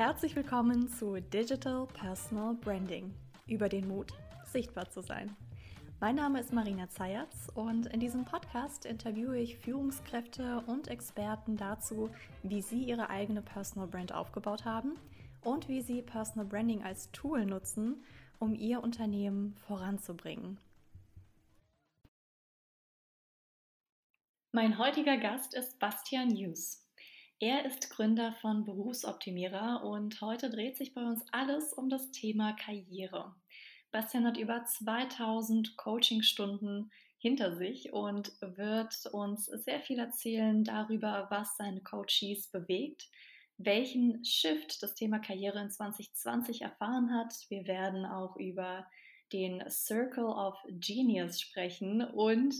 Herzlich 0.00 0.34
willkommen 0.34 0.88
zu 0.88 1.20
Digital 1.20 1.86
Personal 1.86 2.54
Branding. 2.54 3.12
Über 3.46 3.68
den 3.68 3.86
Mut, 3.86 4.14
sichtbar 4.46 4.88
zu 4.88 5.02
sein. 5.02 5.36
Mein 6.00 6.14
Name 6.14 6.40
ist 6.40 6.54
Marina 6.54 6.88
Zayatz 6.88 7.50
und 7.54 7.84
in 7.84 8.00
diesem 8.00 8.24
Podcast 8.24 8.86
interviewe 8.86 9.38
ich 9.38 9.58
Führungskräfte 9.58 10.64
und 10.66 10.88
Experten 10.88 11.58
dazu, 11.58 12.08
wie 12.42 12.62
sie 12.62 12.82
ihre 12.82 13.10
eigene 13.10 13.42
Personal 13.42 13.88
Brand 13.88 14.14
aufgebaut 14.14 14.64
haben 14.64 14.98
und 15.42 15.68
wie 15.68 15.82
sie 15.82 16.00
Personal 16.00 16.46
Branding 16.46 16.82
als 16.82 17.10
Tool 17.12 17.44
nutzen, 17.44 18.02
um 18.38 18.54
ihr 18.54 18.82
Unternehmen 18.82 19.54
voranzubringen. 19.66 20.56
Mein 24.52 24.78
heutiger 24.78 25.18
Gast 25.18 25.52
ist 25.52 25.78
Bastian 25.78 26.30
Hughes. 26.30 26.79
Er 27.42 27.64
ist 27.64 27.88
Gründer 27.88 28.34
von 28.42 28.66
Berufsoptimierer 28.66 29.82
und 29.82 30.20
heute 30.20 30.50
dreht 30.50 30.76
sich 30.76 30.92
bei 30.92 31.00
uns 31.00 31.24
alles 31.32 31.72
um 31.72 31.88
das 31.88 32.10
Thema 32.10 32.52
Karriere. 32.52 33.34
Bastian 33.90 34.26
hat 34.26 34.36
über 34.36 34.62
2000 34.62 35.74
Coachingstunden 35.78 36.92
hinter 37.16 37.56
sich 37.56 37.94
und 37.94 38.30
wird 38.42 39.06
uns 39.12 39.46
sehr 39.46 39.80
viel 39.80 39.98
erzählen 39.98 40.64
darüber, 40.64 41.28
was 41.30 41.56
seine 41.56 41.80
Coaches 41.80 42.48
bewegt, 42.48 43.08
welchen 43.56 44.22
Shift 44.22 44.82
das 44.82 44.94
Thema 44.94 45.18
Karriere 45.18 45.62
in 45.62 45.70
2020 45.70 46.60
erfahren 46.60 47.10
hat. 47.14 47.32
Wir 47.48 47.66
werden 47.66 48.04
auch 48.04 48.36
über 48.36 48.86
den 49.32 49.64
Circle 49.70 50.26
of 50.26 50.58
Genius 50.68 51.40
sprechen 51.40 52.02
und 52.02 52.54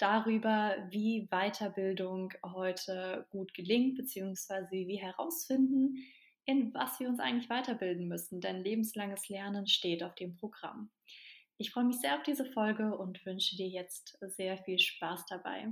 darüber, 0.00 0.76
wie 0.90 1.28
Weiterbildung 1.30 2.32
heute 2.42 3.26
gut 3.30 3.54
gelingt, 3.54 3.96
beziehungsweise 3.96 4.70
wie 4.70 4.88
wir 4.88 4.98
herausfinden, 4.98 5.96
in 6.44 6.72
was 6.74 6.98
wir 6.98 7.08
uns 7.08 7.20
eigentlich 7.20 7.50
weiterbilden 7.50 8.08
müssen, 8.08 8.40
denn 8.40 8.64
lebenslanges 8.64 9.28
Lernen 9.28 9.66
steht 9.66 10.02
auf 10.02 10.14
dem 10.14 10.36
Programm. 10.36 10.90
Ich 11.58 11.70
freue 11.70 11.84
mich 11.84 12.00
sehr 12.00 12.16
auf 12.16 12.22
diese 12.22 12.46
Folge 12.46 12.96
und 12.96 13.24
wünsche 13.26 13.56
dir 13.56 13.68
jetzt 13.68 14.18
sehr 14.22 14.56
viel 14.58 14.78
Spaß 14.78 15.26
dabei. 15.26 15.68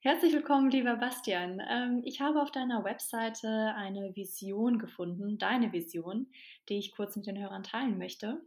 Herzlich 0.00 0.32
willkommen, 0.32 0.70
lieber 0.70 0.96
Bastian. 0.96 1.60
Ähm, 1.68 2.02
ich 2.04 2.20
habe 2.20 2.42
auf 2.42 2.50
deiner 2.50 2.84
Webseite 2.84 3.74
eine 3.76 4.16
Vision 4.16 4.78
gefunden, 4.78 5.38
deine 5.38 5.72
Vision, 5.72 6.26
die 6.68 6.78
ich 6.78 6.92
kurz 6.92 7.16
mit 7.16 7.26
den 7.26 7.40
Hörern 7.40 7.62
teilen 7.62 7.98
möchte. 7.98 8.40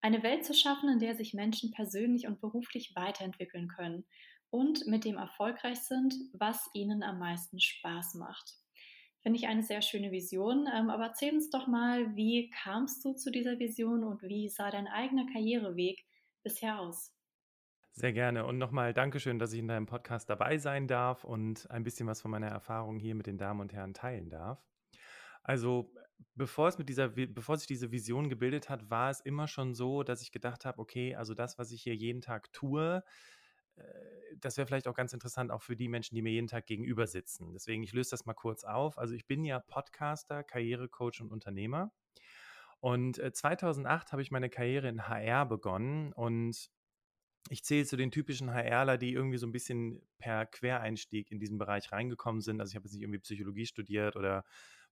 Eine 0.00 0.22
Welt 0.22 0.44
zu 0.44 0.54
schaffen, 0.54 0.88
in 0.88 0.98
der 1.00 1.16
sich 1.16 1.34
Menschen 1.34 1.72
persönlich 1.72 2.26
und 2.26 2.40
beruflich 2.40 2.92
weiterentwickeln 2.94 3.68
können 3.68 4.06
und 4.50 4.86
mit 4.86 5.04
dem 5.04 5.16
erfolgreich 5.16 5.80
sind, 5.80 6.14
was 6.32 6.68
ihnen 6.72 7.02
am 7.02 7.18
meisten 7.18 7.60
Spaß 7.60 8.14
macht. 8.14 8.54
Finde 9.22 9.38
ich 9.38 9.48
eine 9.48 9.62
sehr 9.62 9.82
schöne 9.82 10.12
Vision. 10.12 10.68
Ähm, 10.74 10.90
aber 10.90 11.06
erzähl 11.06 11.34
uns 11.34 11.50
doch 11.50 11.66
mal, 11.66 12.14
wie 12.16 12.50
kamst 12.62 13.04
du 13.04 13.14
zu 13.14 13.30
dieser 13.30 13.58
Vision 13.58 14.04
und 14.04 14.22
wie 14.22 14.48
sah 14.48 14.70
dein 14.70 14.86
eigener 14.86 15.26
Karriereweg 15.32 16.04
bisher 16.42 16.80
aus? 16.80 17.12
Sehr 17.92 18.12
gerne. 18.12 18.46
Und 18.46 18.58
nochmal 18.58 18.94
Dankeschön, 18.94 19.40
dass 19.40 19.52
ich 19.52 19.58
in 19.58 19.66
deinem 19.66 19.86
Podcast 19.86 20.30
dabei 20.30 20.58
sein 20.58 20.86
darf 20.86 21.24
und 21.24 21.68
ein 21.70 21.82
bisschen 21.82 22.06
was 22.06 22.22
von 22.22 22.30
meiner 22.30 22.46
Erfahrung 22.46 23.00
hier 23.00 23.16
mit 23.16 23.26
den 23.26 23.38
Damen 23.38 23.60
und 23.60 23.72
Herren 23.72 23.92
teilen 23.92 24.30
darf. 24.30 24.64
Also, 25.42 25.92
bevor 26.34 26.68
es 26.68 26.78
mit 26.78 26.88
dieser, 26.88 27.08
bevor 27.08 27.56
sich 27.56 27.66
diese 27.66 27.90
Vision 27.90 28.28
gebildet 28.28 28.68
hat, 28.68 28.90
war 28.90 29.10
es 29.10 29.20
immer 29.20 29.48
schon 29.48 29.74
so, 29.74 30.02
dass 30.02 30.22
ich 30.22 30.32
gedacht 30.32 30.64
habe, 30.64 30.78
okay, 30.78 31.14
also 31.14 31.34
das, 31.34 31.58
was 31.58 31.70
ich 31.72 31.82
hier 31.82 31.94
jeden 31.94 32.20
Tag 32.20 32.52
tue, 32.52 33.02
äh, 33.76 33.82
das 34.36 34.56
wäre 34.56 34.66
vielleicht 34.66 34.88
auch 34.88 34.94
ganz 34.94 35.12
interessant, 35.12 35.50
auch 35.50 35.62
für 35.62 35.76
die 35.76 35.88
Menschen, 35.88 36.14
die 36.14 36.22
mir 36.22 36.30
jeden 36.32 36.48
Tag 36.48 36.66
gegenüber 36.66 37.06
sitzen. 37.06 37.52
Deswegen, 37.52 37.82
ich 37.82 37.92
löse 37.92 38.10
das 38.10 38.26
mal 38.26 38.34
kurz 38.34 38.64
auf. 38.64 38.98
Also 38.98 39.14
ich 39.14 39.26
bin 39.26 39.44
ja 39.44 39.58
Podcaster, 39.58 40.44
Karrierecoach 40.44 41.20
und 41.20 41.32
Unternehmer. 41.32 41.92
Und 42.80 43.16
2008 43.16 44.08
äh, 44.08 44.12
habe 44.12 44.22
ich 44.22 44.30
meine 44.30 44.50
Karriere 44.50 44.88
in 44.88 45.08
HR 45.08 45.46
begonnen 45.46 46.12
und 46.12 46.70
ich 47.50 47.64
zähle 47.64 47.86
zu 47.86 47.96
den 47.96 48.10
typischen 48.10 48.52
HRler, 48.52 48.98
die 48.98 49.12
irgendwie 49.12 49.38
so 49.38 49.46
ein 49.46 49.52
bisschen 49.52 50.02
per 50.18 50.46
Quereinstieg 50.46 51.30
in 51.30 51.40
diesen 51.40 51.58
Bereich 51.58 51.90
reingekommen 51.92 52.40
sind. 52.40 52.60
Also 52.60 52.72
ich 52.72 52.76
habe 52.76 52.84
jetzt 52.84 52.92
nicht 52.92 53.02
irgendwie 53.02 53.20
Psychologie 53.20 53.66
studiert 53.66 54.16
oder 54.16 54.44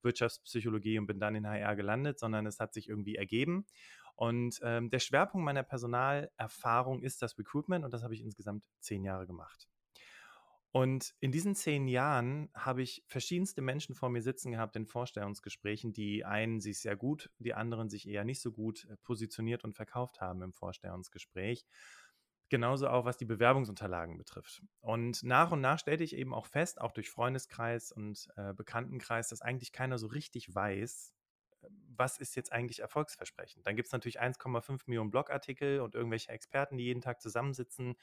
Wirtschaftspsychologie 0.02 0.98
und 0.98 1.06
bin 1.06 1.20
dann 1.20 1.34
in 1.34 1.46
HR 1.46 1.76
gelandet, 1.76 2.18
sondern 2.18 2.46
es 2.46 2.60
hat 2.60 2.74
sich 2.74 2.88
irgendwie 2.88 3.16
ergeben. 3.16 3.66
Und 4.14 4.60
ähm, 4.62 4.90
der 4.90 4.98
Schwerpunkt 4.98 5.44
meiner 5.44 5.62
Personalerfahrung 5.62 7.02
ist 7.02 7.20
das 7.22 7.38
Recruitment 7.38 7.84
und 7.84 7.92
das 7.92 8.02
habe 8.02 8.14
ich 8.14 8.22
insgesamt 8.22 8.64
zehn 8.80 9.04
Jahre 9.04 9.26
gemacht. 9.26 9.68
Und 10.76 11.14
in 11.20 11.32
diesen 11.32 11.54
zehn 11.54 11.88
Jahren 11.88 12.50
habe 12.54 12.82
ich 12.82 13.02
verschiedenste 13.06 13.62
Menschen 13.62 13.94
vor 13.94 14.10
mir 14.10 14.20
sitzen 14.20 14.52
gehabt 14.52 14.76
in 14.76 14.86
Vorstellungsgesprächen, 14.86 15.94
die 15.94 16.24
einen 16.24 16.60
sich 16.60 16.80
sehr 16.80 16.96
gut, 16.96 17.30
die 17.38 17.54
anderen 17.54 17.88
sich 17.88 18.06
eher 18.06 18.24
nicht 18.24 18.42
so 18.42 18.52
gut 18.52 18.84
äh, 18.90 18.96
positioniert 18.98 19.64
und 19.64 19.74
verkauft 19.74 20.20
haben 20.20 20.42
im 20.42 20.52
Vorstellungsgespräch. 20.52 21.64
Genauso 22.48 22.88
auch, 22.88 23.04
was 23.04 23.16
die 23.16 23.24
Bewerbungsunterlagen 23.24 24.18
betrifft. 24.18 24.62
Und 24.80 25.24
nach 25.24 25.50
und 25.50 25.60
nach 25.60 25.80
stellte 25.80 26.04
ich 26.04 26.14
eben 26.14 26.32
auch 26.32 26.46
fest, 26.46 26.80
auch 26.80 26.92
durch 26.92 27.10
Freundeskreis 27.10 27.90
und 27.90 28.28
äh, 28.36 28.54
Bekanntenkreis, 28.54 29.28
dass 29.30 29.42
eigentlich 29.42 29.72
keiner 29.72 29.98
so 29.98 30.06
richtig 30.06 30.54
weiß, 30.54 31.12
was 31.88 32.18
ist 32.18 32.36
jetzt 32.36 32.52
eigentlich 32.52 32.80
erfolgsversprechend? 32.80 33.66
Dann 33.66 33.74
gibt 33.74 33.86
es 33.86 33.92
natürlich 33.92 34.20
1,5 34.20 34.86
Millionen 34.86 35.10
Blogartikel 35.10 35.80
und 35.80 35.94
irgendwelche 35.96 36.30
Experten, 36.30 36.76
die 36.76 36.84
jeden 36.84 37.00
Tag 37.00 37.20
zusammensitzen, 37.20 37.96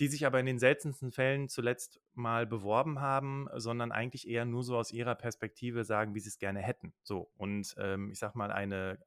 die 0.00 0.08
sich 0.08 0.26
aber 0.26 0.40
in 0.40 0.46
den 0.46 0.58
seltensten 0.58 1.12
Fällen 1.12 1.48
zuletzt 1.48 2.00
mal 2.14 2.46
beworben 2.46 3.00
haben, 3.00 3.48
sondern 3.54 3.92
eigentlich 3.92 4.26
eher 4.28 4.44
nur 4.44 4.64
so 4.64 4.76
aus 4.76 4.90
ihrer 4.90 5.14
Perspektive 5.14 5.84
sagen, 5.84 6.14
wie 6.14 6.20
sie 6.20 6.28
es 6.28 6.38
gerne 6.38 6.60
hätten. 6.60 6.92
So, 7.04 7.30
und 7.36 7.74
ähm, 7.78 8.10
ich 8.10 8.18
sag 8.18 8.34
mal, 8.34 8.50
eine 8.50 8.98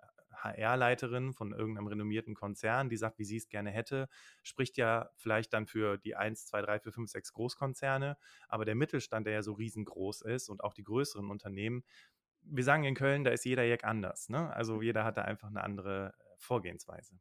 HR-Leiterin 0.54 1.34
von 1.34 1.52
irgendeinem 1.52 1.88
renommierten 1.88 2.36
Konzern, 2.36 2.90
die 2.90 2.98
sagt, 2.98 3.20
wie 3.20 3.26
sie 3.26 3.38
es 3.38 3.50
gerne 3.50 3.72
hätte, 3.72 4.08
spricht 4.44 4.78
ja 4.78 5.10
vielleicht 5.16 5.54
dann 5.54 5.68
für 5.68 5.98
die 5.98 6.16
1, 6.16 6.46
2, 6.48 6.62
3, 6.62 6.80
4, 6.80 6.92
5, 6.92 7.10
6 7.10 7.34
Großkonzerne, 7.34 8.18
aber 8.48 8.66
der 8.66 8.76
Mittelstand, 8.76 9.28
der 9.28 9.34
ja 9.34 9.42
so 9.42 9.54
riesengroß 9.54 10.22
ist 10.22 10.50
und 10.50 10.64
auch 10.64 10.74
die 10.74 10.84
größeren 10.84 11.30
Unternehmen, 11.30 11.84
wir 12.50 12.64
sagen 12.64 12.84
in 12.84 12.96
Köln, 12.96 13.24
da 13.24 13.32
ist 13.32 13.46
jeder 13.46 13.64
Jack 13.64 13.84
anders. 13.84 14.30
Ne? 14.30 14.54
Also 14.54 14.82
jeder 14.82 15.04
hat 15.04 15.18
da 15.18 15.24
einfach 15.24 15.50
eine 15.50 15.64
andere 15.64 16.14
äh, 16.18 16.36
Vorgehensweise. 16.38 17.20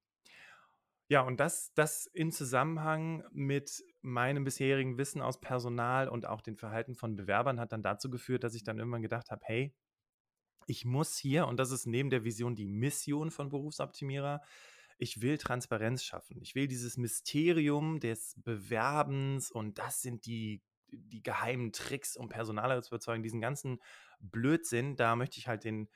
Ja, 1.08 1.20
und 1.20 1.38
das, 1.38 1.72
das 1.74 2.06
in 2.06 2.32
Zusammenhang 2.32 3.24
mit 3.30 3.84
meinem 4.02 4.42
bisherigen 4.42 4.98
Wissen 4.98 5.22
aus 5.22 5.40
Personal 5.40 6.08
und 6.08 6.26
auch 6.26 6.40
den 6.40 6.56
Verhalten 6.56 6.96
von 6.96 7.14
Bewerbern 7.14 7.60
hat 7.60 7.72
dann 7.72 7.82
dazu 7.82 8.10
geführt, 8.10 8.42
dass 8.42 8.54
ich 8.54 8.64
dann 8.64 8.78
irgendwann 8.78 9.02
gedacht 9.02 9.30
habe, 9.30 9.42
hey, 9.44 9.72
ich 10.66 10.84
muss 10.84 11.16
hier, 11.16 11.46
und 11.46 11.58
das 11.58 11.70
ist 11.70 11.86
neben 11.86 12.10
der 12.10 12.24
Vision 12.24 12.54
die 12.54 12.66
Mission 12.66 13.30
von 13.30 13.48
Berufsoptimierer, 13.48 14.42
ich 14.98 15.20
will 15.20 15.38
Transparenz 15.38 16.02
schaffen. 16.02 16.40
Ich 16.40 16.54
will 16.54 16.68
dieses 16.68 16.96
Mysterium 16.96 18.00
des 18.00 18.34
Bewerbens 18.42 19.50
und 19.50 19.78
das 19.78 20.02
sind 20.02 20.26
die, 20.26 20.62
die 20.88 21.22
geheimen 21.22 21.72
Tricks, 21.72 22.16
um 22.16 22.28
Personaler 22.28 22.80
zu 22.82 22.90
überzeugen, 22.90 23.22
diesen 23.22 23.40
ganzen 23.40 23.80
Blödsinn, 24.20 24.96
da 24.96 25.14
möchte 25.16 25.38
ich 25.38 25.48
halt 25.48 25.64
den 25.64 25.88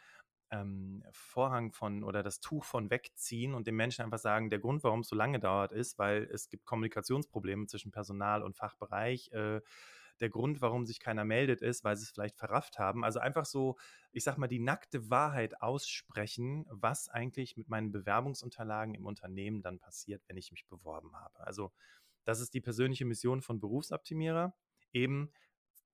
ähm, 0.50 1.04
Vorhang 1.12 1.72
von 1.72 2.02
oder 2.04 2.22
das 2.22 2.40
Tuch 2.40 2.64
von 2.64 2.90
wegziehen 2.90 3.54
und 3.54 3.66
den 3.66 3.76
Menschen 3.76 4.02
einfach 4.04 4.18
sagen, 4.18 4.50
der 4.50 4.58
Grund, 4.58 4.82
warum 4.82 5.00
es 5.00 5.08
so 5.08 5.16
lange 5.16 5.38
dauert, 5.38 5.72
ist, 5.72 5.98
weil 5.98 6.24
es 6.24 6.48
gibt 6.48 6.66
Kommunikationsprobleme 6.66 7.66
zwischen 7.66 7.92
Personal 7.92 8.42
und 8.42 8.56
Fachbereich. 8.56 9.30
Äh, 9.32 9.60
der 10.20 10.28
Grund, 10.28 10.60
warum 10.60 10.86
sich 10.86 11.00
keiner 11.00 11.24
meldet, 11.24 11.62
ist, 11.62 11.84
weil 11.84 11.96
sie 11.96 12.04
es 12.04 12.10
vielleicht 12.10 12.36
verrafft 12.36 12.78
haben. 12.78 13.04
Also 13.04 13.20
einfach 13.20 13.44
so, 13.44 13.76
ich 14.12 14.24
sag 14.24 14.36
mal, 14.36 14.48
die 14.48 14.58
nackte 14.58 15.10
Wahrheit 15.10 15.62
aussprechen, 15.62 16.66
was 16.68 17.08
eigentlich 17.08 17.56
mit 17.56 17.68
meinen 17.68 17.90
Bewerbungsunterlagen 17.90 18.94
im 18.94 19.06
Unternehmen 19.06 19.62
dann 19.62 19.78
passiert, 19.78 20.22
wenn 20.28 20.36
ich 20.36 20.50
mich 20.50 20.66
beworben 20.66 21.16
habe. 21.16 21.40
Also 21.40 21.72
das 22.24 22.40
ist 22.40 22.54
die 22.54 22.60
persönliche 22.60 23.04
Mission 23.04 23.40
von 23.40 23.60
Berufsoptimierer, 23.60 24.54
eben 24.92 25.32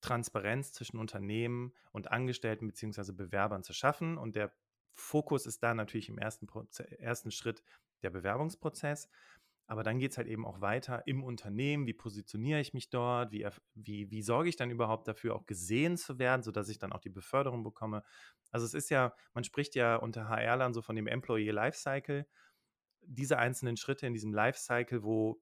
Transparenz 0.01 0.73
zwischen 0.73 0.99
Unternehmen 0.99 1.73
und 1.93 2.11
Angestellten 2.11 2.67
bzw. 2.67 3.13
Bewerbern 3.13 3.63
zu 3.63 3.73
schaffen. 3.73 4.19
Und 4.19 4.37
der 4.37 4.53
Fokus 4.93 5.47
ist 5.47 5.63
da 5.63 5.75
natürlich 5.75 6.09
im 6.09 6.19
ersten, 6.19 6.47
ersten 6.99 7.31
Schritt 7.31 7.63
der 8.03 8.11
Bewerbungsprozess. 8.11 9.09
Aber 9.69 9.83
dann 9.83 9.99
geht 9.99 10.13
es 10.13 10.19
halt 10.19 10.29
eben 10.29 10.47
auch 10.47 10.61
weiter 10.61 11.07
im 11.07 11.25
Unternehmen. 11.25 11.87
Wie 11.87 11.93
positioniere 11.93 12.61
ich 12.61 12.73
mich 12.73 12.89
dort? 12.89 13.33
Wie, 13.33 13.47
wie, 13.75 14.11
wie 14.11 14.23
sorge 14.23 14.49
ich 14.49 14.57
dann 14.57 14.71
überhaupt 14.71 15.09
dafür, 15.09 15.35
auch 15.35 15.47
gesehen 15.47 15.97
zu 15.97 16.19
werden, 16.19 16.43
sodass 16.43 16.69
ich 16.69 16.79
dann 16.79 16.93
auch 16.93 17.01
die 17.01 17.11
Beförderung 17.11 17.65
bekomme? 17.65 18.05
Also 18.53 18.65
es 18.65 18.75
ist 18.75 18.91
ja, 18.91 19.15
man 19.35 19.43
spricht 19.43 19.75
ja 19.75 19.97
unter 19.97 20.29
HR-Lern 20.29 20.73
so 20.73 20.83
von 20.83 20.95
dem 20.95 21.09
Employee 21.09 21.51
Lifecycle. 21.51 22.27
Diese 23.03 23.39
einzelnen 23.39 23.77
Schritte 23.77 24.07
in 24.07 24.15
diesem 24.15 24.33
Lifecycle, 24.33 25.03
wo 25.03 25.41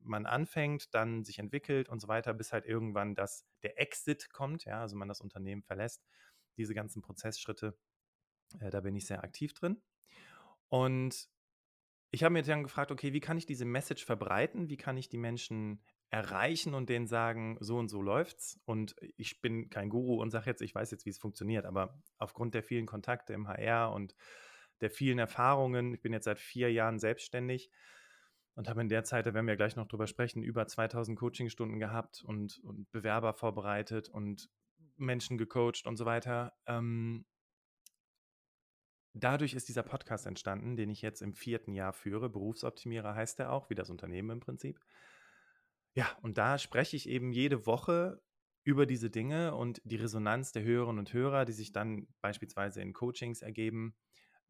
man 0.00 0.24
anfängt, 0.24 0.94
dann 0.94 1.24
sich 1.24 1.38
entwickelt 1.38 1.88
und 1.88 2.00
so 2.00 2.08
weiter, 2.08 2.32
bis 2.32 2.52
halt 2.52 2.64
irgendwann 2.64 3.14
das, 3.14 3.44
der 3.62 3.78
Exit 3.80 4.30
kommt, 4.30 4.64
ja, 4.64 4.80
also 4.80 4.96
man 4.96 5.08
das 5.08 5.20
Unternehmen 5.20 5.62
verlässt. 5.62 6.02
Diese 6.56 6.74
ganzen 6.74 7.02
Prozessschritte, 7.02 7.76
äh, 8.60 8.70
da 8.70 8.80
bin 8.80 8.96
ich 8.96 9.06
sehr 9.06 9.22
aktiv 9.22 9.52
drin. 9.52 9.82
Und 10.68 11.28
ich 12.10 12.22
habe 12.22 12.32
mir 12.32 12.42
dann 12.42 12.62
gefragt, 12.62 12.90
okay, 12.90 13.12
wie 13.12 13.20
kann 13.20 13.38
ich 13.38 13.46
diese 13.46 13.64
Message 13.64 14.04
verbreiten? 14.04 14.68
Wie 14.68 14.76
kann 14.76 14.96
ich 14.96 15.08
die 15.08 15.18
Menschen 15.18 15.80
erreichen 16.10 16.74
und 16.74 16.88
denen 16.88 17.06
sagen, 17.06 17.56
so 17.60 17.78
und 17.78 17.88
so 17.88 18.00
läuft's. 18.00 18.60
Und 18.64 18.94
ich 19.16 19.40
bin 19.40 19.70
kein 19.70 19.88
Guru 19.88 20.20
und 20.20 20.30
sage 20.30 20.46
jetzt, 20.46 20.62
ich 20.62 20.74
weiß 20.74 20.90
jetzt, 20.90 21.04
wie 21.04 21.10
es 21.10 21.18
funktioniert, 21.18 21.64
aber 21.64 22.00
aufgrund 22.18 22.54
der 22.54 22.62
vielen 22.62 22.86
Kontakte 22.86 23.32
im 23.32 23.48
HR 23.48 23.92
und 23.92 24.14
der 24.80 24.90
vielen 24.90 25.18
Erfahrungen, 25.18 25.94
ich 25.94 26.02
bin 26.02 26.12
jetzt 26.12 26.24
seit 26.24 26.38
vier 26.38 26.70
Jahren 26.72 26.98
selbstständig 26.98 27.70
und 28.54 28.68
habe 28.68 28.82
in 28.82 28.88
der 28.88 29.04
Zeit, 29.04 29.26
da 29.26 29.34
werden 29.34 29.46
wir 29.46 29.56
gleich 29.56 29.76
noch 29.76 29.88
drüber 29.88 30.06
sprechen, 30.06 30.42
über 30.42 30.66
2000 30.66 31.18
Coachingstunden 31.18 31.78
gehabt 31.78 32.22
und, 32.24 32.58
und 32.62 32.90
Bewerber 32.92 33.34
vorbereitet 33.34 34.08
und 34.08 34.48
Menschen 34.96 35.38
gecoacht 35.38 35.86
und 35.86 35.96
so 35.96 36.04
weiter. 36.04 36.54
Ähm, 36.66 37.26
dadurch 39.16 39.54
ist 39.54 39.68
dieser 39.68 39.82
Podcast 39.82 40.26
entstanden, 40.26 40.76
den 40.76 40.90
ich 40.90 41.02
jetzt 41.02 41.22
im 41.22 41.34
vierten 41.34 41.72
Jahr 41.72 41.92
führe. 41.92 42.28
Berufsoptimierer 42.28 43.14
heißt 43.14 43.40
er 43.40 43.52
auch, 43.52 43.70
wie 43.70 43.74
das 43.74 43.90
Unternehmen 43.90 44.30
im 44.30 44.40
Prinzip. 44.40 44.80
Ja, 45.94 46.06
und 46.22 46.38
da 46.38 46.58
spreche 46.58 46.96
ich 46.96 47.08
eben 47.08 47.32
jede 47.32 47.66
Woche 47.66 48.20
über 48.64 48.84
diese 48.84 49.10
Dinge 49.10 49.54
und 49.54 49.80
die 49.84 49.96
Resonanz 49.96 50.52
der 50.52 50.64
Hörerinnen 50.64 50.98
und 50.98 51.12
Hörer, 51.12 51.44
die 51.44 51.52
sich 51.52 51.72
dann 51.72 52.08
beispielsweise 52.20 52.82
in 52.82 52.92
Coachings 52.92 53.40
ergeben, 53.40 53.94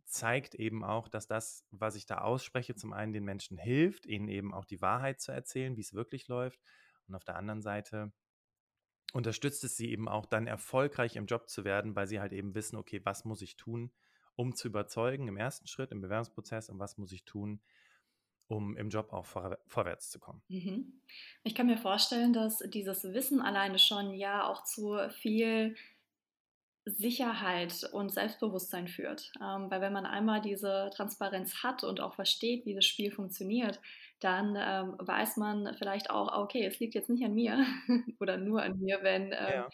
zeigt 0.07 0.55
eben 0.55 0.85
auch, 0.85 1.09
dass 1.09 1.27
das, 1.27 1.65
was 1.71 1.97
ich 1.97 2.07
da 2.07 2.19
ausspreche, 2.19 2.75
zum 2.75 2.93
einen 2.93 3.13
den 3.13 3.25
Menschen 3.25 3.59
hilft, 3.59 4.07
ihnen 4.07 4.29
eben 4.29 4.55
auch 4.55 4.65
die 4.65 4.81
Wahrheit 4.81 5.21
zu 5.21 5.33
erzählen, 5.33 5.77
wie 5.77 5.83
es 5.83 5.93
wirklich 5.93 6.29
läuft. 6.29 6.61
Und 7.07 7.15
auf 7.15 7.25
der 7.25 7.37
anderen 7.37 7.63
Seite 7.63 8.13
unterstützt 9.13 9.65
es 9.65 9.77
sie 9.77 9.91
eben 9.91 10.09
auch 10.09 10.27
dann 10.27 10.47
erfolgreich 10.47 11.17
im 11.17 11.27
Job 11.27 11.49
zu 11.49 11.65
werden, 11.65 11.95
weil 11.95 12.07
sie 12.07 12.21
halt 12.21 12.33
eben 12.33 12.55
wissen, 12.55 12.77
okay, 12.77 13.01
was 13.05 13.25
muss 13.25 13.43
ich 13.43 13.57
tun, 13.57 13.93
um 14.37 14.55
zu 14.55 14.69
überzeugen 14.69 15.29
im 15.29 15.37
ersten 15.37 15.67
Schritt, 15.67 15.91
im 15.91 16.01
Bewerbungsprozess 16.01 16.69
und 16.69 16.79
was 16.79 16.99
muss 16.99 17.13
ich 17.13 17.25
tun, 17.25 17.61
um 18.49 18.77
im 18.77 18.91
Job 18.91 19.13
auch 19.13 19.27
vor, 19.27 19.59
vorwärts 19.67 20.11
zu 20.11 20.21
kommen. 20.21 20.43
Mhm. 20.49 21.01
Ich 21.43 21.55
kann 21.55 21.67
mir 21.67 21.79
vorstellen, 21.79 22.33
dass 22.33 22.59
dieses 22.59 23.03
Wissen 23.05 23.41
alleine 23.41 23.79
schon 23.79 24.15
ja 24.15 24.47
auch 24.47 24.63
zu 24.65 24.97
viel 25.21 25.75
Sicherheit 26.85 27.89
und 27.93 28.13
Selbstbewusstsein 28.13 28.87
führt. 28.87 29.33
Ähm, 29.43 29.69
weil 29.71 29.81
wenn 29.81 29.93
man 29.93 30.07
einmal 30.07 30.41
diese 30.41 30.91
Transparenz 30.95 31.65
hat 31.65 31.83
und 31.83 32.01
auch 32.01 32.15
versteht, 32.15 32.65
wie 32.65 32.75
das 32.75 32.85
Spiel 32.85 33.11
funktioniert, 33.11 33.81
dann 34.21 34.57
ähm, 34.57 34.95
weiß 34.99 35.37
man 35.37 35.75
vielleicht 35.79 36.11
auch, 36.11 36.33
okay, 36.33 36.65
es 36.65 36.79
liegt 36.79 36.95
jetzt 36.95 37.11
nicht 37.11 37.25
an 37.25 37.35
mir 37.35 37.67
oder 38.21 38.37
nur 38.37 38.63
an 38.63 38.79
mir, 38.79 39.01
wenn 39.03 39.33
ähm, 39.33 39.33
ja. 39.33 39.69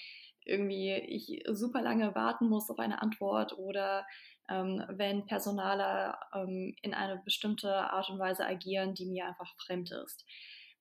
Irgendwie 0.44 0.92
ich 0.92 1.42
super 1.48 1.82
lange 1.82 2.14
warten 2.14 2.48
muss 2.48 2.70
auf 2.70 2.78
eine 2.78 3.02
Antwort 3.02 3.56
oder 3.58 4.06
ähm, 4.48 4.84
wenn 4.88 5.26
Personaler 5.26 6.18
ähm, 6.34 6.74
in 6.82 6.94
eine 6.94 7.22
bestimmte 7.24 7.72
Art 7.72 8.10
und 8.10 8.18
Weise 8.18 8.46
agieren, 8.46 8.94
die 8.94 9.06
mir 9.06 9.26
einfach 9.26 9.54
fremd 9.64 9.92
ist. 9.92 10.24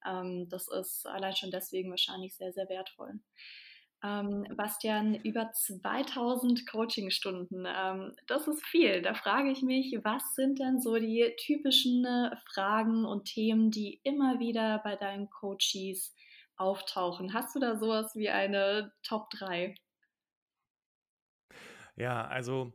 Ähm, 0.05 0.47
das 0.49 0.67
ist 0.67 1.05
allein 1.05 1.35
schon 1.35 1.51
deswegen 1.51 1.89
wahrscheinlich 1.89 2.35
sehr, 2.35 2.51
sehr 2.53 2.67
wertvoll. 2.69 3.19
Ähm, 4.03 4.47
Bastian, 4.57 5.13
über 5.13 5.51
2000 5.53 6.65
Coachingstunden. 6.67 7.67
Ähm, 7.67 8.15
das 8.25 8.47
ist 8.47 8.65
viel. 8.65 9.03
Da 9.03 9.13
frage 9.13 9.51
ich 9.51 9.61
mich, 9.61 9.95
was 10.03 10.33
sind 10.33 10.59
denn 10.59 10.81
so 10.81 10.95
die 10.95 11.31
typischen 11.45 12.03
äh, 12.05 12.35
Fragen 12.51 13.05
und 13.05 13.25
Themen, 13.25 13.69
die 13.69 14.01
immer 14.03 14.39
wieder 14.39 14.81
bei 14.83 14.95
deinen 14.95 15.29
Coaches 15.29 16.15
auftauchen? 16.61 17.33
Hast 17.33 17.55
du 17.55 17.59
da 17.59 17.75
sowas 17.77 18.15
wie 18.15 18.29
eine 18.29 18.93
Top 19.03 19.29
3? 19.31 19.75
Ja, 21.95 22.25
also 22.25 22.73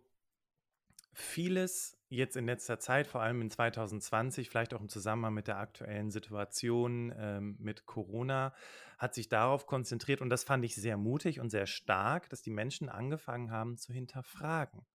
vieles 1.12 1.96
jetzt 2.08 2.36
in 2.36 2.46
letzter 2.46 2.78
Zeit, 2.78 3.06
vor 3.06 3.22
allem 3.22 3.40
in 3.40 3.50
2020, 3.50 4.48
vielleicht 4.48 4.74
auch 4.74 4.80
im 4.80 4.88
Zusammenhang 4.88 5.34
mit 5.34 5.48
der 5.48 5.58
aktuellen 5.58 6.10
Situation 6.10 7.12
ähm, 7.16 7.56
mit 7.58 7.86
Corona, 7.86 8.54
hat 8.98 9.14
sich 9.14 9.28
darauf 9.28 9.66
konzentriert 9.66 10.20
und 10.20 10.30
das 10.30 10.44
fand 10.44 10.64
ich 10.64 10.74
sehr 10.74 10.96
mutig 10.96 11.40
und 11.40 11.50
sehr 11.50 11.66
stark, 11.66 12.28
dass 12.28 12.42
die 12.42 12.50
Menschen 12.50 12.88
angefangen 12.88 13.50
haben 13.50 13.78
zu 13.78 13.92
hinterfragen. 13.92 14.86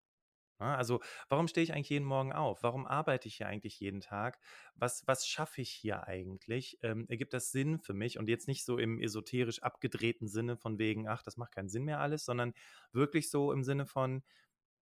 Also, 0.63 1.01
warum 1.29 1.47
stehe 1.47 1.63
ich 1.63 1.73
eigentlich 1.73 1.89
jeden 1.89 2.05
Morgen 2.05 2.33
auf? 2.33 2.63
Warum 2.63 2.85
arbeite 2.85 3.27
ich 3.27 3.35
hier 3.37 3.47
eigentlich 3.47 3.79
jeden 3.79 4.01
Tag? 4.01 4.39
Was, 4.75 5.07
was 5.07 5.27
schaffe 5.27 5.61
ich 5.61 5.69
hier 5.71 6.07
eigentlich? 6.07 6.77
Ähm, 6.81 7.05
ergibt 7.09 7.33
das 7.33 7.51
Sinn 7.51 7.79
für 7.79 7.93
mich? 7.93 8.17
Und 8.19 8.29
jetzt 8.29 8.47
nicht 8.47 8.65
so 8.65 8.77
im 8.77 8.99
esoterisch 8.99 9.63
abgedrehten 9.63 10.27
Sinne 10.27 10.57
von 10.57 10.79
wegen, 10.79 11.07
ach, 11.07 11.23
das 11.23 11.37
macht 11.37 11.53
keinen 11.53 11.69
Sinn 11.69 11.83
mehr 11.83 11.99
alles, 11.99 12.25
sondern 12.25 12.53
wirklich 12.91 13.29
so 13.29 13.51
im 13.51 13.63
Sinne 13.63 13.85
von, 13.85 14.23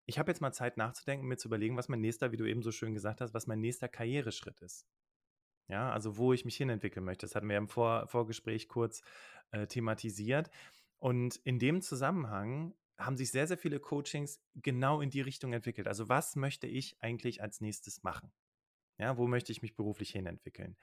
ich 0.06 0.18
habe 0.18 0.30
jetzt 0.30 0.40
mal 0.40 0.52
Zeit 0.52 0.76
nachzudenken, 0.76 1.26
mir 1.26 1.36
zu 1.36 1.48
überlegen, 1.48 1.76
was 1.76 1.88
mein 1.88 2.00
nächster, 2.00 2.32
wie 2.32 2.36
du 2.38 2.46
eben 2.46 2.62
so 2.62 2.72
schön 2.72 2.94
gesagt 2.94 3.20
hast, 3.20 3.34
was 3.34 3.46
mein 3.46 3.60
nächster 3.60 3.88
Karriereschritt 3.88 4.60
ist. 4.60 4.86
Ja, 5.68 5.92
also 5.92 6.16
wo 6.16 6.32
ich 6.32 6.46
mich 6.46 6.56
hinentwickeln 6.56 7.04
möchte. 7.04 7.26
Das 7.26 7.34
hatten 7.34 7.48
wir 7.48 7.58
im 7.58 7.68
Vor 7.68 8.06
Vorgespräch 8.08 8.68
kurz 8.68 9.02
äh, 9.50 9.66
thematisiert. 9.66 10.50
Und 10.98 11.36
in 11.44 11.58
dem 11.58 11.82
Zusammenhang 11.82 12.74
haben 12.98 13.16
sich 13.16 13.30
sehr, 13.30 13.46
sehr 13.46 13.58
viele 13.58 13.80
Coachings 13.80 14.40
genau 14.54 15.00
in 15.00 15.10
die 15.10 15.20
Richtung 15.20 15.52
entwickelt. 15.52 15.88
Also 15.88 16.08
was 16.08 16.36
möchte 16.36 16.66
ich 16.66 16.96
eigentlich 17.00 17.42
als 17.42 17.60
nächstes 17.60 18.02
machen? 18.02 18.32
Ja, 18.98 19.16
wo 19.16 19.26
möchte 19.28 19.52
ich 19.52 19.62
mich 19.62 19.76
beruflich 19.76 20.10
hinentwickeln? 20.10 20.76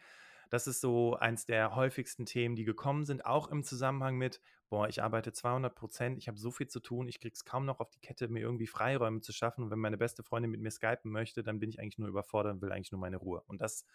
Das 0.50 0.67
ist 0.67 0.81
so 0.81 1.15
eins 1.15 1.45
der 1.45 1.75
häufigsten 1.75 2.25
Themen, 2.25 2.56
die 2.56 2.65
gekommen 2.65 3.06
sind, 3.06 3.25
auch 3.25 3.50
im 3.50 3.63
Zusammenhang 3.63 4.15
mit, 4.17 4.41
boah, 4.69 4.88
ich 4.88 5.01
arbeite 5.03 5.33
200 5.33 5.75
Prozent, 5.75 6.17
ich 6.17 6.27
habe 6.27 6.38
so 6.38 6.51
viel 6.51 6.67
zu 6.67 6.79
tun, 6.79 7.07
ich 7.07 7.19
kriege 7.19 7.33
es 7.33 7.45
kaum 7.45 7.65
noch 7.65 7.79
auf 7.79 7.89
die 7.89 8.00
Kette, 8.00 8.27
mir 8.27 8.41
irgendwie 8.41 8.67
Freiräume 8.67 9.21
zu 9.21 9.33
schaffen. 9.33 9.63
Und 9.63 9.71
wenn 9.71 9.79
meine 9.79 9.97
beste 9.97 10.23
Freundin 10.23 10.51
mit 10.51 10.62
mir 10.62 10.71
skypen 10.71 11.12
möchte, 11.12 11.44
dann 11.44 11.59
bin 11.59 11.69
ich 11.69 11.79
eigentlich 11.79 11.97
nur 11.97 12.09
überfordert 12.09 12.53
und 12.53 12.62
will 12.62 12.71
eigentlich 12.71 12.91
nur 12.91 13.01
meine 13.01 13.17
Ruhe. 13.17 13.44
Und 13.47 13.59
das, 13.62 13.85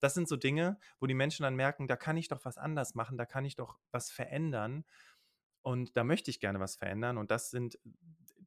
das 0.00 0.14
sind 0.14 0.28
so 0.28 0.36
Dinge, 0.36 0.78
wo 0.98 1.06
die 1.06 1.14
Menschen 1.14 1.44
dann 1.44 1.54
merken, 1.56 1.86
da 1.86 1.96
kann 1.96 2.16
ich 2.16 2.28
doch 2.28 2.44
was 2.44 2.58
anders 2.58 2.94
machen, 2.94 3.16
da 3.16 3.26
kann 3.26 3.44
ich 3.44 3.54
doch 3.56 3.78
was 3.92 4.10
verändern. 4.10 4.84
Und 5.62 5.96
da 5.96 6.04
möchte 6.04 6.30
ich 6.30 6.40
gerne 6.40 6.60
was 6.60 6.76
verändern. 6.76 7.18
Und 7.18 7.30
das 7.30 7.50
sind 7.50 7.78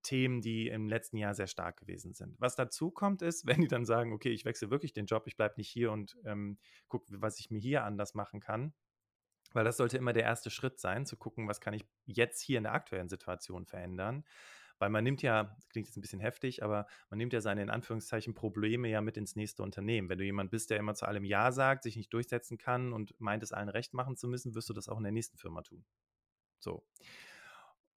Themen, 0.03 0.41
die 0.41 0.67
im 0.67 0.87
letzten 0.87 1.17
Jahr 1.17 1.33
sehr 1.33 1.47
stark 1.47 1.77
gewesen 1.77 2.13
sind. 2.13 2.35
Was 2.39 2.55
dazu 2.55 2.91
kommt, 2.91 3.21
ist, 3.21 3.45
wenn 3.47 3.61
die 3.61 3.67
dann 3.67 3.85
sagen, 3.85 4.13
okay, 4.13 4.29
ich 4.29 4.45
wechsle 4.45 4.69
wirklich 4.69 4.93
den 4.93 5.05
Job, 5.05 5.27
ich 5.27 5.37
bleibe 5.37 5.55
nicht 5.57 5.69
hier 5.69 5.91
und 5.91 6.17
ähm, 6.25 6.59
gucke, 6.87 7.07
was 7.21 7.39
ich 7.39 7.49
mir 7.49 7.59
hier 7.59 7.83
anders 7.83 8.13
machen 8.13 8.39
kann. 8.39 8.73
Weil 9.53 9.63
das 9.63 9.77
sollte 9.77 9.97
immer 9.97 10.13
der 10.13 10.23
erste 10.23 10.49
Schritt 10.49 10.79
sein, 10.79 11.05
zu 11.05 11.15
gucken, 11.15 11.47
was 11.47 11.61
kann 11.61 11.73
ich 11.73 11.85
jetzt 12.05 12.41
hier 12.41 12.57
in 12.57 12.63
der 12.63 12.73
aktuellen 12.73 13.09
Situation 13.09 13.65
verändern. 13.65 14.23
Weil 14.79 14.89
man 14.89 15.03
nimmt 15.03 15.21
ja, 15.21 15.55
klingt 15.69 15.87
jetzt 15.87 15.95
ein 15.95 16.01
bisschen 16.01 16.19
heftig, 16.19 16.63
aber 16.63 16.87
man 17.09 17.19
nimmt 17.19 17.31
ja 17.31 17.39
seine 17.39 17.61
in 17.61 17.69
Anführungszeichen 17.69 18.33
Probleme 18.33 18.89
ja 18.89 19.01
mit 19.01 19.15
ins 19.15 19.35
nächste 19.35 19.61
Unternehmen. 19.61 20.09
Wenn 20.09 20.17
du 20.17 20.25
jemand 20.25 20.49
bist, 20.49 20.71
der 20.71 20.77
immer 20.77 20.95
zu 20.95 21.05
allem 21.05 21.23
Ja 21.23 21.51
sagt, 21.51 21.83
sich 21.83 21.95
nicht 21.95 22.11
durchsetzen 22.11 22.57
kann 22.57 22.91
und 22.91 23.13
meint, 23.19 23.43
es 23.43 23.53
allen 23.53 23.69
recht 23.69 23.93
machen 23.93 24.17
zu 24.17 24.27
müssen, 24.27 24.55
wirst 24.55 24.69
du 24.69 24.73
das 24.73 24.89
auch 24.89 24.97
in 24.97 25.03
der 25.03 25.11
nächsten 25.11 25.37
Firma 25.37 25.61
tun. 25.61 25.85
So 26.63 26.85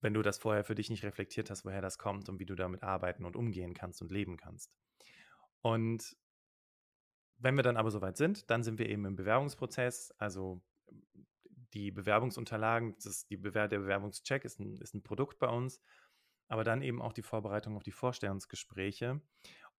wenn 0.01 0.15
du 0.15 0.23
das 0.23 0.39
vorher 0.39 0.65
für 0.65 0.75
dich 0.75 0.91
nicht 0.91 1.05
reflektiert 1.05 1.51
hast, 1.51 1.65
woher 1.65 1.81
das 1.81 1.99
kommt 1.99 2.29
und 2.29 2.39
wie 2.39 2.47
du 2.47 2.55
damit 2.55 2.83
arbeiten 2.83 3.25
und 3.25 3.37
umgehen 3.37 3.75
kannst 3.75 4.03
und 4.03 4.13
leben 4.13 4.37
kannst. 4.37 4.73
Und 5.63 6.17
wenn 7.39 7.57
wir 7.57 7.63
dann 7.63 7.77
aber 7.77 7.91
soweit 7.91 8.17
sind, 8.17 8.51
dann 8.51 8.63
sind 8.63 8.79
wir 8.79 8.89
eben 8.89 9.05
im 9.05 9.17
Bewerbungsprozess. 9.17 10.13
Also 10.19 10.63
die 11.75 11.91
Bewerbungsunterlagen, 11.91 12.97
das 13.03 13.27
die 13.27 13.37
Bewer 13.37 13.69
der 13.69 13.81
Bewerbungscheck 13.81 14.45
ist 14.45 14.61
ein, 14.61 14.77
ist 14.77 14.95
ein 14.95 15.03
Produkt 15.03 15.39
bei 15.39 15.49
uns, 15.49 15.81
aber 16.49 16.65
dann 16.65 16.83
eben 16.83 17.03
auch 17.03 17.13
die 17.13 17.23
Vorbereitung 17.23 17.77
auf 17.77 17.83
die 17.83 17.93
Vorstellungsgespräche. 17.93 19.21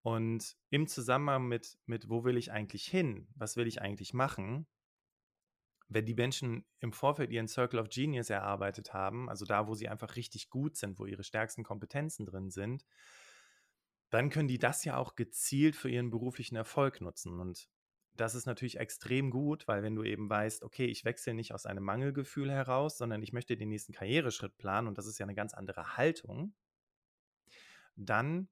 Und 0.01 0.57
im 0.69 0.87
Zusammenhang 0.87 1.47
mit, 1.47 1.77
mit 1.85 2.09
wo 2.09 2.23
will 2.23 2.37
ich 2.37 2.51
eigentlich 2.51 2.85
hin, 2.85 3.27
was 3.35 3.55
will 3.55 3.67
ich 3.67 3.81
eigentlich 3.81 4.13
machen, 4.13 4.67
wenn 5.89 6.05
die 6.05 6.13
Menschen 6.13 6.65
im 6.79 6.91
Vorfeld 6.91 7.31
ihren 7.31 7.47
Circle 7.47 7.79
of 7.79 7.89
Genius 7.89 8.29
erarbeitet 8.29 8.93
haben, 8.93 9.29
also 9.29 9.45
da, 9.45 9.67
wo 9.67 9.73
sie 9.73 9.87
einfach 9.87 10.15
richtig 10.15 10.49
gut 10.49 10.75
sind, 10.75 10.99
wo 10.99 11.05
ihre 11.05 11.23
stärksten 11.23 11.63
Kompetenzen 11.63 12.25
drin 12.25 12.49
sind, 12.49 12.85
dann 14.09 14.29
können 14.29 14.47
die 14.47 14.59
das 14.59 14.83
ja 14.85 14.97
auch 14.97 15.15
gezielt 15.15 15.75
für 15.75 15.89
ihren 15.89 16.09
beruflichen 16.09 16.55
Erfolg 16.55 17.01
nutzen. 17.01 17.39
Und 17.39 17.69
das 18.13 18.35
ist 18.35 18.45
natürlich 18.45 18.77
extrem 18.77 19.29
gut, 19.29 19.67
weil 19.67 19.83
wenn 19.83 19.95
du 19.95 20.03
eben 20.03 20.29
weißt, 20.29 20.63
okay, 20.63 20.85
ich 20.85 21.05
wechsle 21.05 21.33
nicht 21.33 21.53
aus 21.53 21.65
einem 21.65 21.83
Mangelgefühl 21.83 22.51
heraus, 22.51 22.97
sondern 22.97 23.21
ich 23.21 23.33
möchte 23.33 23.57
den 23.57 23.69
nächsten 23.69 23.93
Karriereschritt 23.93 24.57
planen 24.57 24.87
und 24.87 24.97
das 24.97 25.07
ist 25.07 25.19
ja 25.19 25.25
eine 25.25 25.35
ganz 25.35 25.53
andere 25.53 25.97
Haltung, 25.97 26.53
dann 27.95 28.49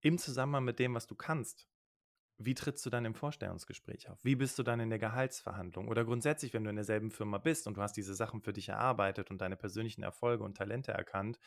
im 0.00 0.18
Zusammenhang 0.18 0.64
mit 0.64 0.78
dem, 0.78 0.94
was 0.94 1.06
du 1.06 1.14
kannst, 1.14 1.68
wie 2.44 2.54
trittst 2.54 2.84
du 2.86 2.90
dann 2.90 3.04
im 3.04 3.14
Vorstellungsgespräch 3.14 4.08
auf? 4.08 4.24
Wie 4.24 4.36
bist 4.36 4.58
du 4.58 4.62
dann 4.62 4.80
in 4.80 4.90
der 4.90 4.98
Gehaltsverhandlung? 4.98 5.88
Oder 5.88 6.04
grundsätzlich, 6.04 6.52
wenn 6.54 6.64
du 6.64 6.70
in 6.70 6.76
derselben 6.76 7.10
Firma 7.10 7.38
bist 7.38 7.66
und 7.66 7.76
du 7.76 7.82
hast 7.82 7.96
diese 7.96 8.14
Sachen 8.14 8.40
für 8.40 8.52
dich 8.52 8.68
erarbeitet 8.68 9.30
und 9.30 9.40
deine 9.40 9.56
persönlichen 9.56 10.02
Erfolge 10.02 10.44
und 10.44 10.56
Talente 10.56 10.92
erkannt, 10.92 11.38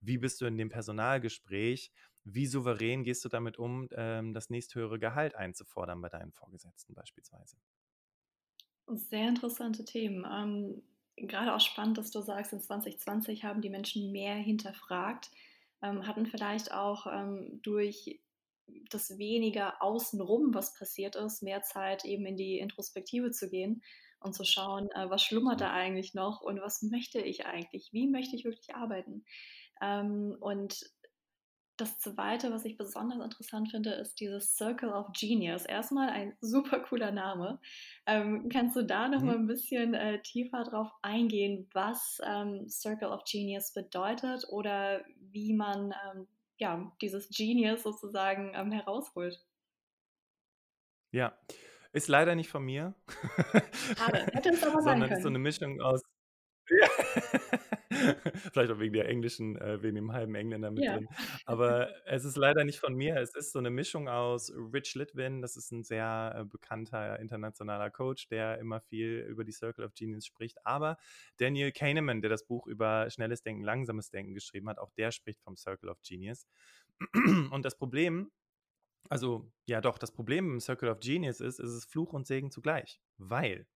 wie 0.00 0.18
bist 0.18 0.40
du 0.40 0.46
in 0.46 0.56
dem 0.56 0.68
Personalgespräch? 0.68 1.92
Wie 2.24 2.46
souverän 2.46 3.04
gehst 3.04 3.24
du 3.24 3.28
damit 3.28 3.58
um, 3.58 3.88
ähm, 3.92 4.34
das 4.34 4.50
nächsthöhere 4.50 4.98
Gehalt 4.98 5.34
einzufordern 5.34 6.00
bei 6.00 6.08
deinen 6.08 6.32
Vorgesetzten 6.32 6.94
beispielsweise? 6.94 7.56
Sehr 8.88 9.28
interessante 9.28 9.84
Themen. 9.84 10.26
Ähm, 10.30 10.82
gerade 11.16 11.54
auch 11.54 11.60
spannend, 11.60 11.98
dass 11.98 12.10
du 12.10 12.20
sagst, 12.20 12.52
in 12.52 12.60
2020 12.60 13.44
haben 13.44 13.60
die 13.60 13.70
Menschen 13.70 14.10
mehr 14.10 14.34
hinterfragt, 14.34 15.30
ähm, 15.82 16.06
hatten 16.06 16.26
vielleicht 16.26 16.72
auch 16.72 17.06
ähm, 17.06 17.60
durch 17.62 18.20
das 18.90 19.18
weniger 19.18 19.82
außenrum, 19.82 20.54
was 20.54 20.74
passiert 20.74 21.16
ist, 21.16 21.42
mehr 21.42 21.62
Zeit 21.62 22.04
eben 22.04 22.26
in 22.26 22.36
die 22.36 22.58
Introspektive 22.58 23.30
zu 23.30 23.48
gehen 23.48 23.82
und 24.20 24.34
zu 24.34 24.44
schauen, 24.44 24.90
äh, 24.90 25.08
was 25.08 25.22
schlummert 25.22 25.60
da 25.60 25.72
eigentlich 25.72 26.14
noch 26.14 26.40
und 26.40 26.60
was 26.60 26.82
möchte 26.82 27.20
ich 27.20 27.46
eigentlich? 27.46 27.90
Wie 27.92 28.08
möchte 28.08 28.36
ich 28.36 28.44
wirklich 28.44 28.74
arbeiten? 28.74 29.24
Ähm, 29.80 30.36
und 30.40 30.80
das 31.80 31.98
Zweite, 31.98 32.52
was 32.52 32.66
ich 32.66 32.76
besonders 32.76 33.24
interessant 33.24 33.70
finde, 33.70 33.92
ist 33.92 34.20
dieses 34.20 34.54
Circle 34.54 34.90
of 34.90 35.12
Genius. 35.18 35.64
Erstmal 35.64 36.10
ein 36.10 36.36
super 36.40 36.80
cooler 36.80 37.10
Name. 37.10 37.58
Ähm, 38.06 38.50
kannst 38.50 38.76
du 38.76 38.82
da 38.82 39.08
noch 39.08 39.20
mhm. 39.20 39.26
mal 39.26 39.36
ein 39.36 39.46
bisschen 39.46 39.94
äh, 39.94 40.20
tiefer 40.20 40.64
drauf 40.64 40.90
eingehen, 41.00 41.68
was 41.72 42.18
ähm, 42.22 42.68
Circle 42.68 43.08
of 43.08 43.24
Genius 43.24 43.72
bedeutet 43.72 44.44
oder 44.50 45.02
wie 45.20 45.54
man 45.54 45.94
ähm, 46.12 46.26
ja, 46.60 46.92
dieses 47.00 47.28
Genius 47.30 47.82
sozusagen 47.82 48.52
ähm, 48.54 48.70
herausholt? 48.70 49.44
Ja, 51.12 51.36
ist 51.92 52.08
leider 52.08 52.34
nicht 52.34 52.50
von 52.50 52.64
mir. 52.64 52.94
Schade, 53.96 54.26
hätte 54.32 54.50
es 54.50 54.62
aber 54.62 54.72
sein 54.82 54.82
Sondern 54.82 55.08
können. 55.08 55.18
ist 55.18 55.22
so 55.22 55.28
eine 55.28 55.38
Mischung 55.38 55.80
aus 55.80 56.02
ja. 56.70 56.88
Vielleicht 58.52 58.70
auch 58.72 58.78
wegen 58.78 58.94
der 58.94 59.08
englischen, 59.08 59.56
äh, 59.56 59.82
wegen 59.82 59.96
dem 59.96 60.12
halben 60.12 60.34
Engländer 60.34 60.70
mit 60.70 60.84
Ja. 60.84 60.96
drin. 60.96 61.08
Aber 61.46 61.90
es 62.06 62.24
ist 62.24 62.36
leider 62.36 62.64
nicht 62.64 62.78
von 62.78 62.94
mir. 62.94 63.16
Es 63.16 63.34
ist 63.34 63.52
so 63.52 63.58
eine 63.58 63.70
Mischung 63.70 64.08
aus 64.08 64.52
Rich 64.72 64.94
Litvin, 64.94 65.42
das 65.42 65.56
ist 65.56 65.70
ein 65.72 65.82
sehr 65.82 66.34
äh, 66.36 66.44
bekannter 66.44 67.18
internationaler 67.18 67.90
Coach, 67.90 68.28
der 68.28 68.58
immer 68.58 68.80
viel 68.80 69.26
über 69.28 69.44
die 69.44 69.52
Circle 69.52 69.84
of 69.84 69.94
Genius 69.94 70.26
spricht. 70.26 70.64
Aber 70.64 70.96
Daniel 71.38 71.72
Kahneman, 71.72 72.20
der 72.22 72.30
das 72.30 72.44
Buch 72.46 72.66
über 72.66 73.10
schnelles 73.10 73.42
Denken, 73.42 73.64
langsames 73.64 74.10
Denken 74.10 74.34
geschrieben 74.34 74.68
hat, 74.68 74.78
auch 74.78 74.90
der 74.92 75.10
spricht 75.10 75.42
vom 75.42 75.56
Circle 75.56 75.88
of 75.90 76.00
Genius. 76.02 76.46
Und 77.50 77.64
das 77.64 77.76
Problem, 77.76 78.30
also 79.08 79.50
ja 79.66 79.80
doch, 79.80 79.98
das 79.98 80.12
Problem 80.12 80.52
im 80.52 80.60
Circle 80.60 80.88
of 80.90 81.00
Genius 81.00 81.40
ist, 81.40 81.58
es 81.58 81.72
ist 81.72 81.90
Fluch 81.90 82.12
und 82.12 82.26
Segen 82.26 82.50
zugleich. 82.50 83.00
Weil 83.18 83.66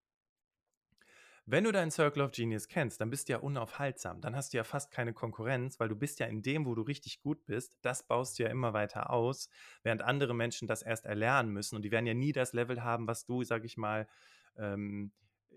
wenn 1.46 1.64
du 1.64 1.72
deinen 1.72 1.90
Circle 1.90 2.22
of 2.22 2.30
Genius 2.30 2.68
kennst, 2.68 3.00
dann 3.00 3.10
bist 3.10 3.28
du 3.28 3.32
ja 3.32 3.38
unaufhaltsam. 3.38 4.20
Dann 4.22 4.34
hast 4.34 4.52
du 4.52 4.56
ja 4.56 4.64
fast 4.64 4.90
keine 4.90 5.12
Konkurrenz, 5.12 5.78
weil 5.78 5.88
du 5.88 5.96
bist 5.96 6.18
ja 6.20 6.26
in 6.26 6.42
dem, 6.42 6.64
wo 6.64 6.74
du 6.74 6.82
richtig 6.82 7.20
gut 7.20 7.44
bist, 7.44 7.76
das 7.82 8.02
baust 8.02 8.38
du 8.38 8.44
ja 8.44 8.48
immer 8.48 8.72
weiter 8.72 9.10
aus, 9.10 9.50
während 9.82 10.00
andere 10.02 10.34
Menschen 10.34 10.66
das 10.66 10.82
erst 10.82 11.04
erlernen 11.04 11.52
müssen. 11.52 11.76
Und 11.76 11.82
die 11.82 11.90
werden 11.90 12.06
ja 12.06 12.14
nie 12.14 12.32
das 12.32 12.54
Level 12.54 12.82
haben, 12.82 13.06
was 13.06 13.26
du, 13.26 13.42
sag 13.44 13.64
ich 13.64 13.76
mal, 13.76 14.08
ähm, 14.56 15.12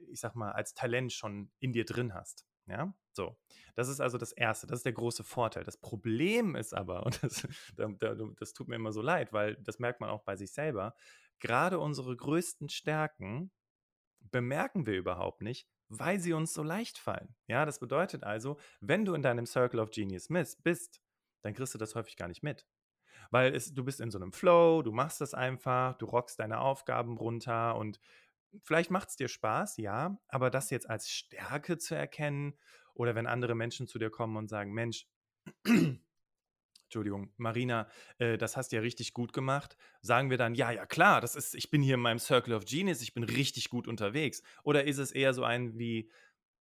ich 0.09 0.19
sag 0.19 0.35
mal, 0.35 0.51
als 0.51 0.73
Talent 0.73 1.13
schon 1.13 1.51
in 1.59 1.71
dir 1.71 1.85
drin 1.85 2.13
hast. 2.13 2.45
Ja, 2.67 2.93
so. 3.13 3.37
Das 3.75 3.87
ist 3.87 4.01
also 4.01 4.17
das 4.17 4.33
Erste. 4.33 4.67
Das 4.67 4.79
ist 4.79 4.85
der 4.85 4.91
große 4.91 5.23
Vorteil. 5.23 5.63
Das 5.63 5.77
Problem 5.77 6.55
ist 6.55 6.73
aber, 6.73 7.05
und 7.05 7.23
das, 7.23 7.47
das 8.39 8.53
tut 8.53 8.67
mir 8.67 8.75
immer 8.75 8.91
so 8.91 9.01
leid, 9.01 9.31
weil 9.31 9.55
das 9.55 9.79
merkt 9.79 10.01
man 10.01 10.09
auch 10.09 10.23
bei 10.23 10.35
sich 10.35 10.51
selber, 10.51 10.93
gerade 11.39 11.79
unsere 11.79 12.15
größten 12.15 12.67
Stärken 12.67 13.51
bemerken 14.19 14.85
wir 14.85 14.97
überhaupt 14.97 15.41
nicht, 15.41 15.69
weil 15.89 16.19
sie 16.19 16.33
uns 16.33 16.53
so 16.53 16.63
leicht 16.63 16.97
fallen. 16.97 17.35
Ja, 17.47 17.65
das 17.65 17.79
bedeutet 17.79 18.23
also, 18.23 18.57
wenn 18.81 19.05
du 19.05 19.13
in 19.13 19.21
deinem 19.21 19.45
Circle 19.45 19.79
of 19.79 19.91
Genius 19.91 20.27
bist, 20.27 21.01
dann 21.41 21.53
kriegst 21.53 21.73
du 21.73 21.77
das 21.77 21.95
häufig 21.95 22.17
gar 22.17 22.27
nicht 22.27 22.43
mit. 22.43 22.67
Weil 23.31 23.55
es, 23.55 23.73
du 23.73 23.83
bist 23.83 23.99
in 23.99 24.11
so 24.11 24.19
einem 24.19 24.31
Flow, 24.31 24.81
du 24.81 24.91
machst 24.91 25.21
das 25.21 25.33
einfach, 25.33 25.97
du 25.97 26.05
rockst 26.05 26.39
deine 26.39 26.59
Aufgaben 26.59 27.17
runter 27.17 27.75
und 27.75 27.99
vielleicht 28.63 28.91
macht 28.91 29.09
es 29.09 29.15
dir 29.15 29.27
Spaß, 29.27 29.77
ja, 29.77 30.17
aber 30.27 30.49
das 30.49 30.69
jetzt 30.69 30.89
als 30.89 31.09
Stärke 31.09 31.77
zu 31.77 31.95
erkennen 31.95 32.57
oder 32.93 33.15
wenn 33.15 33.27
andere 33.27 33.55
Menschen 33.55 33.87
zu 33.87 33.99
dir 33.99 34.09
kommen 34.09 34.37
und 34.37 34.49
sagen, 34.49 34.73
Mensch, 34.73 35.07
Entschuldigung, 36.87 37.33
Marina, 37.35 37.89
äh, 38.17 38.37
das 38.37 38.55
hast 38.55 38.71
du 38.71 38.77
ja 38.77 38.81
richtig 38.81 39.13
gut 39.13 39.33
gemacht. 39.33 39.75
Sagen 40.01 40.29
wir 40.29 40.37
dann, 40.37 40.55
ja, 40.55 40.71
ja, 40.71 40.85
klar, 40.85 41.19
das 41.19 41.35
ist, 41.35 41.53
ich 41.53 41.69
bin 41.69 41.81
hier 41.81 41.95
in 41.95 41.99
meinem 41.99 42.19
Circle 42.19 42.53
of 42.53 42.65
Genius, 42.65 43.01
ich 43.01 43.13
bin 43.13 43.23
richtig 43.23 43.69
gut 43.69 43.87
unterwegs. 43.87 44.41
Oder 44.63 44.85
ist 44.85 44.97
es 44.97 45.11
eher 45.11 45.33
so 45.33 45.43
ein 45.43 45.77
wie, 45.77 46.09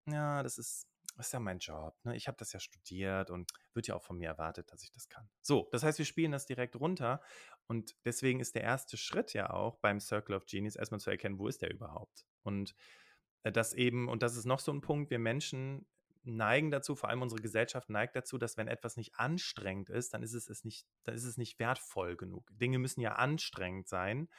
ja, 0.06 0.44
das 0.44 0.60
ist, 0.60 0.88
das 1.18 1.28
ist 1.28 1.34
ja 1.34 1.40
mein 1.40 1.58
Job, 1.58 1.96
ne? 2.04 2.16
Ich 2.16 2.28
habe 2.28 2.38
das 2.38 2.54
ja 2.54 2.60
studiert 2.60 3.32
und 3.32 3.52
wird 3.74 3.88
ja 3.88 3.96
auch 3.96 4.04
von 4.04 4.18
mir 4.18 4.28
erwartet, 4.28 4.72
dass 4.72 4.84
ich 4.84 4.92
das 4.92 5.10
kann. 5.10 5.28
So, 5.42 5.68
das 5.72 5.84
heißt, 5.84 5.98
wir 5.98 6.06
spielen 6.06 6.32
das 6.32 6.46
direkt 6.46 6.76
runter 6.76 7.22
und 7.68 7.96
deswegen 8.06 8.40
ist 8.40 8.54
der 8.56 8.64
erste 8.64 8.98
Schritt 8.98 9.34
ja 9.34 9.50
auch 9.50 9.78
beim 9.78 10.00
Circle 10.00 10.36
of 10.36 10.46
Genius 10.46 10.76
erstmal 10.76 11.00
zu 11.00 11.10
erkennen, 11.10 11.40
wo 11.40 11.48
ist 11.48 11.62
der 11.62 11.72
überhaupt? 11.72 12.26
Und 12.44 12.76
äh, 13.44 13.52
das 13.52 13.74
eben, 13.74 14.08
und 14.08 14.24
das 14.24 14.38
ist 14.38 14.46
noch 14.46 14.60
so 14.60 14.72
ein 14.72 14.82
Punkt, 14.82 15.10
wir 15.10 15.20
Menschen 15.20 15.88
neigen 16.24 16.72
dazu, 16.72 16.96
vor 16.96 17.10
allem 17.10 17.22
unsere 17.22 17.42
Gesellschaft 17.42 17.90
neigt 17.90 18.16
dazu, 18.16 18.38
dass 18.38 18.58
wenn 18.58 18.68
etwas 18.68 18.98
nicht 18.98 19.16
anstrengend 19.16 19.90
ist, 19.90 20.14
dann 20.14 20.24
ist 20.24 20.34
es, 20.34 20.50
es 20.50 20.64
nicht, 20.64 20.86
dann 21.04 21.16
ist 21.16 21.24
es 21.24 21.38
nicht 21.38 21.60
wertvoll 21.60 22.16
genug. 22.16 22.50
Dinge 22.54 22.80
müssen 22.80 23.02
ja 23.02 23.14
anstrengend 23.14 23.88
sein, 23.88 24.30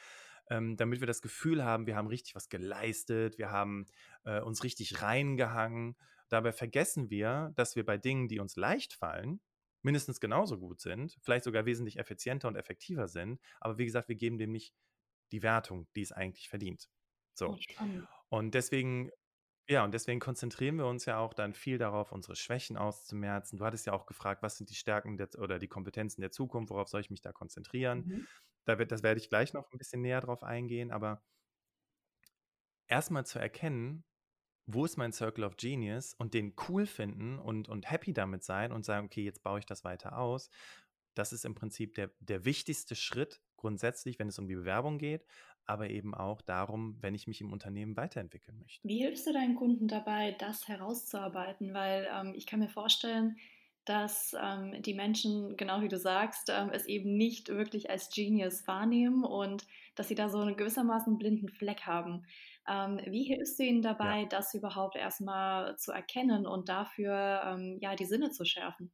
ähm, 0.49 0.77
damit 0.77 0.99
wir 1.01 1.07
das 1.07 1.21
Gefühl 1.21 1.63
haben, 1.63 1.85
wir 1.85 1.95
haben 1.95 2.07
richtig 2.07 2.35
was 2.35 2.49
geleistet, 2.49 3.37
wir 3.37 3.51
haben 3.51 3.85
äh, 4.23 4.39
uns 4.41 4.63
richtig 4.63 5.01
reingehangen. 5.01 5.95
Dabei 6.29 6.51
vergessen 6.51 7.09
wir, 7.09 7.51
dass 7.55 7.75
wir 7.75 7.85
bei 7.85 7.97
Dingen, 7.97 8.27
die 8.27 8.39
uns 8.39 8.55
leicht 8.55 8.93
fallen, 8.93 9.41
mindestens 9.81 10.19
genauso 10.19 10.57
gut 10.57 10.79
sind, 10.79 11.17
vielleicht 11.21 11.43
sogar 11.43 11.65
wesentlich 11.65 11.99
effizienter 11.99 12.47
und 12.47 12.55
effektiver 12.55 13.07
sind. 13.07 13.39
Aber 13.59 13.77
wie 13.77 13.85
gesagt, 13.85 14.07
wir 14.07 14.15
geben 14.15 14.37
dem 14.37 14.51
nicht 14.51 14.73
die 15.31 15.43
Wertung, 15.43 15.87
die 15.95 16.01
es 16.01 16.11
eigentlich 16.11 16.47
verdient. 16.49 16.89
So. 17.33 17.57
Und 18.29 18.53
deswegen 18.53 19.11
ja, 19.67 19.83
und 19.83 19.93
deswegen 19.93 20.19
konzentrieren 20.19 20.77
wir 20.77 20.87
uns 20.87 21.05
ja 21.05 21.19
auch 21.19 21.33
dann 21.33 21.53
viel 21.53 21.77
darauf, 21.77 22.11
unsere 22.11 22.35
Schwächen 22.35 22.75
auszumerzen. 22.75 23.57
Du 23.57 23.65
hattest 23.65 23.85
ja 23.85 23.93
auch 23.93 24.05
gefragt, 24.05 24.43
was 24.43 24.57
sind 24.57 24.69
die 24.69 24.75
Stärken 24.75 25.15
der, 25.17 25.29
oder 25.37 25.57
die 25.57 25.69
Kompetenzen 25.69 26.21
der 26.21 26.31
Zukunft, 26.31 26.69
worauf 26.69 26.89
soll 26.89 27.01
ich 27.01 27.09
mich 27.09 27.21
da 27.21 27.31
konzentrieren? 27.31 28.05
Mhm. 28.05 28.27
Da 28.65 28.77
wird, 28.77 28.91
das 28.91 29.03
werde 29.03 29.19
ich 29.19 29.29
gleich 29.29 29.53
noch 29.53 29.71
ein 29.71 29.77
bisschen 29.77 30.01
näher 30.01 30.21
drauf 30.21 30.43
eingehen, 30.43 30.91
aber 30.91 31.23
erstmal 32.87 33.25
zu 33.25 33.39
erkennen, 33.39 34.03
wo 34.65 34.85
ist 34.85 34.97
mein 34.97 35.11
Circle 35.11 35.43
of 35.43 35.57
Genius 35.57 36.13
und 36.13 36.33
den 36.33 36.55
cool 36.67 36.85
finden 36.85 37.39
und, 37.39 37.67
und 37.69 37.89
happy 37.89 38.13
damit 38.13 38.43
sein 38.43 38.71
und 38.71 38.85
sagen, 38.85 39.07
okay, 39.07 39.23
jetzt 39.23 39.43
baue 39.43 39.59
ich 39.59 39.65
das 39.65 39.83
weiter 39.83 40.17
aus. 40.17 40.49
Das 41.15 41.33
ist 41.33 41.45
im 41.45 41.55
Prinzip 41.55 41.95
der, 41.95 42.11
der 42.19 42.45
wichtigste 42.45 42.95
Schritt 42.95 43.41
grundsätzlich, 43.57 44.19
wenn 44.19 44.27
es 44.27 44.39
um 44.39 44.47
die 44.47 44.55
Bewerbung 44.55 44.97
geht, 44.97 45.25
aber 45.65 45.89
eben 45.89 46.13
auch 46.13 46.41
darum, 46.41 46.97
wenn 47.01 47.15
ich 47.15 47.27
mich 47.27 47.41
im 47.41 47.51
Unternehmen 47.51 47.95
weiterentwickeln 47.95 48.59
möchte. 48.59 48.87
Wie 48.87 48.99
hilfst 48.99 49.27
du 49.27 49.33
deinen 49.33 49.55
Kunden 49.55 49.87
dabei, 49.87 50.35
das 50.37 50.67
herauszuarbeiten? 50.67 51.73
Weil 51.73 52.07
ähm, 52.13 52.33
ich 52.35 52.45
kann 52.45 52.59
mir 52.59 52.69
vorstellen, 52.69 53.37
dass 53.85 54.35
ähm, 54.41 54.81
die 54.81 54.93
Menschen, 54.93 55.57
genau 55.57 55.81
wie 55.81 55.89
du 55.89 55.97
sagst, 55.97 56.49
ähm, 56.49 56.69
es 56.71 56.85
eben 56.85 57.17
nicht 57.17 57.49
wirklich 57.49 57.89
als 57.89 58.09
Genius 58.09 58.65
wahrnehmen 58.67 59.23
und 59.23 59.65
dass 59.95 60.07
sie 60.07 60.15
da 60.15 60.29
so 60.29 60.39
einen 60.39 60.55
gewissermaßen 60.55 61.17
blinden 61.17 61.49
Fleck 61.49 61.81
haben. 61.81 62.25
Ähm, 62.67 62.99
wie 63.05 63.23
hilfst 63.23 63.59
du 63.59 63.63
ihnen 63.63 63.81
dabei, 63.81 64.21
ja. 64.21 64.27
das 64.27 64.53
überhaupt 64.53 64.95
erstmal 64.95 65.77
zu 65.77 65.91
erkennen 65.91 66.47
und 66.47 66.69
dafür 66.69 67.41
ähm, 67.45 67.77
ja 67.81 67.95
die 67.95 68.05
Sinne 68.05 68.31
zu 68.31 68.45
schärfen? 68.45 68.91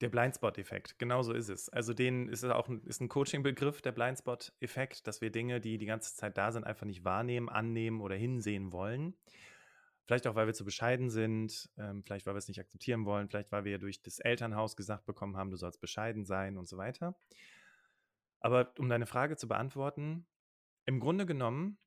Der 0.00 0.08
Blindspot-Effekt, 0.08 0.98
genau 0.98 1.22
so 1.22 1.32
ist 1.32 1.50
es. 1.50 1.68
Also 1.68 1.92
den 1.92 2.28
ist 2.28 2.42
es 2.42 2.50
auch 2.50 2.68
ein, 2.68 2.82
ist 2.84 3.00
ein 3.00 3.08
Coaching-Begriff, 3.08 3.82
der 3.82 3.92
Blindspot-Effekt, 3.92 5.06
dass 5.06 5.20
wir 5.20 5.30
Dinge, 5.30 5.60
die 5.60 5.76
die 5.76 5.86
ganze 5.86 6.14
Zeit 6.14 6.38
da 6.38 6.52
sind, 6.52 6.64
einfach 6.64 6.86
nicht 6.86 7.04
wahrnehmen, 7.04 7.50
annehmen 7.50 8.00
oder 8.00 8.14
hinsehen 8.14 8.72
wollen. 8.72 9.14
Vielleicht 10.06 10.26
auch, 10.26 10.34
weil 10.34 10.46
wir 10.46 10.54
zu 10.54 10.64
bescheiden 10.64 11.10
sind, 11.10 11.70
ähm, 11.76 12.02
vielleicht, 12.02 12.26
weil 12.26 12.34
wir 12.34 12.38
es 12.38 12.48
nicht 12.48 12.58
akzeptieren 12.58 13.04
wollen, 13.04 13.28
vielleicht, 13.28 13.52
weil 13.52 13.64
wir 13.64 13.78
durch 13.78 14.02
das 14.02 14.18
Elternhaus 14.18 14.74
gesagt 14.74 15.06
bekommen 15.06 15.36
haben, 15.36 15.50
du 15.50 15.56
sollst 15.56 15.80
bescheiden 15.80 16.24
sein 16.24 16.56
und 16.56 16.66
so 16.66 16.78
weiter. 16.78 17.14
Aber 18.40 18.72
um 18.78 18.88
deine 18.88 19.06
Frage 19.06 19.36
zu 19.36 19.46
beantworten, 19.46 20.26
im 20.86 20.98
Grunde 20.98 21.26
genommen 21.26 21.78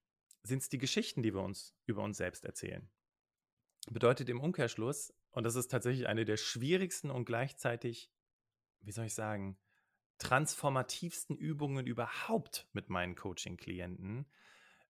sind 0.44 0.62
es 0.62 0.70
die 0.70 0.78
Geschichten, 0.78 1.24
die 1.24 1.34
wir 1.34 1.42
uns 1.42 1.76
über 1.86 2.04
uns 2.04 2.18
selbst 2.18 2.46
erzählen. 2.46 2.90
Bedeutet 3.90 4.30
im 4.30 4.40
Umkehrschluss, 4.40 5.14
und 5.34 5.44
das 5.44 5.56
ist 5.56 5.70
tatsächlich 5.70 6.08
eine 6.08 6.26
der 6.26 6.38
schwierigsten 6.38 7.12
und 7.12 7.26
gleichzeitig, 7.26 8.10
wie 8.82 8.92
soll 8.92 9.06
ich 9.06 9.14
sagen, 9.14 9.58
transformativsten 10.20 11.36
Übungen 11.36 11.86
überhaupt 11.86 12.68
mit 12.72 12.90
meinen 12.90 13.16
Coaching-Klienten, 13.16 14.26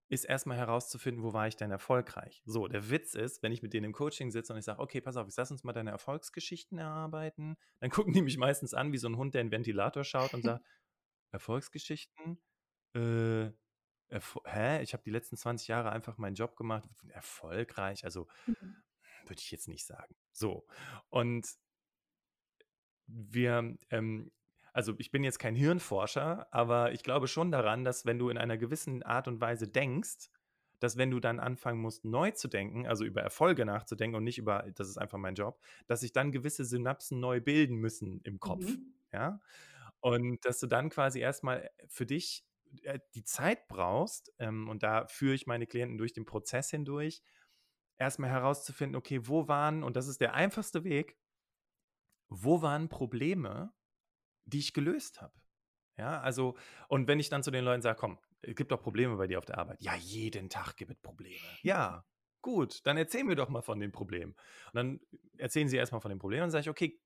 ist 0.10 0.26
erstmal 0.26 0.58
herauszufinden, 0.58 1.24
wo 1.24 1.34
war 1.34 1.48
ich 1.48 1.56
denn 1.56 1.72
erfolgreich. 1.72 2.44
So, 2.46 2.68
der 2.68 2.90
Witz 2.90 3.16
ist, 3.16 3.42
wenn 3.42 3.52
ich 3.52 3.64
mit 3.64 3.74
denen 3.74 3.86
im 3.86 3.94
Coaching 3.94 4.32
sitze 4.32 4.54
und 4.54 4.60
ich 4.60 4.66
sage, 4.66 4.80
okay, 4.80 5.02
pass 5.02 5.18
auf, 5.18 5.28
ich 5.28 5.36
lass 5.36 5.50
uns 5.50 5.64
mal 5.64 5.74
deine 5.74 5.90
Erfolgsgeschichten 5.90 6.78
erarbeiten, 6.78 7.56
dann 7.80 7.90
gucken 8.08 8.14
die 8.14 8.22
mich 8.22 8.38
meistens 8.38 8.74
an 8.74 8.92
wie 8.92 8.98
so 8.98 9.08
ein 9.08 9.18
Hund, 9.18 9.34
der 9.34 9.42
in 9.42 9.48
den 9.48 9.52
Ventilator 9.54 10.04
schaut 10.04 10.34
und 10.34 10.44
sagt, 10.44 10.64
Erfolgsgeschichten? 11.32 12.38
Äh, 12.94 13.52
Erfol 14.10 14.44
hä? 14.46 14.84
Ich 14.84 14.94
habe 14.94 15.04
die 15.04 15.10
letzten 15.10 15.36
20 15.36 15.68
Jahre 15.68 15.92
einfach 15.92 16.20
meinen 16.20 16.36
Job 16.36 16.56
gemacht. 16.56 16.88
Erfolgreich, 17.10 18.06
also 18.06 18.28
mhm. 18.46 18.76
Würde 19.30 19.42
ich 19.42 19.52
jetzt 19.52 19.68
nicht 19.68 19.86
sagen. 19.86 20.16
So. 20.32 20.66
Und 21.10 21.48
wir, 23.08 23.78
ähm, 23.90 24.32
also 24.74 24.96
ich 24.98 25.12
bin 25.12 25.24
jetzt 25.24 25.40
kein 25.40 25.56
Hirnforscher, 25.56 26.48
aber 26.52 26.94
ich 26.94 27.04
glaube 27.04 27.28
schon 27.28 27.52
daran, 27.52 27.84
dass 27.84 28.06
wenn 28.06 28.20
du 28.20 28.30
in 28.30 28.38
einer 28.38 28.58
gewissen 28.58 29.04
Art 29.04 29.28
und 29.28 29.42
Weise 29.42 29.68
denkst, 29.68 30.30
dass 30.80 30.98
wenn 30.98 31.12
du 31.12 31.20
dann 31.20 31.40
anfangen 31.40 31.80
musst, 31.80 32.04
neu 32.04 32.32
zu 32.32 32.48
denken, 32.50 32.88
also 32.88 33.06
über 33.06 33.22
Erfolge 33.22 33.66
nachzudenken 33.66 34.18
und 34.18 34.26
nicht 34.26 34.38
über, 34.38 34.66
das 34.76 34.90
ist 34.90 34.98
einfach 34.98 35.18
mein 35.18 35.36
Job, 35.36 35.62
dass 35.88 36.02
sich 36.02 36.12
dann 36.12 36.32
gewisse 36.32 36.66
Synapsen 36.66 37.20
neu 37.20 37.40
bilden 37.40 37.78
müssen 37.78 38.20
im 38.24 38.40
Kopf. 38.40 38.66
Mhm. 38.66 38.94
Ja. 39.14 39.40
Und 40.02 40.44
dass 40.44 40.60
du 40.60 40.68
dann 40.68 40.90
quasi 40.90 41.20
erstmal 41.20 41.70
für 41.88 42.06
dich 42.06 42.44
äh, 42.82 43.00
die 43.16 43.24
Zeit 43.24 43.68
brauchst, 43.70 44.34
ähm, 44.40 44.68
und 44.68 44.84
da 44.84 45.08
führe 45.08 45.36
ich 45.36 45.48
meine 45.48 45.68
Klienten 45.68 45.98
durch 45.98 46.12
den 46.12 46.26
Prozess 46.26 46.70
hindurch, 46.70 47.22
erstmal 48.04 48.30
herauszufinden, 48.30 48.96
okay, 48.96 49.28
wo 49.28 49.48
waren, 49.48 49.84
und 49.84 49.96
das 49.96 50.08
ist 50.08 50.22
der 50.22 50.34
einfachste 50.34 50.84
Weg, 50.84 51.18
wo 52.30 52.62
waren 52.62 52.90
Probleme, 52.90 53.74
die 54.46 54.60
ich 54.60 54.74
gelöst 54.74 55.22
habe? 55.22 55.34
Ja, 55.98 56.20
also, 56.22 56.58
und 56.88 57.08
wenn 57.08 57.20
ich 57.20 57.30
dann 57.30 57.44
zu 57.44 57.52
den 57.52 57.64
Leuten 57.64 57.82
sage, 57.82 58.00
komm, 58.00 58.20
es 58.42 58.56
gibt 58.56 58.72
doch 58.72 58.82
Probleme 58.82 59.16
bei 59.16 59.28
dir 59.28 59.38
auf 59.38 59.46
der 59.46 59.58
Arbeit. 59.58 59.82
Ja, 59.82 59.96
jeden 59.96 60.50
Tag 60.50 60.76
gibt 60.76 60.92
es 60.92 60.98
Probleme. 60.98 61.46
Ja, 61.62 62.06
gut, 62.42 62.86
dann 62.86 62.98
erzähl 62.98 63.24
mir 63.24 63.36
doch 63.36 63.50
mal 63.50 63.62
von 63.62 63.80
den 63.80 63.92
Problemen. 63.92 64.34
Und 64.34 64.76
dann 64.76 65.00
erzählen 65.38 65.70
sie 65.70 65.78
erstmal 65.78 66.02
von 66.02 66.10
den 66.10 66.20
Problemen 66.20 66.44
und 66.44 66.52
sage 66.52 66.62
ich, 66.62 66.70
okay, 66.70 67.00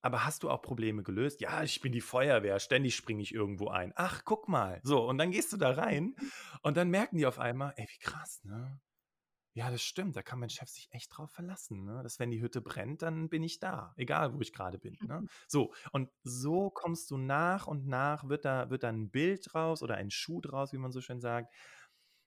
aber 0.00 0.24
hast 0.24 0.42
du 0.42 0.50
auch 0.50 0.62
Probleme 0.62 1.02
gelöst? 1.02 1.40
Ja, 1.40 1.62
ich 1.62 1.80
bin 1.80 1.90
die 1.90 2.02
Feuerwehr, 2.02 2.60
ständig 2.60 2.94
springe 2.94 3.22
ich 3.22 3.32
irgendwo 3.32 3.68
ein. 3.68 3.92
Ach, 3.96 4.22
guck 4.24 4.48
mal. 4.48 4.80
So, 4.84 5.08
und 5.08 5.18
dann 5.18 5.30
gehst 5.30 5.52
du 5.52 5.56
da 5.56 5.70
rein 5.70 6.14
und 6.62 6.76
dann 6.76 6.90
merken 6.90 7.16
die 7.16 7.26
auf 7.26 7.38
einmal, 7.38 7.72
ey, 7.76 7.86
wie 7.88 7.98
krass, 7.98 8.44
ne? 8.44 8.80
Ja, 9.56 9.70
das 9.70 9.82
stimmt, 9.82 10.16
da 10.16 10.22
kann 10.22 10.40
mein 10.40 10.50
Chef 10.50 10.68
sich 10.68 10.88
echt 10.90 11.16
drauf 11.16 11.30
verlassen, 11.30 11.84
ne? 11.84 12.02
Dass 12.02 12.18
wenn 12.18 12.32
die 12.32 12.42
Hütte 12.42 12.60
brennt, 12.60 13.02
dann 13.02 13.28
bin 13.28 13.44
ich 13.44 13.60
da, 13.60 13.94
egal 13.96 14.34
wo 14.34 14.40
ich 14.40 14.52
gerade 14.52 14.78
bin, 14.78 14.98
ne? 15.06 15.22
So, 15.48 15.72
und 15.92 16.10
so 16.24 16.70
kommst 16.70 17.10
du 17.12 17.16
nach 17.18 17.68
und 17.68 17.86
nach, 17.86 18.28
wird 18.28 18.44
da, 18.44 18.70
wird 18.70 18.82
da 18.82 18.88
ein 18.88 19.10
Bild 19.10 19.46
draus 19.52 19.82
oder 19.82 19.94
ein 19.96 20.10
Schuh 20.10 20.40
draus, 20.40 20.72
wie 20.72 20.78
man 20.78 20.90
so 20.90 21.00
schön 21.00 21.20
sagt. 21.20 21.54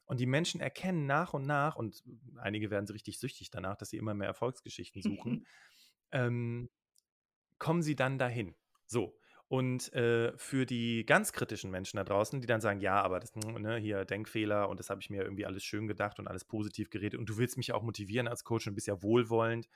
Und 0.06 0.22
die 0.22 0.26
Menschen 0.26 0.62
erkennen 0.62 1.06
nach 1.06 1.34
und 1.34 1.46
nach, 1.46 1.76
und 1.76 2.02
einige 2.38 2.72
werden 2.72 2.88
so 2.88 2.94
richtig 2.94 3.20
süchtig 3.20 3.52
danach, 3.52 3.76
dass 3.76 3.90
sie 3.90 3.98
immer 3.98 4.14
mehr 4.14 4.28
Erfolgsgeschichten 4.28 5.02
suchen, 5.02 5.46
ähm, 6.12 6.70
kommen 7.60 7.82
sie 7.82 7.96
dann 7.96 8.18
dahin. 8.20 8.56
So. 8.86 9.20
Und 9.50 9.94
äh, 9.94 10.38
für 10.38 10.66
die 10.66 11.06
ganz 11.06 11.32
kritischen 11.32 11.72
Menschen 11.72 11.98
da 11.98 12.04
draußen, 12.04 12.42
die 12.42 12.48
dann 12.48 12.60
sagen, 12.60 12.82
ja, 12.82 13.02
aber 13.02 13.22
das, 13.22 13.34
ne, 13.36 13.78
hier 13.78 14.04
Denkfehler 14.04 14.68
und 14.68 14.80
das 14.80 14.90
habe 14.90 15.00
ich 15.00 15.10
mir 15.10 15.24
irgendwie 15.24 15.46
alles 15.46 15.64
schön 15.64 15.88
gedacht 15.88 16.20
und 16.20 16.28
alles 16.28 16.44
positiv 16.44 16.90
geredet 16.90 17.18
und 17.18 17.30
du 17.30 17.38
willst 17.38 17.56
mich 17.56 17.72
auch 17.72 17.82
motivieren 17.82 18.28
als 18.28 18.44
Coach 18.44 18.68
und 18.68 18.76
bist 18.76 18.88
ja 18.88 19.02
wohlwollend, 19.02 19.70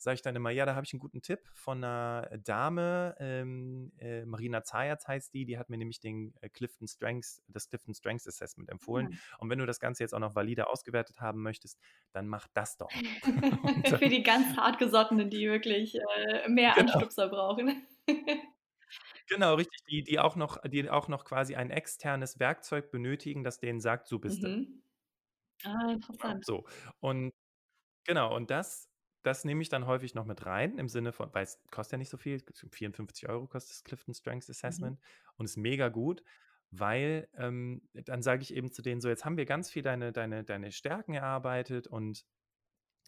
sage 0.00 0.14
ich 0.14 0.22
dann 0.22 0.34
immer, 0.34 0.48
ja, 0.48 0.64
da 0.64 0.74
habe 0.74 0.86
ich 0.86 0.94
einen 0.94 1.00
guten 1.00 1.20
Tipp 1.20 1.40
von 1.52 1.84
einer 1.84 2.30
Dame, 2.38 3.14
ähm, 3.18 3.92
äh, 3.98 4.24
Marina 4.24 4.64
Zayat 4.64 5.06
heißt 5.06 5.34
die, 5.34 5.44
die 5.44 5.58
hat 5.58 5.68
mir 5.68 5.76
nämlich 5.76 6.00
den 6.00 6.32
äh, 6.40 6.48
Clifton 6.48 6.88
Strengths, 6.88 7.42
das 7.48 7.68
Clifton 7.68 7.92
Strengths 7.92 8.26
Assessment 8.26 8.70
empfohlen. 8.70 9.08
Mhm. 9.08 9.18
Und 9.38 9.50
wenn 9.50 9.58
du 9.58 9.66
das 9.66 9.78
Ganze 9.78 10.02
jetzt 10.02 10.14
auch 10.14 10.18
noch 10.18 10.34
valide 10.34 10.68
ausgewertet 10.68 11.20
haben 11.20 11.42
möchtest, 11.42 11.78
dann 12.12 12.26
mach 12.26 12.48
das 12.54 12.78
doch. 12.78 12.90
Für 13.98 14.08
die 14.08 14.22
ganz 14.22 14.56
hartgesottenen, 14.56 15.28
die 15.28 15.46
wirklich 15.50 15.96
äh, 15.96 16.48
mehr 16.48 16.72
genau. 16.74 16.92
Anstupser 16.94 17.28
brauchen. 17.28 17.86
Genau, 19.30 19.54
richtig, 19.54 19.80
die, 19.88 20.02
die, 20.02 20.18
auch 20.18 20.34
noch, 20.36 20.60
die 20.62 20.90
auch 20.90 21.08
noch 21.08 21.24
quasi 21.24 21.54
ein 21.54 21.70
externes 21.70 22.40
Werkzeug 22.40 22.90
benötigen, 22.90 23.44
das 23.44 23.60
denen 23.60 23.80
sagt, 23.80 24.08
so 24.08 24.18
bist 24.18 24.42
mhm. 24.42 24.82
du. 25.62 25.68
Ah, 25.68 25.92
interessant. 25.92 26.44
So, 26.44 26.66
und 27.00 27.32
genau, 28.06 28.34
und 28.34 28.50
das 28.50 28.90
das 29.22 29.44
nehme 29.44 29.62
ich 29.62 29.68
dann 29.68 29.86
häufig 29.86 30.14
noch 30.14 30.24
mit 30.24 30.46
rein, 30.46 30.78
im 30.78 30.88
Sinne 30.88 31.12
von, 31.12 31.32
weil 31.34 31.44
es 31.44 31.62
kostet 31.70 31.92
ja 31.92 31.98
nicht 31.98 32.08
so 32.08 32.16
viel, 32.16 32.42
54 32.72 33.28
Euro 33.28 33.46
kostet 33.46 33.72
das 33.72 33.84
Clifton 33.84 34.14
Strengths 34.14 34.48
mhm. 34.48 34.52
Assessment 34.52 34.98
mhm. 34.98 35.04
und 35.36 35.44
ist 35.46 35.56
mega 35.56 35.88
gut, 35.88 36.22
weil 36.70 37.28
ähm, 37.34 37.82
dann 37.92 38.22
sage 38.22 38.42
ich 38.42 38.54
eben 38.54 38.72
zu 38.72 38.82
denen 38.82 39.00
so, 39.00 39.08
jetzt 39.08 39.24
haben 39.24 39.36
wir 39.36 39.44
ganz 39.44 39.70
viel 39.70 39.82
deine, 39.82 40.12
deine, 40.12 40.44
deine 40.44 40.72
Stärken 40.72 41.14
erarbeitet 41.14 41.86
und 41.86 42.24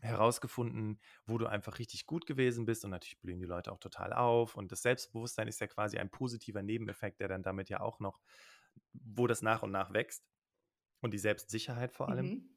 herausgefunden, 0.03 1.01
wo 1.27 1.39
du 1.39 1.47
einfach 1.47 1.79
richtig 1.79 2.07
gut 2.07 2.27
gewesen 2.27 2.67
bist 2.67 2.85
und 2.85 2.91
natürlich 2.91 3.21
blühen 3.21 3.41
die 3.41 3.47
Leute 3.47 3.73
auch 3.73 3.79
total 3.79 4.13
auf 4.13 4.57
und 4.57 4.73
das 4.73 4.83
Selbstbewusstsein 4.83 5.49
ist 5.49 5.61
ja 5.61 5.67
quasi 5.69 5.99
ein 5.99 6.11
positiver 6.11 6.63
Nebeneffekt, 6.63 7.21
der 7.21 7.29
dann 7.29 7.43
damit 7.43 7.69
ja 7.71 7.81
auch 7.81 8.01
noch, 8.01 8.21
wo 8.93 9.27
das 9.27 9.43
nach 9.43 9.63
und 9.63 9.73
nach 9.73 9.93
wächst 9.93 10.25
und 11.03 11.13
die 11.15 11.19
Selbstsicherheit 11.19 11.93
vor 11.93 12.11
allem. 12.11 12.33
Mhm. 12.33 12.53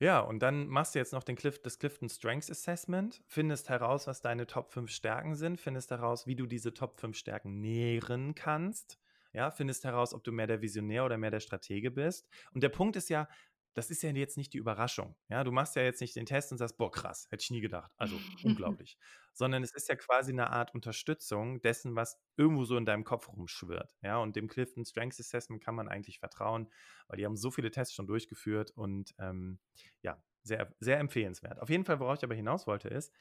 Ja, 0.00 0.18
und 0.20 0.40
dann 0.40 0.66
machst 0.66 0.94
du 0.94 0.98
jetzt 0.98 1.12
noch 1.12 1.22
den 1.22 1.36
Clif 1.36 1.62
das 1.62 1.78
Clifton 1.78 2.08
Strengths 2.08 2.50
Assessment, 2.50 3.22
findest 3.28 3.68
heraus, 3.68 4.06
was 4.08 4.20
deine 4.20 4.46
Top 4.48 4.72
5 4.72 4.90
Stärken 4.90 5.36
sind, 5.36 5.60
findest 5.60 5.90
heraus, 5.92 6.26
wie 6.26 6.34
du 6.34 6.46
diese 6.46 6.74
Top 6.74 6.98
5 6.98 7.16
Stärken 7.16 7.60
nähren 7.60 8.34
kannst. 8.34 8.98
Ja, 9.32 9.50
findest 9.50 9.84
heraus, 9.84 10.12
ob 10.12 10.24
du 10.24 10.32
mehr 10.32 10.46
der 10.48 10.60
Visionär 10.60 11.04
oder 11.04 11.16
mehr 11.18 11.30
der 11.30 11.40
Stratege 11.40 11.90
bist. 11.92 12.28
Und 12.52 12.62
der 12.62 12.68
Punkt 12.68 12.96
ist 12.96 13.08
ja, 13.08 13.28
das 13.74 13.90
ist 13.90 14.02
ja 14.02 14.10
jetzt 14.10 14.36
nicht 14.36 14.52
die 14.52 14.58
Überraschung. 14.58 15.16
Ja, 15.28 15.44
du 15.44 15.52
machst 15.52 15.76
ja 15.76 15.82
jetzt 15.82 16.00
nicht 16.00 16.14
den 16.14 16.26
Test 16.26 16.52
und 16.52 16.58
sagst, 16.58 16.76
boah, 16.76 16.90
krass, 16.90 17.26
hätte 17.30 17.42
ich 17.42 17.50
nie 17.50 17.60
gedacht. 17.60 17.92
Also 17.96 18.16
unglaublich. 18.44 18.98
Sondern 19.32 19.62
es 19.62 19.72
ist 19.72 19.88
ja 19.88 19.96
quasi 19.96 20.32
eine 20.32 20.50
Art 20.50 20.74
Unterstützung 20.74 21.62
dessen, 21.62 21.96
was 21.96 22.20
irgendwo 22.36 22.64
so 22.64 22.76
in 22.76 22.84
deinem 22.84 23.04
Kopf 23.04 23.28
rumschwirrt. 23.28 23.96
Ja, 24.02 24.18
und 24.18 24.36
dem 24.36 24.48
Clifton 24.48 24.84
Strengths 24.84 25.20
Assessment 25.20 25.62
kann 25.62 25.74
man 25.74 25.88
eigentlich 25.88 26.18
vertrauen, 26.18 26.70
weil 27.08 27.16
die 27.16 27.24
haben 27.24 27.36
so 27.36 27.50
viele 27.50 27.70
Tests 27.70 27.94
schon 27.94 28.06
durchgeführt 28.06 28.70
und 28.72 29.14
ähm, 29.18 29.58
ja, 30.02 30.22
sehr, 30.42 30.74
sehr 30.80 30.98
empfehlenswert. 30.98 31.60
Auf 31.60 31.70
jeden 31.70 31.84
Fall, 31.84 32.00
worauf 32.00 32.18
ich 32.18 32.24
aber 32.24 32.34
hinaus 32.34 32.66
wollte, 32.66 32.88
ist, 32.88 33.12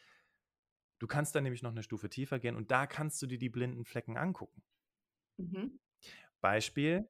du 1.00 1.08
kannst 1.08 1.34
dann 1.34 1.44
nämlich 1.44 1.62
noch 1.64 1.72
eine 1.72 1.84
Stufe 1.84 2.10
tiefer 2.10 2.40
gehen 2.40 2.56
und 2.56 2.72
da 2.72 2.88
kannst 2.88 3.22
du 3.22 3.28
dir 3.28 3.38
die 3.38 3.50
blinden 3.50 3.86
Flecken 3.86 4.18
angucken. 4.18 4.64
Mhm. 5.38 5.80
Beispiel, 6.42 7.10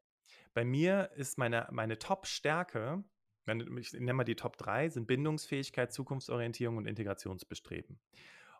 bei 0.53 0.65
mir 0.65 1.11
ist 1.15 1.37
meine, 1.37 1.67
meine 1.71 1.97
Top-Stärke 1.97 3.03
ich 3.47 3.93
nenne 3.93 4.13
mal 4.13 4.23
die 4.23 4.35
Top 4.35 4.57
3, 4.57 4.89
sind 4.89 5.07
Bindungsfähigkeit, 5.07 5.91
Zukunftsorientierung 5.91 6.77
und 6.77 6.87
Integrationsbestreben. 6.87 7.99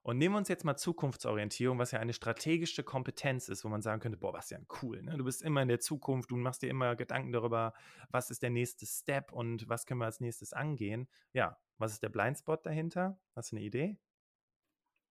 Und 0.03 0.17
nehmen 0.17 0.33
wir 0.33 0.39
uns 0.39 0.47
jetzt 0.47 0.65
mal 0.65 0.75
Zukunftsorientierung, 0.75 1.77
was 1.77 1.91
ja 1.91 1.99
eine 1.99 2.13
strategische 2.13 2.83
Kompetenz 2.83 3.49
ist, 3.49 3.63
wo 3.63 3.69
man 3.69 3.83
sagen 3.83 4.01
könnte, 4.01 4.17
boah, 4.17 4.33
was 4.33 4.49
ja 4.49 4.57
cool, 4.81 5.03
ne? 5.03 5.15
Du 5.15 5.23
bist 5.23 5.43
immer 5.43 5.61
in 5.61 5.67
der 5.67 5.79
Zukunft, 5.79 6.31
du 6.31 6.37
machst 6.37 6.63
dir 6.63 6.69
immer 6.69 6.95
Gedanken 6.95 7.31
darüber, 7.31 7.73
was 8.09 8.31
ist 8.31 8.41
der 8.41 8.49
nächste 8.49 8.87
Step 8.87 9.31
und 9.31 9.69
was 9.69 9.85
können 9.85 9.99
wir 9.99 10.05
als 10.05 10.19
nächstes 10.19 10.53
angehen. 10.53 11.07
Ja, 11.33 11.59
was 11.77 11.93
ist 11.93 12.01
der 12.01 12.09
Blindspot 12.09 12.65
dahinter? 12.65 13.19
Hast 13.35 13.51
du 13.51 13.57
eine 13.57 13.65
Idee? 13.65 13.99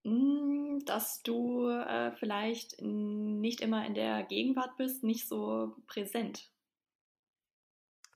Hm, 0.04 0.80
dass 0.87 1.22
du 1.22 1.68
äh, 1.68 2.11
vielleicht 2.12 2.80
nicht 2.83 3.61
immer 3.61 3.87
in 3.87 3.94
der 3.94 4.24
Gegenwart 4.24 4.76
bist, 4.76 5.04
nicht 5.04 5.28
so 5.28 5.76
präsent. 5.87 6.50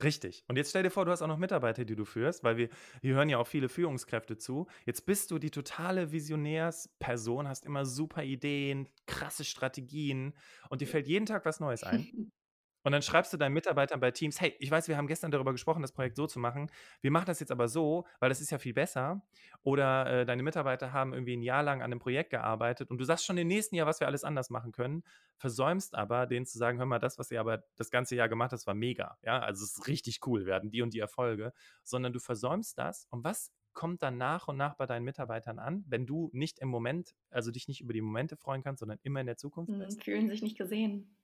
Richtig. 0.05 0.45
Und 0.49 0.57
jetzt 0.57 0.71
stell 0.71 0.83
dir 0.83 0.91
vor, 0.91 1.05
du 1.05 1.11
hast 1.11 1.23
auch 1.23 1.27
noch 1.29 1.39
Mitarbeiter, 1.39 1.85
die 1.85 1.97
du 1.97 2.05
führst, 2.05 2.45
weil 2.45 2.57
wir, 2.57 2.69
hier 3.01 3.15
hören 3.15 3.31
ja 3.31 3.39
auch 3.39 3.47
viele 3.47 3.69
Führungskräfte 3.69 4.37
zu. 4.37 4.67
Jetzt 4.85 5.07
bist 5.07 5.31
du 5.31 5.39
die 5.39 5.51
totale 5.51 6.13
Visionärsperson, 6.13 7.49
hast 7.49 7.65
immer 7.65 7.87
super 7.87 8.23
Ideen, 8.23 8.89
krasse 9.07 9.45
Strategien 9.45 10.35
und 10.69 10.83
dir 10.83 10.87
fällt 10.87 11.09
jeden 11.09 11.27
Tag 11.27 11.45
was 11.47 11.59
Neues 11.59 11.83
ein. 11.83 12.33
Und 12.85 12.93
dann 12.93 13.03
schreibst 13.03 13.33
du 13.33 13.37
deinen 13.37 13.55
Mitarbeitern 13.55 13.99
bei 13.99 14.11
Teams, 14.11 14.41
hey, 14.41 14.55
ich 14.59 14.71
weiß, 14.71 14.89
wir 14.89 14.97
haben 14.97 15.07
gestern 15.07 15.31
darüber 15.31 15.53
gesprochen, 15.53 15.83
das 15.83 15.93
Projekt 15.93 16.17
so 16.17 16.27
zu 16.27 16.39
machen. 16.39 16.71
Wir 17.01 17.11
machen 17.11 17.27
das 17.27 17.41
jetzt 17.41 17.51
aber 17.51 17.67
so, 17.67 18.07
weil 18.21 18.29
das 18.29 18.41
ist 18.41 18.51
ja 18.51 18.59
viel 18.59 18.75
besser. 18.75 19.23
Oder 19.63 20.21
äh, 20.21 20.27
deine 20.27 20.43
Mitarbeiter 20.43 20.93
haben 20.93 21.15
irgendwie 21.15 21.37
ein 21.37 21.43
Jahr 21.43 21.63
lang 21.63 21.81
an 21.81 21.91
einem 21.91 21.99
Projekt 21.99 22.31
gearbeitet 22.31 22.91
und 22.91 22.99
du 22.99 23.05
sagst 23.05 23.25
schon 23.25 23.39
im 23.39 23.49
nächsten 23.49 23.75
Jahr, 23.75 23.87
was 23.87 24.01
wir 24.01 24.07
alles 24.07 24.23
anders 24.23 24.51
machen 24.51 24.71
können, 24.71 25.03
versäumst 25.37 25.95
aber, 25.95 26.27
denen 26.27 26.47
zu 26.47 26.59
sagen, 26.59 26.79
hör 26.79 26.87
mal, 26.87 26.99
das, 26.99 27.19
was 27.19 27.31
ihr 27.31 27.41
aber 27.41 27.65
das 27.77 27.91
ganze 27.91 28.17
Jahr 28.17 28.29
gemacht 28.29 28.53
hast, 28.53 28.67
war 28.67 28.75
mega. 28.75 29.17
Ja, 29.23 29.41
also 29.41 29.65
es 29.65 29.79
ist 29.79 29.89
richtig 29.89 30.21
cool, 30.27 30.45
werden 30.45 30.71
die 30.71 30.83
und 30.83 30.93
die 30.93 31.01
Erfolge. 31.01 31.53
Sondern 31.83 32.13
du 32.13 32.21
versäumst 32.21 32.79
das. 32.79 33.07
Und 33.11 33.25
was 33.25 33.51
kommt 33.73 34.03
dann 34.03 34.19
nach 34.19 34.47
und 34.47 34.57
nach 34.57 34.75
bei 34.75 34.87
deinen 34.87 35.05
Mitarbeitern 35.05 35.59
an, 35.59 35.85
wenn 35.89 36.07
du 36.07 36.31
nicht 36.33 36.59
im 36.61 36.69
Moment, 36.69 37.15
also 37.31 37.51
dich 37.51 37.67
nicht 37.67 37.81
über 37.81 37.93
die 37.93 38.03
Momente 38.03 38.37
freuen 38.37 38.63
kannst, 38.63 38.81
sondern 38.81 38.99
immer 39.03 39.21
in 39.21 39.27
der 39.27 39.37
Zukunft 39.37 39.73
hm, 39.73 39.81
bist? 39.81 40.05
Fühlen 40.05 40.29
sich 40.29 40.43
nicht 40.43 40.59
gesehen. 40.59 41.17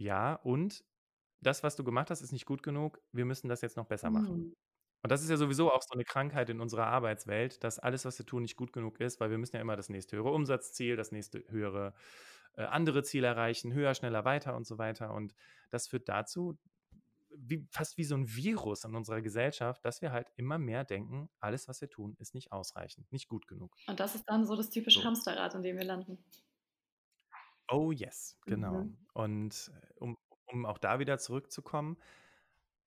Ja, 0.00 0.34
und 0.34 0.82
das, 1.42 1.62
was 1.62 1.76
du 1.76 1.84
gemacht 1.84 2.10
hast, 2.10 2.22
ist 2.22 2.32
nicht 2.32 2.46
gut 2.46 2.62
genug. 2.62 3.00
Wir 3.12 3.26
müssen 3.26 3.48
das 3.48 3.60
jetzt 3.60 3.76
noch 3.76 3.84
besser 3.84 4.10
machen. 4.10 4.36
Mhm. 4.38 4.56
Und 5.02 5.12
das 5.12 5.22
ist 5.22 5.28
ja 5.28 5.36
sowieso 5.36 5.70
auch 5.70 5.82
so 5.82 5.92
eine 5.92 6.04
Krankheit 6.04 6.48
in 6.48 6.60
unserer 6.60 6.86
Arbeitswelt, 6.86 7.62
dass 7.64 7.78
alles, 7.78 8.06
was 8.06 8.18
wir 8.18 8.24
tun, 8.24 8.42
nicht 8.42 8.56
gut 8.56 8.72
genug 8.72 8.98
ist, 8.98 9.20
weil 9.20 9.30
wir 9.30 9.36
müssen 9.36 9.56
ja 9.56 9.62
immer 9.62 9.76
das 9.76 9.90
nächste 9.90 10.16
höhere 10.16 10.32
Umsatzziel, 10.32 10.96
das 10.96 11.12
nächste 11.12 11.44
höhere 11.48 11.92
äh, 12.56 12.62
andere 12.62 13.02
Ziel 13.02 13.24
erreichen, 13.24 13.74
höher, 13.74 13.94
schneller, 13.94 14.24
weiter 14.24 14.56
und 14.56 14.66
so 14.66 14.78
weiter. 14.78 15.12
Und 15.12 15.34
das 15.70 15.86
führt 15.86 16.08
dazu, 16.08 16.58
wie, 17.36 17.66
fast 17.70 17.98
wie 17.98 18.04
so 18.04 18.14
ein 18.14 18.34
Virus 18.34 18.84
in 18.84 18.94
unserer 18.94 19.20
Gesellschaft, 19.20 19.84
dass 19.84 20.00
wir 20.00 20.12
halt 20.12 20.28
immer 20.36 20.58
mehr 20.58 20.84
denken, 20.84 21.28
alles, 21.40 21.68
was 21.68 21.80
wir 21.82 21.90
tun, 21.90 22.16
ist 22.18 22.34
nicht 22.34 22.52
ausreichend, 22.52 23.10
nicht 23.12 23.28
gut 23.28 23.46
genug. 23.46 23.74
Und 23.86 24.00
das 24.00 24.14
ist 24.14 24.24
dann 24.26 24.46
so 24.46 24.56
das 24.56 24.70
typische 24.70 25.00
so. 25.00 25.04
Hamsterrad, 25.04 25.54
in 25.54 25.62
dem 25.62 25.76
wir 25.76 25.84
landen. 25.84 26.24
Oh 27.70 27.92
yes, 27.92 28.36
genau. 28.46 28.84
Mhm. 28.84 28.98
Und 29.14 29.72
äh, 29.74 29.94
um, 29.94 30.18
um 30.46 30.66
auch 30.66 30.78
da 30.78 30.98
wieder 30.98 31.18
zurückzukommen, 31.18 31.96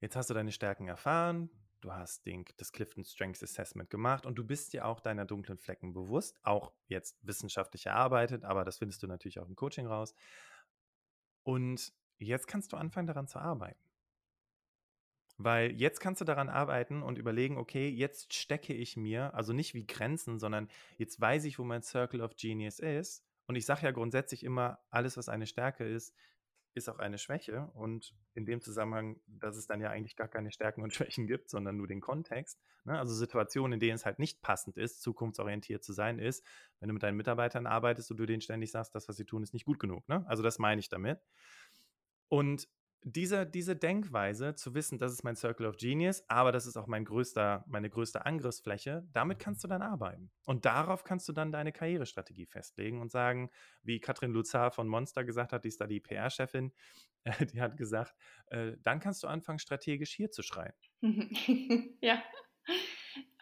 jetzt 0.01 0.15
hast 0.17 0.29
du 0.29 0.33
deine 0.33 0.51
Stärken 0.51 0.87
erfahren, 0.89 1.49
du 1.79 1.93
hast 1.93 2.25
den, 2.25 2.43
das 2.57 2.73
Clifton 2.73 3.05
Strengths 3.05 3.41
Assessment 3.41 3.89
gemacht 3.89 4.25
und 4.25 4.35
du 4.35 4.43
bist 4.43 4.73
dir 4.73 4.85
auch 4.85 4.99
deiner 4.99 5.25
dunklen 5.25 5.57
Flecken 5.57 5.93
bewusst, 5.93 6.37
auch 6.43 6.73
jetzt 6.87 7.17
wissenschaftlich 7.21 7.85
erarbeitet, 7.85 8.43
aber 8.43 8.65
das 8.65 8.77
findest 8.77 9.01
du 9.03 9.07
natürlich 9.07 9.39
auch 9.39 9.47
im 9.47 9.55
Coaching 9.55 9.87
raus. 9.87 10.13
Und 11.43 11.93
jetzt 12.17 12.47
kannst 12.47 12.73
du 12.73 12.77
anfangen 12.77 13.07
daran 13.07 13.27
zu 13.27 13.39
arbeiten. 13.39 13.79
Weil 15.37 15.71
jetzt 15.71 15.99
kannst 15.99 16.21
du 16.21 16.25
daran 16.25 16.49
arbeiten 16.49 17.01
und 17.01 17.17
überlegen, 17.17 17.57
okay, 17.57 17.89
jetzt 17.89 18.33
stecke 18.33 18.73
ich 18.73 18.97
mir, 18.97 19.33
also 19.33 19.51
nicht 19.51 19.73
wie 19.73 19.87
Grenzen, 19.87 20.39
sondern 20.39 20.69
jetzt 20.97 21.19
weiß 21.19 21.45
ich, 21.45 21.57
wo 21.57 21.63
mein 21.63 21.81
Circle 21.81 22.21
of 22.21 22.35
Genius 22.35 22.79
ist 22.79 23.23
Und 23.47 23.55
ich 23.55 23.65
sage 23.65 23.83
ja 23.83 23.91
grundsätzlich 23.91 24.43
immer, 24.43 24.79
alles, 24.89 25.17
was 25.17 25.29
eine 25.29 25.47
Stärke 25.47 25.85
ist, 25.85 26.15
ist 26.75 26.89
auch 26.89 26.99
eine 26.99 27.17
Schwäche. 27.17 27.69
Und 27.73 28.15
in 28.33 28.45
dem 28.45 28.61
Zusammenhang, 28.61 29.19
dass 29.27 29.57
es 29.57 29.67
dann 29.67 29.81
ja 29.81 29.89
eigentlich 29.89 30.15
gar 30.15 30.27
keine 30.27 30.51
Stärken 30.51 30.81
und 30.81 30.93
Schwächen 30.93 31.27
gibt, 31.27 31.49
sondern 31.49 31.77
nur 31.77 31.87
den 31.87 32.01
Kontext. 32.01 32.59
Ne? 32.83 32.97
Also 32.97 33.13
Situationen, 33.13 33.73
in 33.73 33.79
denen 33.79 33.95
es 33.95 34.05
halt 34.05 34.19
nicht 34.19 34.41
passend 34.41 34.77
ist, 34.77 35.01
zukunftsorientiert 35.01 35.83
zu 35.83 35.93
sein, 35.93 36.19
ist, 36.19 36.45
wenn 36.79 36.87
du 36.87 36.93
mit 36.93 37.03
deinen 37.03 37.17
Mitarbeitern 37.17 37.67
arbeitest 37.67 38.11
und 38.11 38.17
du 38.17 38.25
denen 38.25 38.41
ständig 38.41 38.71
sagst, 38.71 38.95
das, 38.95 39.07
was 39.07 39.17
sie 39.17 39.25
tun, 39.25 39.43
ist 39.43 39.53
nicht 39.53 39.65
gut 39.65 39.79
genug. 39.79 40.07
Ne? 40.09 40.25
Also 40.27 40.43
das 40.43 40.59
meine 40.59 40.79
ich 40.79 40.89
damit. 40.89 41.19
Und 42.29 42.67
diese, 43.03 43.45
diese 43.45 43.75
Denkweise, 43.75 44.55
zu 44.55 44.73
wissen, 44.73 44.97
das 44.97 45.11
ist 45.11 45.23
mein 45.23 45.35
Circle 45.35 45.65
of 45.65 45.77
Genius, 45.77 46.23
aber 46.27 46.51
das 46.51 46.65
ist 46.65 46.77
auch 46.77 46.87
mein 46.87 47.05
größter, 47.05 47.63
meine 47.67 47.89
größte 47.89 48.25
Angriffsfläche, 48.25 49.07
damit 49.11 49.39
kannst 49.39 49.63
du 49.63 49.67
dann 49.67 49.81
arbeiten. 49.81 50.31
Und 50.45 50.65
darauf 50.65 51.03
kannst 51.03 51.27
du 51.27 51.33
dann 51.33 51.51
deine 51.51 51.71
Karrierestrategie 51.71 52.45
festlegen 52.45 53.01
und 53.01 53.11
sagen, 53.11 53.49
wie 53.83 53.99
Katrin 53.99 54.31
Luzar 54.31 54.71
von 54.71 54.87
Monster 54.87 55.23
gesagt 55.23 55.53
hat, 55.53 55.63
die 55.63 55.69
ist 55.69 55.81
da 55.81 55.87
die 55.87 55.99
PR-Chefin, 55.99 56.71
die 57.53 57.61
hat 57.61 57.77
gesagt, 57.77 58.15
äh, 58.47 58.73
dann 58.81 58.99
kannst 58.99 59.23
du 59.23 59.27
anfangen, 59.27 59.59
strategisch 59.59 60.13
hier 60.13 60.31
zu 60.31 60.41
schreien. 60.43 60.73
ja. 62.01 62.21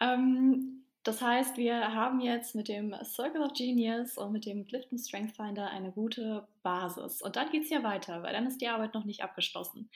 Ähm, 0.00 0.81
das 1.04 1.20
heißt, 1.20 1.56
wir 1.56 1.94
haben 1.94 2.20
jetzt 2.20 2.54
mit 2.54 2.68
dem 2.68 2.94
Circle 3.02 3.42
of 3.42 3.54
Genius 3.54 4.16
und 4.16 4.32
mit 4.32 4.46
dem 4.46 4.64
Clifton 4.64 4.98
Strength 4.98 5.36
Finder 5.36 5.68
eine 5.68 5.90
gute 5.90 6.46
Basis. 6.62 7.22
Und 7.22 7.34
dann 7.34 7.50
geht 7.50 7.64
es 7.64 7.70
ja 7.70 7.82
weiter, 7.82 8.22
weil 8.22 8.32
dann 8.32 8.46
ist 8.46 8.60
die 8.60 8.68
Arbeit 8.68 8.94
noch 8.94 9.04
nicht 9.04 9.22
abgeschlossen. 9.22 9.90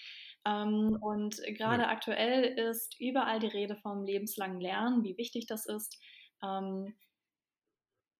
Ähm, 0.44 0.98
und 1.00 1.40
gerade 1.56 1.84
ja. 1.84 1.88
aktuell 1.88 2.44
ist 2.44 3.00
überall 3.00 3.38
die 3.38 3.46
Rede 3.46 3.76
vom 3.76 4.04
lebenslangen 4.04 4.60
Lernen, 4.60 5.04
wie 5.04 5.16
wichtig 5.16 5.46
das 5.46 5.66
ist. 5.66 5.96
Ähm, 6.42 6.94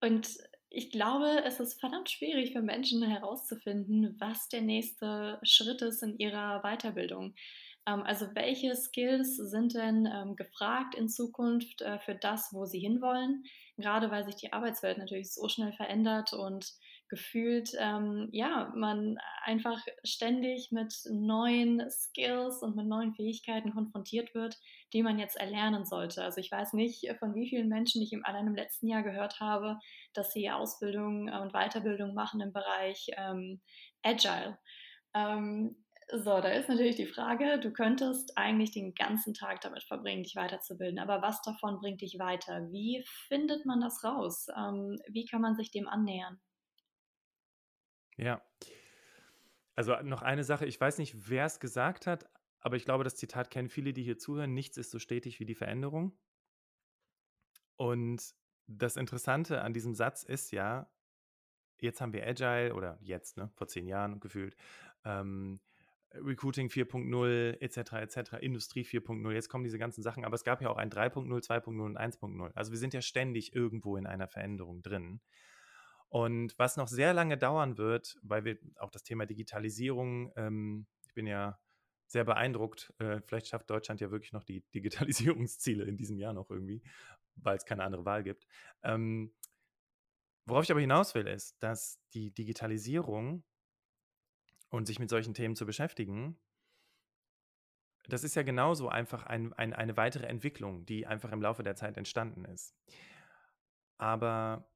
und 0.01 0.29
ich 0.69 0.91
glaube, 0.91 1.43
es 1.43 1.59
ist 1.59 1.79
verdammt 1.79 2.09
schwierig 2.09 2.51
für 2.51 2.61
Menschen 2.61 3.01
herauszufinden, 3.01 4.15
was 4.19 4.47
der 4.49 4.61
nächste 4.61 5.39
Schritt 5.43 5.81
ist 5.81 6.03
in 6.03 6.17
ihrer 6.19 6.61
Weiterbildung. 6.61 7.33
Ähm, 7.87 8.03
also 8.03 8.27
welche 8.35 8.75
Skills 8.75 9.37
sind 9.37 9.73
denn 9.73 10.05
ähm, 10.05 10.35
gefragt 10.35 10.93
in 10.95 11.09
Zukunft 11.09 11.81
äh, 11.81 11.99
für 11.99 12.15
das, 12.15 12.53
wo 12.53 12.65
Sie 12.65 12.79
hinwollen? 12.79 13.43
Gerade 13.77 14.11
weil 14.11 14.25
sich 14.25 14.35
die 14.35 14.53
Arbeitswelt 14.53 14.97
natürlich 14.97 15.33
so 15.33 15.47
schnell 15.47 15.71
verändert 15.73 16.33
und 16.33 16.73
gefühlt, 17.09 17.71
ähm, 17.79 18.27
ja, 18.33 18.73
man 18.75 19.17
einfach 19.45 19.79
ständig 20.03 20.71
mit 20.71 20.93
neuen 21.09 21.89
Skills 21.89 22.61
und 22.61 22.75
mit 22.75 22.85
neuen 22.85 23.13
Fähigkeiten 23.13 23.71
konfrontiert 23.73 24.35
wird, 24.35 24.57
die 24.91 25.03
man 25.03 25.17
jetzt 25.17 25.37
erlernen 25.37 25.85
sollte. 25.85 26.23
Also 26.23 26.41
ich 26.41 26.51
weiß 26.51 26.73
nicht, 26.73 27.07
von 27.19 27.33
wie 27.33 27.47
vielen 27.47 27.69
Menschen 27.69 28.01
ich 28.01 28.11
im, 28.11 28.25
allein 28.25 28.47
im 28.47 28.55
letzten 28.55 28.87
Jahr 28.87 29.03
gehört 29.03 29.39
habe, 29.39 29.79
dass 30.13 30.33
sie 30.33 30.49
Ausbildung 30.49 31.29
und 31.29 31.53
Weiterbildung 31.53 32.13
machen 32.13 32.41
im 32.41 32.51
Bereich 32.51 33.07
ähm, 33.15 33.61
Agile. 34.03 34.57
Ähm, 35.13 35.77
so, 36.09 36.39
da 36.39 36.49
ist 36.49 36.69
natürlich 36.69 36.95
die 36.95 37.05
Frage, 37.05 37.59
du 37.59 37.71
könntest 37.71 38.37
eigentlich 38.37 38.71
den 38.71 38.93
ganzen 38.95 39.33
Tag 39.33 39.61
damit 39.61 39.83
verbringen, 39.83 40.23
dich 40.23 40.35
weiterzubilden, 40.35 40.99
aber 40.99 41.21
was 41.21 41.41
davon 41.41 41.79
bringt 41.79 42.01
dich 42.01 42.17
weiter? 42.17 42.71
Wie 42.71 43.03
findet 43.27 43.65
man 43.65 43.81
das 43.81 44.03
raus? 44.03 44.47
Ähm, 44.55 44.97
wie 45.09 45.25
kann 45.25 45.41
man 45.41 45.55
sich 45.55 45.69
dem 45.69 45.87
annähern? 45.87 46.39
Ja. 48.15 48.41
Also 49.75 49.95
noch 50.01 50.21
eine 50.21 50.43
Sache, 50.43 50.65
ich 50.65 50.79
weiß 50.79 50.97
nicht, 50.97 51.29
wer 51.29 51.45
es 51.45 51.59
gesagt 51.59 52.07
hat, 52.07 52.29
aber 52.61 52.77
ich 52.77 52.85
glaube, 52.85 53.03
das 53.03 53.15
Zitat 53.15 53.51
kennen 53.51 53.69
viele, 53.69 53.93
die 53.93 54.03
hier 54.03 54.17
zuhören. 54.17 54.53
Nichts 54.53 54.77
ist 54.77 54.91
so 54.91 54.99
stetig 54.99 55.39
wie 55.39 55.45
die 55.45 55.55
Veränderung. 55.55 56.17
Und 57.75 58.33
das 58.65 58.95
Interessante 58.95 59.61
an 59.61 59.73
diesem 59.73 59.93
Satz 59.93 60.23
ist 60.23 60.51
ja, 60.51 60.89
jetzt 61.79 62.01
haben 62.01 62.13
wir 62.13 62.25
Agile 62.25 62.73
oder 62.73 62.97
jetzt, 63.01 63.37
ne, 63.37 63.51
vor 63.53 63.67
zehn 63.67 63.87
Jahren 63.87 64.19
gefühlt, 64.19 64.55
ähm, 65.05 65.59
Recruiting 66.13 66.69
4.0 66.69 67.59
etc. 67.59 67.93
etc. 67.93 68.33
Industrie 68.39 68.83
4.0. 68.83 69.31
Jetzt 69.31 69.49
kommen 69.49 69.63
diese 69.63 69.77
ganzen 69.77 70.01
Sachen, 70.01 70.25
aber 70.25 70.35
es 70.35 70.43
gab 70.43 70.61
ja 70.61 70.69
auch 70.69 70.77
ein 70.77 70.89
3.0, 70.89 71.27
2.0 71.27 71.85
und 71.85 71.97
1.0. 71.97 72.51
Also 72.53 72.71
wir 72.71 72.79
sind 72.79 72.93
ja 72.93 73.01
ständig 73.01 73.53
irgendwo 73.53 73.97
in 73.97 74.07
einer 74.07 74.27
Veränderung 74.27 74.81
drin. 74.81 75.21
Und 76.09 76.57
was 76.57 76.77
noch 76.77 76.87
sehr 76.87 77.13
lange 77.13 77.37
dauern 77.37 77.77
wird, 77.77 78.17
weil 78.21 78.45
wir 78.45 78.57
auch 78.77 78.91
das 78.91 79.03
Thema 79.03 79.25
Digitalisierung, 79.25 80.31
ähm, 80.37 80.87
ich 81.05 81.13
bin 81.13 81.27
ja 81.27 81.59
sehr 82.07 82.23
beeindruckt, 82.23 82.93
äh, 82.99 83.19
vielleicht 83.25 83.47
schafft 83.47 83.69
Deutschland 83.69 83.99
ja 83.99 84.09
wirklich 84.09 84.31
noch 84.31 84.45
die 84.45 84.61
Digitalisierungsziele 84.73 85.83
in 85.83 85.97
diesem 85.97 86.17
Jahr 86.17 86.33
noch 86.33 86.49
irgendwie, 86.49 86.81
weil 87.35 87.57
es 87.57 87.65
keine 87.65 87.83
andere 87.83 88.05
Wahl 88.05 88.23
gibt. 88.23 88.47
Ähm, 88.83 89.33
worauf 90.45 90.63
ich 90.63 90.71
aber 90.71 90.79
hinaus 90.79 91.13
will, 91.15 91.27
ist, 91.27 91.61
dass 91.61 91.99
die 92.13 92.31
Digitalisierung 92.33 93.43
und 94.69 94.85
sich 94.85 94.99
mit 94.99 95.09
solchen 95.09 95.33
Themen 95.33 95.55
zu 95.55 95.65
beschäftigen, 95.65 96.37
das 98.07 98.23
ist 98.23 98.35
ja 98.35 98.43
genauso 98.43 98.89
einfach 98.89 99.25
ein, 99.25 99.53
ein, 99.53 99.73
eine 99.73 99.97
weitere 99.97 100.27
Entwicklung, 100.27 100.85
die 100.85 101.05
einfach 101.05 101.31
im 101.31 101.41
Laufe 101.41 101.63
der 101.63 101.75
Zeit 101.75 101.97
entstanden 101.97 102.45
ist. 102.45 102.73
Aber 103.97 104.69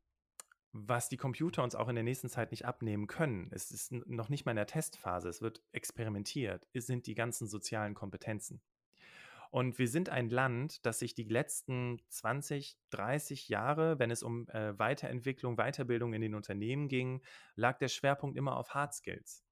was 0.74 1.10
die 1.10 1.18
Computer 1.18 1.64
uns 1.64 1.76
auch 1.76 1.90
in 1.90 1.96
der 1.96 2.04
nächsten 2.04 2.30
Zeit 2.30 2.52
nicht 2.52 2.66
abnehmen 2.66 3.08
können, 3.08 3.50
es 3.52 3.72
ist 3.72 3.92
noch 3.92 4.30
nicht 4.30 4.46
mal 4.46 4.52
in 4.52 4.58
der 4.58 4.68
Testphase, 4.68 5.30
es 5.30 5.42
wird 5.42 5.62
experimentiert, 5.72 6.68
sind 6.74 7.08
die 7.08 7.16
ganzen 7.16 7.48
sozialen 7.48 7.94
Kompetenzen. 7.94 8.62
Und 9.50 9.80
wir 9.80 9.90
sind 9.90 10.08
ein 10.08 10.30
Land, 10.30 10.86
das 10.86 11.00
sich 11.00 11.14
die 11.14 11.26
letzten 11.26 12.00
20, 12.08 12.78
30 12.92 13.50
Jahre, 13.50 14.00
wenn 14.00 14.10
es 14.10 14.24
um 14.24 14.48
äh, 14.48 14.80
Weiterentwicklung, 14.80 15.58
Weiterbildung 15.58 16.14
in 16.14 16.22
den 16.22 16.36
Unternehmen 16.36 16.88
ging, 16.88 17.22
lag 17.56 17.78
der 17.78 17.90
Schwerpunkt 17.90 18.38
immer 18.38 18.56
auf 18.56 18.74
Hard 18.74 18.94
Skills. 18.94 19.44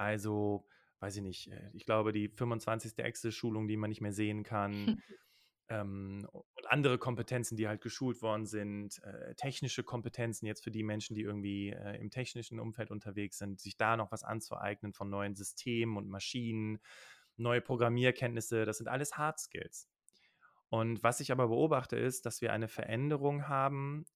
Also, 0.00 0.64
weiß 1.00 1.16
ich 1.16 1.22
nicht, 1.22 1.48
äh, 1.48 1.70
ich 1.74 1.84
glaube, 1.84 2.12
die 2.12 2.30
25. 2.30 2.98
Excel-Schulung, 2.98 3.68
die 3.68 3.76
man 3.76 3.90
nicht 3.90 4.00
mehr 4.00 4.14
sehen 4.14 4.44
kann. 4.44 5.02
ähm, 5.68 6.26
und 6.32 6.70
andere 6.70 6.96
Kompetenzen, 6.96 7.58
die 7.58 7.68
halt 7.68 7.82
geschult 7.82 8.22
worden 8.22 8.46
sind, 8.46 8.98
äh, 9.04 9.34
technische 9.34 9.84
Kompetenzen 9.84 10.46
jetzt 10.46 10.64
für 10.64 10.70
die 10.70 10.82
Menschen, 10.82 11.14
die 11.14 11.20
irgendwie 11.20 11.68
äh, 11.68 12.00
im 12.00 12.10
technischen 12.10 12.60
Umfeld 12.60 12.90
unterwegs 12.90 13.36
sind, 13.36 13.60
sich 13.60 13.76
da 13.76 13.98
noch 13.98 14.10
was 14.10 14.24
anzueignen 14.24 14.94
von 14.94 15.10
neuen 15.10 15.34
Systemen 15.36 15.98
und 15.98 16.08
Maschinen, 16.08 16.78
neue 17.36 17.60
Programmierkenntnisse, 17.60 18.64
das 18.64 18.78
sind 18.78 18.88
alles 18.88 19.18
Hard 19.18 19.38
Skills. 19.38 19.86
Und 20.70 21.02
was 21.02 21.20
ich 21.20 21.30
aber 21.30 21.48
beobachte, 21.48 21.98
ist, 21.98 22.24
dass 22.24 22.40
wir 22.40 22.54
eine 22.54 22.68
Veränderung 22.68 23.48
haben 23.48 24.06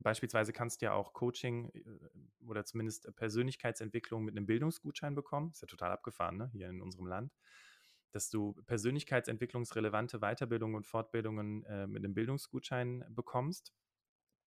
Beispielsweise 0.00 0.52
kannst 0.52 0.80
du 0.80 0.86
ja 0.86 0.92
auch 0.92 1.12
Coaching 1.12 1.70
äh, 1.70 2.44
oder 2.46 2.64
zumindest 2.64 3.14
Persönlichkeitsentwicklung 3.16 4.24
mit 4.24 4.36
einem 4.36 4.46
Bildungsgutschein 4.46 5.14
bekommen. 5.14 5.50
Ist 5.52 5.62
ja 5.62 5.66
total 5.66 5.92
abgefahren, 5.92 6.36
ne? 6.36 6.50
hier 6.52 6.68
in 6.68 6.80
unserem 6.80 7.06
Land. 7.06 7.32
Dass 8.12 8.30
du 8.30 8.54
persönlichkeitsentwicklungsrelevante 8.66 10.20
Weiterbildungen 10.20 10.76
und 10.76 10.86
Fortbildungen 10.86 11.64
äh, 11.64 11.86
mit 11.86 12.04
einem 12.04 12.14
Bildungsgutschein 12.14 13.04
bekommst. 13.10 13.74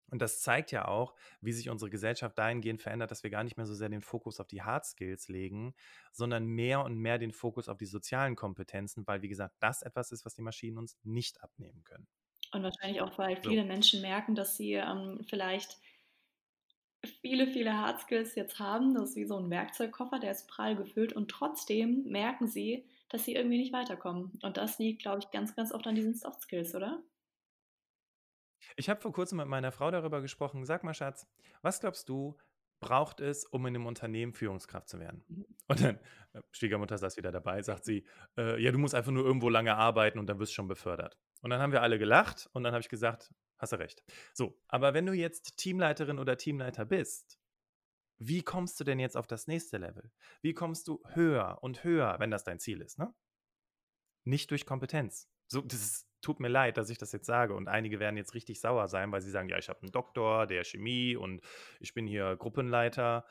Und 0.09 0.21
das 0.21 0.41
zeigt 0.41 0.71
ja 0.71 0.87
auch, 0.87 1.15
wie 1.39 1.53
sich 1.53 1.69
unsere 1.69 1.89
Gesellschaft 1.89 2.37
dahingehend 2.37 2.81
verändert, 2.81 3.11
dass 3.11 3.23
wir 3.23 3.29
gar 3.29 3.45
nicht 3.45 3.55
mehr 3.55 3.65
so 3.65 3.73
sehr 3.73 3.87
den 3.87 4.01
Fokus 4.01 4.41
auf 4.41 4.47
die 4.47 4.61
Hard 4.61 4.85
Skills 4.85 5.29
legen, 5.29 5.73
sondern 6.11 6.47
mehr 6.47 6.83
und 6.83 6.97
mehr 6.97 7.17
den 7.17 7.31
Fokus 7.31 7.69
auf 7.69 7.77
die 7.77 7.85
sozialen 7.85 8.35
Kompetenzen, 8.35 9.07
weil, 9.07 9.21
wie 9.21 9.29
gesagt, 9.29 9.55
das 9.59 9.81
etwas 9.83 10.11
ist, 10.11 10.25
was 10.25 10.33
die 10.33 10.41
Maschinen 10.41 10.77
uns 10.77 10.97
nicht 11.03 11.41
abnehmen 11.41 11.85
können. 11.85 12.07
Und 12.51 12.63
wahrscheinlich 12.63 13.01
auch, 13.01 13.17
weil 13.17 13.37
viele 13.37 13.61
so. 13.61 13.67
Menschen 13.67 14.01
merken, 14.01 14.35
dass 14.35 14.57
sie 14.57 14.73
ähm, 14.73 15.25
vielleicht 15.29 15.77
viele, 17.21 17.47
viele 17.47 17.77
Hard 17.77 18.01
Skills 18.01 18.35
jetzt 18.35 18.59
haben. 18.59 18.93
Das 18.93 19.11
ist 19.11 19.15
wie 19.15 19.25
so 19.25 19.37
ein 19.37 19.49
Werkzeugkoffer, 19.49 20.19
der 20.19 20.31
ist 20.31 20.47
prall 20.47 20.75
gefüllt 20.75 21.13
und 21.13 21.29
trotzdem 21.29 22.03
merken 22.03 22.47
sie, 22.47 22.85
dass 23.09 23.25
sie 23.25 23.35
irgendwie 23.35 23.57
nicht 23.57 23.73
weiterkommen. 23.73 24.39
Und 24.41 24.57
das 24.57 24.79
liegt, 24.79 25.01
glaube 25.01 25.19
ich, 25.19 25.31
ganz, 25.31 25.55
ganz 25.55 25.71
oft 25.71 25.87
an 25.87 25.95
diesen 25.95 26.13
Soft 26.13 26.41
Skills, 26.43 26.75
oder? 26.75 27.01
Ich 28.75 28.89
habe 28.89 29.01
vor 29.01 29.11
kurzem 29.11 29.37
mit 29.37 29.47
meiner 29.47 29.71
Frau 29.71 29.91
darüber 29.91 30.21
gesprochen. 30.21 30.65
Sag 30.65 30.83
mal, 30.83 30.93
Schatz, 30.93 31.27
was 31.61 31.79
glaubst 31.79 32.07
du, 32.09 32.37
braucht 32.79 33.19
es, 33.19 33.45
um 33.45 33.65
in 33.65 33.75
einem 33.75 33.85
Unternehmen 33.85 34.33
Führungskraft 34.33 34.89
zu 34.89 34.99
werden? 34.99 35.23
Mhm. 35.27 35.45
Und 35.67 35.81
dann, 35.81 35.99
äh, 36.33 36.41
Schwiegermutter 36.51 36.97
saß 36.97 37.17
wieder 37.17 37.31
dabei, 37.31 37.61
sagt 37.61 37.85
sie, 37.85 38.05
äh, 38.37 38.61
ja, 38.61 38.71
du 38.71 38.77
musst 38.77 38.95
einfach 38.95 39.11
nur 39.11 39.25
irgendwo 39.25 39.49
lange 39.49 39.75
arbeiten 39.75 40.19
und 40.19 40.27
dann 40.27 40.39
wirst 40.39 40.51
du 40.51 40.55
schon 40.55 40.67
befördert. 40.67 41.17
Und 41.41 41.49
dann 41.49 41.59
haben 41.59 41.71
wir 41.71 41.81
alle 41.81 41.99
gelacht 41.99 42.49
und 42.53 42.63
dann 42.63 42.73
habe 42.73 42.81
ich 42.81 42.89
gesagt, 42.89 43.33
hast 43.57 43.73
du 43.73 43.77
recht. 43.77 44.03
So, 44.33 44.59
aber 44.67 44.93
wenn 44.93 45.05
du 45.05 45.13
jetzt 45.13 45.57
Teamleiterin 45.57 46.19
oder 46.19 46.37
Teamleiter 46.37 46.85
bist, 46.85 47.39
wie 48.17 48.43
kommst 48.43 48.79
du 48.79 48.83
denn 48.83 48.99
jetzt 48.99 49.17
auf 49.17 49.25
das 49.25 49.47
nächste 49.47 49.77
Level? 49.77 50.11
Wie 50.41 50.53
kommst 50.53 50.87
du 50.87 51.01
höher 51.13 51.57
und 51.61 51.83
höher, 51.83 52.17
wenn 52.19 52.29
das 52.29 52.43
dein 52.43 52.59
Ziel 52.59 52.81
ist, 52.81 52.99
ne? 52.99 53.13
Nicht 54.23 54.51
durch 54.51 54.67
Kompetenz. 54.67 55.27
So, 55.47 55.61
das 55.61 55.81
ist, 55.81 56.07
tut 56.21 56.39
mir 56.39 56.47
leid, 56.47 56.77
dass 56.77 56.91
ich 56.91 56.99
das 56.99 57.11
jetzt 57.11 57.25
sage. 57.25 57.55
Und 57.55 57.67
einige 57.67 57.99
werden 57.99 58.17
jetzt 58.17 58.35
richtig 58.35 58.61
sauer 58.61 58.87
sein, 58.87 59.11
weil 59.11 59.21
sie 59.21 59.31
sagen, 59.31 59.49
ja, 59.49 59.57
ich 59.57 59.69
habe 59.69 59.81
einen 59.81 59.91
Doktor, 59.91 60.45
der 60.45 60.63
Chemie 60.63 61.15
und 61.15 61.41
ich 61.79 61.95
bin 61.95 62.05
hier 62.05 62.35
Gruppenleiter. 62.35 63.25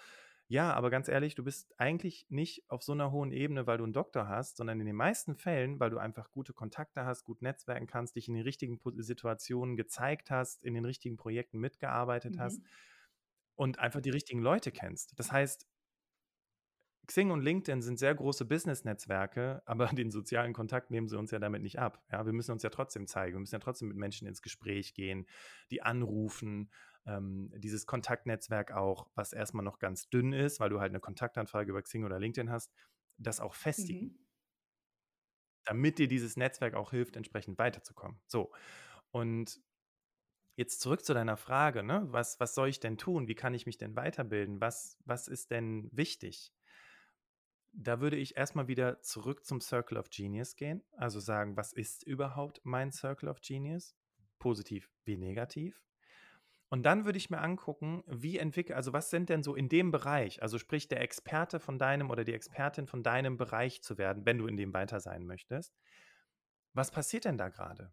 Ja, 0.51 0.73
aber 0.73 0.91
ganz 0.91 1.07
ehrlich, 1.07 1.37
du 1.37 1.45
bist 1.45 1.79
eigentlich 1.79 2.27
nicht 2.29 2.69
auf 2.69 2.83
so 2.83 2.91
einer 2.91 3.13
hohen 3.13 3.31
Ebene, 3.31 3.69
weil 3.69 3.79
du 3.79 3.85
einen 3.85 3.93
Doktor 3.93 4.27
hast, 4.27 4.57
sondern 4.57 4.81
in 4.81 4.87
den 4.87 4.97
meisten 4.97 5.37
Fällen, 5.37 5.79
weil 5.79 5.91
du 5.91 5.99
einfach 5.99 6.33
gute 6.33 6.53
Kontakte 6.53 7.05
hast, 7.05 7.23
gut 7.23 7.41
netzwerken 7.41 7.87
kannst, 7.87 8.17
dich 8.17 8.27
in 8.27 8.35
den 8.35 8.43
richtigen 8.43 8.81
Situationen 8.97 9.77
gezeigt 9.77 10.33
hast, 10.33 10.65
in 10.65 10.75
den 10.75 10.85
richtigen 10.85 11.17
Projekten 11.17 11.61
mitgearbeitet 11.61 12.35
mhm. 12.35 12.41
hast. 12.41 12.63
und 13.55 13.79
einfach 13.79 14.01
die 14.01 14.11
richtigen 14.11 14.41
Leute 14.43 14.73
kennst. 14.73 15.17
Das 15.21 15.31
heißt, 15.31 15.69
Xing 17.07 17.31
und 17.31 17.43
LinkedIn 17.43 17.83
sind 17.83 18.01
sehr 18.01 18.15
große 18.17 18.45
Business-Netzwerke, 18.45 19.63
aber 19.67 19.87
den 20.05 20.11
sozialen 20.11 20.53
Kontakt 20.53 20.91
nehmen 20.91 21.07
sie 21.07 21.17
uns 21.17 21.31
ja 21.31 21.39
damit 21.39 21.63
nicht 21.63 21.79
ab. 21.79 22.03
Ja, 22.11 22.27
wir 22.27 22.33
müssen 22.33 22.51
uns 22.51 22.65
ja 22.65 22.71
trotzdem 22.71 23.07
zeigen, 23.07 23.35
wir 23.35 23.41
müssen 23.41 23.55
ja 23.55 23.61
trotzdem 23.61 23.87
mit 23.87 23.97
Menschen 23.97 24.27
ins 24.27 24.43
Gespräch 24.43 24.95
gehen, 24.95 25.27
die 25.71 25.83
anrufen, 25.83 26.71
ähm, 27.07 27.53
dieses 27.57 27.87
Kontaktnetzwerk 27.87 28.73
auch, 28.73 29.09
was 29.15 29.33
erstmal 29.33 29.65
noch 29.65 29.79
ganz 29.79 30.09
dünn 30.09 30.33
ist, 30.33 30.61
weil 30.61 30.71
du 30.71 30.81
halt 30.81 30.91
eine 30.91 31.01
Kontaktanfrage 31.01 31.71
über 31.71 31.83
Xing 31.83 32.05
oder 32.05 32.19
LinkedIn 32.19 32.51
hast, 32.51 32.73
das 33.19 33.41
auch 33.41 33.55
festigen. 33.55 34.07
Mhm. 34.07 34.27
Damit 35.65 35.99
dir 35.99 36.09
dieses 36.09 36.37
Netzwerk 36.37 36.75
auch 36.75 36.91
hilft, 36.91 37.17
entsprechend 37.17 37.59
weiterzukommen. 37.59 38.21
So. 38.27 38.53
Und 39.11 39.61
jetzt 40.57 40.81
zurück 40.81 41.05
zu 41.05 41.15
deiner 41.15 41.37
Frage, 41.37 41.83
ne? 41.83 42.07
Was, 42.11 42.41
was 42.41 42.55
soll 42.55 42.69
ich 42.69 42.81
denn 42.81 42.99
tun? 42.99 43.29
Wie 43.29 43.35
kann 43.35 43.55
ich 43.55 43.67
mich 43.67 43.79
denn 43.79 43.97
weiterbilden? 43.97 44.61
Was, 44.61 44.99
was 45.05 45.29
ist 45.29 45.51
denn 45.51 45.89
wichtig? 45.93 46.53
Da 47.73 48.01
würde 48.01 48.17
ich 48.17 48.37
erstmal 48.37 48.69
wieder 48.69 49.01
zurück 49.01 49.45
zum 49.45 49.61
Circle 49.61 49.97
of 49.97 50.11
Genius 50.11 50.57
gehen. 50.57 50.83
Also 50.97 51.21
sagen, 51.21 51.57
was 51.57 51.73
ist 51.73 52.03
überhaupt 52.03 52.61
mein 52.65 52.91
Circle 52.91 53.29
of 53.29 53.41
Genius? 53.41 53.95
Positiv 54.39 54.91
wie 55.05 55.17
negativ. 55.17 55.81
Und 56.71 56.85
dann 56.85 57.05
würde 57.05 57.19
ich 57.19 57.31
mir 57.31 57.41
angucken, 57.41 58.05
wie 58.07 58.39
entwickelt, 58.39 58.77
also 58.77 58.93
was 58.93 59.11
sind 59.11 59.29
denn 59.29 59.43
so 59.43 59.57
in 59.57 59.69
dem 59.69 59.91
Bereich, 59.91 60.41
also 60.41 60.57
sprich 60.57 60.87
der 60.87 61.01
Experte 61.01 61.59
von 61.59 61.79
deinem 61.79 62.11
oder 62.11 62.23
die 62.23 62.33
Expertin 62.33 62.87
von 62.87 63.03
deinem 63.03 63.37
Bereich 63.37 63.83
zu 63.83 63.99
werden, 63.99 64.25
wenn 64.25 64.39
du 64.39 64.47
in 64.47 64.57
dem 64.57 64.73
weiter 64.73 65.01
sein 65.01 65.27
möchtest. 65.27 65.75
Was 66.73 66.93
passiert 66.93 67.25
denn 67.25 67.37
da 67.37 67.49
gerade? 67.49 67.93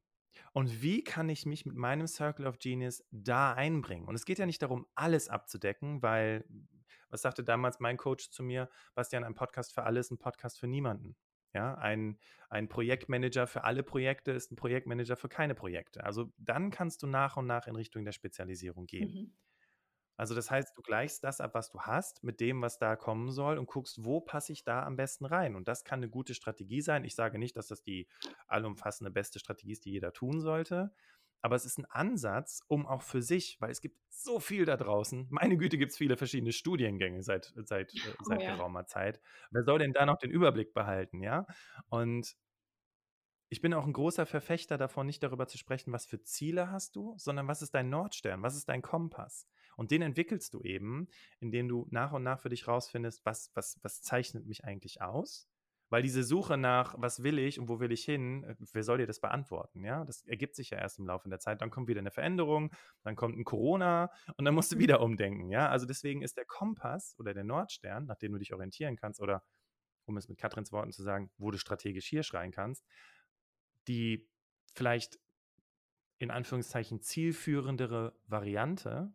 Und 0.53 0.83
wie 0.83 1.03
kann 1.03 1.27
ich 1.29 1.47
mich 1.47 1.65
mit 1.65 1.75
meinem 1.75 2.05
Circle 2.05 2.45
of 2.45 2.59
Genius 2.59 3.03
da 3.09 3.53
einbringen? 3.53 4.07
Und 4.07 4.13
es 4.13 4.25
geht 4.25 4.37
ja 4.37 4.45
nicht 4.45 4.61
darum, 4.61 4.85
alles 4.93 5.27
abzudecken, 5.27 6.03
weil, 6.03 6.45
was 7.09 7.23
sagte 7.23 7.43
damals 7.43 7.79
mein 7.79 7.97
Coach 7.97 8.29
zu 8.29 8.43
mir, 8.43 8.69
Bastian, 8.93 9.23
ein 9.23 9.33
Podcast 9.33 9.73
für 9.73 9.83
alles, 9.83 10.11
ein 10.11 10.19
Podcast 10.19 10.59
für 10.59 10.67
niemanden. 10.67 11.15
Ja, 11.57 11.73
ein, 11.75 12.19
ein 12.49 12.69
Projektmanager 12.69 13.47
für 13.47 13.63
alle 13.63 13.81
Projekte 13.83 14.31
ist 14.31 14.51
ein 14.51 14.55
Projektmanager 14.55 15.15
für 15.17 15.27
keine 15.27 15.55
Projekte. 15.55 16.03
Also 16.03 16.31
dann 16.37 16.69
kannst 16.69 17.01
du 17.01 17.07
nach 17.07 17.35
und 17.35 17.47
nach 17.47 17.65
in 17.65 17.75
Richtung 17.75 18.05
der 18.05 18.11
Spezialisierung 18.11 18.85
gehen. 18.85 19.15
Mhm. 19.15 19.31
Also 20.19 20.33
das 20.33 20.49
heißt, 20.49 20.75
du 20.75 20.81
gleichst 20.81 21.23
das 21.23 21.39
ab, 21.41 21.53
was 21.53 21.69
du 21.69 21.81
hast, 21.81 22.23
mit 22.23 22.39
dem, 22.39 22.61
was 22.63 22.79
da 22.79 22.95
kommen 22.95 23.31
soll 23.31 23.57
und 23.59 23.67
guckst, 23.67 24.03
wo 24.03 24.19
passe 24.19 24.51
ich 24.51 24.63
da 24.63 24.83
am 24.83 24.95
besten 24.95 25.25
rein. 25.25 25.55
Und 25.55 25.67
das 25.67 25.83
kann 25.83 25.99
eine 25.99 26.09
gute 26.09 26.33
Strategie 26.33 26.81
sein. 26.81 27.03
Ich 27.05 27.13
sage 27.15 27.37
nicht, 27.37 27.55
dass 27.55 27.67
das 27.67 27.83
die 27.83 28.07
allumfassende 28.47 29.11
beste 29.11 29.37
Strategie 29.39 29.73
ist, 29.73 29.85
die 29.85 29.91
jeder 29.91 30.13
tun 30.13 30.39
sollte. 30.41 30.93
Aber 31.41 31.55
es 31.55 31.65
ist 31.65 31.77
ein 31.77 31.85
Ansatz, 31.85 32.61
um 32.67 32.85
auch 32.85 33.01
für 33.01 33.21
sich, 33.21 33.57
weil 33.59 33.71
es 33.71 33.81
gibt 33.81 33.97
so 34.09 34.39
viel 34.39 34.65
da 34.65 34.77
draußen. 34.77 35.27
Meine 35.29 35.57
Güte, 35.57 35.77
gibt 35.77 35.91
es 35.91 35.97
viele 35.97 36.17
verschiedene 36.17 36.51
Studiengänge 36.51 37.21
seit, 37.23 37.53
seit, 37.55 37.93
äh, 37.93 37.99
oh, 38.19 38.23
seit 38.23 38.41
ja. 38.41 38.55
geraumer 38.55 38.85
Zeit. 38.85 39.21
Wer 39.51 39.63
soll 39.63 39.79
denn 39.79 39.93
da 39.93 40.05
noch 40.05 40.17
den 40.17 40.31
Überblick 40.31 40.73
behalten, 40.73 41.21
ja? 41.21 41.45
Und 41.89 42.35
ich 43.49 43.61
bin 43.61 43.73
auch 43.73 43.85
ein 43.85 43.93
großer 43.93 44.25
Verfechter 44.25 44.77
davon, 44.77 45.07
nicht 45.07 45.23
darüber 45.23 45.47
zu 45.47 45.57
sprechen, 45.57 45.93
was 45.93 46.05
für 46.05 46.21
Ziele 46.21 46.69
hast 46.69 46.95
du, 46.97 47.15
sondern 47.17 47.47
was 47.47 47.61
ist 47.61 47.73
dein 47.73 47.89
Nordstern, 47.89 48.43
was 48.43 48.57
ist 48.57 48.67
dein 48.67 48.81
Kompass? 48.81 49.47
Und 49.77 49.91
den 49.91 50.01
entwickelst 50.01 50.53
du 50.53 50.61
eben, 50.63 51.07
indem 51.39 51.69
du 51.69 51.87
nach 51.89 52.11
und 52.11 52.23
nach 52.23 52.41
für 52.41 52.49
dich 52.49 52.67
rausfindest, 52.67 53.25
was, 53.25 53.51
was, 53.53 53.79
was 53.83 54.01
zeichnet 54.01 54.45
mich 54.45 54.65
eigentlich 54.65 55.01
aus? 55.01 55.47
Weil 55.89 56.01
diese 56.01 56.23
Suche 56.23 56.57
nach, 56.57 56.95
was 56.97 57.23
will 57.23 57.39
ich 57.39 57.59
und 57.59 57.69
wo 57.69 57.79
will 57.79 57.91
ich 57.91 58.03
hin, 58.03 58.43
äh, 58.43 58.55
wer 58.73 58.83
soll 58.83 58.97
dir 58.97 59.07
das 59.07 59.19
beantworten? 59.19 59.83
Ja, 59.83 60.03
das 60.03 60.23
ergibt 60.23 60.55
sich 60.55 60.71
ja 60.71 60.77
erst 60.77 60.99
im 60.99 61.07
Laufe 61.07 61.29
der 61.29 61.39
Zeit. 61.39 61.61
Dann 61.61 61.69
kommt 61.69 61.87
wieder 61.87 61.99
eine 61.99 62.11
Veränderung, 62.11 62.71
dann 63.03 63.15
kommt 63.15 63.37
ein 63.37 63.45
Corona 63.45 64.11
und 64.35 64.45
dann 64.45 64.53
musst 64.53 64.71
du 64.71 64.79
wieder 64.79 65.01
umdenken. 65.01 65.49
Ja, 65.49 65.69
also 65.69 65.85
deswegen 65.85 66.21
ist 66.21 66.37
der 66.37 66.45
Kompass 66.45 67.15
oder 67.17 67.33
der 67.33 67.43
Nordstern, 67.43 68.05
nach 68.05 68.17
dem 68.17 68.33
du 68.33 68.39
dich 68.39 68.53
orientieren 68.53 68.95
kannst, 68.95 69.21
oder 69.21 69.43
um 70.05 70.17
es 70.17 70.27
mit 70.29 70.37
Katrins 70.37 70.71
Worten 70.71 70.91
zu 70.91 71.03
sagen, 71.03 71.31
wo 71.37 71.51
du 71.51 71.57
strategisch 71.57 72.07
hier 72.07 72.23
schreien 72.23 72.51
kannst, 72.51 72.85
die 73.87 74.27
vielleicht 74.73 75.19
in 76.17 76.31
Anführungszeichen 76.31 77.01
zielführendere 77.01 78.15
Variante 78.25 79.13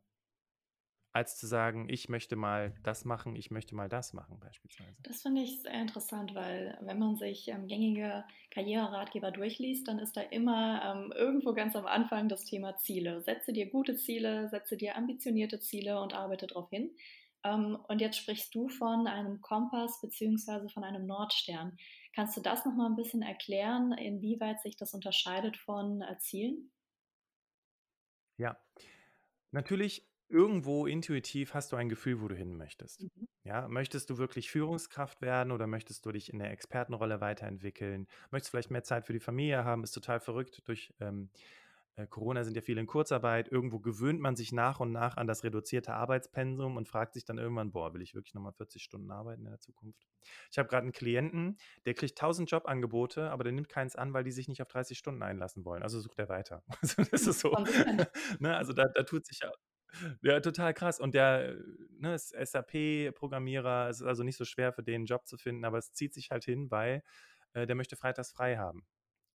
als 1.13 1.37
zu 1.37 1.47
sagen, 1.47 1.89
ich 1.91 2.09
möchte 2.09 2.37
mal 2.37 2.75
das 2.83 3.05
machen, 3.05 3.37
ich 3.37 3.51
möchte 3.51 3.75
mal 3.75 3.89
das 3.89 4.15
machen 4.15 4.41
beispielsweise. 4.41 4.97
Das 5.03 5.23
finde 5.23 5.43
ich 5.43 5.61
sehr 5.61 5.75
interessant, 5.75 6.35
weil 6.35 6.79
wenn 6.81 6.99
man 6.99 7.17
sich 7.17 7.49
ähm, 7.49 7.67
gängige 7.67 8.25
Karriereratgeber 8.51 9.31
durchliest, 9.31 9.87
dann 9.89 9.99
ist 9.99 10.17
da 10.17 10.23
immer 10.23 10.83
ähm, 10.85 11.13
irgendwo 11.15 11.53
ganz 11.53 11.77
am 11.77 11.87
Anfang 11.87 12.29
das 12.29 12.45
Thema 12.45 12.77
Ziele. 12.79 13.21
Setze 13.21 13.53
dir 13.53 13.69
gute 13.69 13.97
Ziele, 13.97 14.49
setze 14.49 14.77
dir 14.77 14.97
ambitionierte 14.97 15.61
Ziele 15.61 16.01
und 16.01 16.15
arbeite 16.15 16.47
darauf 16.47 16.71
hin. 16.71 16.91
Ähm, 17.45 17.79
und 17.89 18.01
jetzt 18.01 18.17
sprichst 18.17 18.55
du 18.55 18.69
von 18.69 19.07
einem 19.07 19.43
Kompass 19.43 20.01
bzw. 20.01 20.69
von 20.71 20.83
einem 20.83 21.07
Nordstern. 21.07 21.77
Kannst 22.15 22.37
du 22.37 22.41
das 22.41 22.65
nochmal 22.65 22.89
ein 22.89 22.97
bisschen 22.97 23.23
erklären, 23.23 23.93
inwieweit 23.93 24.63
sich 24.63 24.77
das 24.77 24.95
unterscheidet 24.95 25.59
von 25.59 26.01
äh, 26.01 26.17
Zielen? 26.19 26.71
Ja, 28.39 28.57
natürlich 29.51 30.07
irgendwo 30.33 30.87
intuitiv 30.87 31.55
hast 31.55 31.73
du 31.73 31.77
ein 31.77 31.89
Gefühl, 31.89 32.21
wo 32.21 32.29
du 32.29 32.35
hin 32.35 32.57
möchtest. 32.57 33.03
Mhm. 33.03 33.29
Ja, 33.45 33.69
möchtest 33.69 34.11
du 34.11 34.19
wirklich 34.19 34.51
Führungskraft 34.51 35.21
werden 35.21 35.53
oder 35.53 35.67
möchtest 35.67 36.07
du 36.07 36.13
dich 36.13 36.33
in 36.33 36.39
der 36.39 36.51
Expertenrolle 36.51 37.21
weiterentwickeln? 37.21 38.09
Möchtest 38.31 38.49
du 38.49 38.51
vielleicht 38.53 38.71
mehr 38.71 38.83
Zeit 38.83 39.07
für 39.07 39.13
die 39.13 39.21
Familie 39.21 39.65
haben? 39.65 39.85
Ist 39.85 39.93
total 39.93 40.21
verrückt. 40.21 40.63
Durch 40.67 40.93
ähm, 41.01 41.31
äh, 41.97 42.07
Corona 42.07 42.45
sind 42.45 42.55
ja 42.57 42.63
viele 42.63 42.81
in 42.81 42.87
Kurzarbeit. 42.87 43.51
Irgendwo 43.51 43.79
gewöhnt 43.79 44.21
man 44.21 44.37
sich 44.37 44.53
nach 44.53 44.81
und 44.81 44.93
nach 44.93 45.17
an 45.17 45.27
das 45.27 45.45
reduzierte 45.45 45.93
Arbeitspensum 45.95 46.77
und 46.77 46.89
fragt 46.89 47.15
sich 47.15 47.25
dann 47.25 47.39
irgendwann, 47.39 47.73
boah, 47.73 47.93
will 47.93 48.03
ich 48.03 48.15
wirklich 48.15 48.35
nochmal 48.35 48.53
40 48.53 48.83
Stunden 48.83 49.11
arbeiten 49.11 49.45
in 49.45 49.51
der 49.51 49.61
Zukunft? 49.61 50.07
Ich 50.51 50.59
habe 50.59 50.69
gerade 50.69 50.85
einen 50.85 50.93
Klienten, 50.93 51.59
der 51.85 51.95
kriegt 51.95 52.19
1000 52.19 52.51
Jobangebote, 52.51 53.31
aber 53.31 53.45
der 53.45 53.53
nimmt 53.53 53.69
keins 53.69 53.97
an, 53.97 54.13
weil 54.15 54.25
die 54.25 54.33
sich 54.33 54.49
nicht 54.49 54.63
auf 54.63 54.69
30 54.69 54.97
Stunden 54.99 55.23
einlassen 55.23 55.65
wollen. 55.65 55.83
Also 55.83 56.01
sucht 56.01 56.19
er 56.19 56.29
weiter. 56.29 56.63
Also 56.83 57.03
das 57.11 57.27
ist 57.27 57.41
so. 57.41 57.51
ne, 58.41 58.57
also 58.57 58.73
da, 58.73 58.87
da 58.89 59.03
tut 59.03 59.27
sich 59.27 59.41
ja 59.41 59.51
ja, 60.23 60.41
total 60.41 60.75
krass. 60.75 61.01
Und 61.01 61.15
der 61.15 61.57
ne, 61.99 62.15
ist 62.15 62.31
SAP-Programmierer, 62.31 63.89
es 63.89 64.01
ist 64.01 64.07
also 64.07 64.23
nicht 64.23 64.37
so 64.37 64.45
schwer 64.45 64.73
für 64.73 64.83
den 64.83 64.97
einen 64.97 65.07
Job 65.07 65.27
zu 65.27 65.37
finden, 65.37 65.65
aber 65.65 65.79
es 65.79 65.93
zieht 65.93 66.15
sich 66.15 66.31
halt 66.31 66.45
hin, 66.45 66.71
weil 66.71 67.03
äh, 67.53 67.67
der 67.67 67.77
möchte 67.77 67.97
freitags 67.97 68.33
frei 68.33 68.57
haben. 68.57 68.87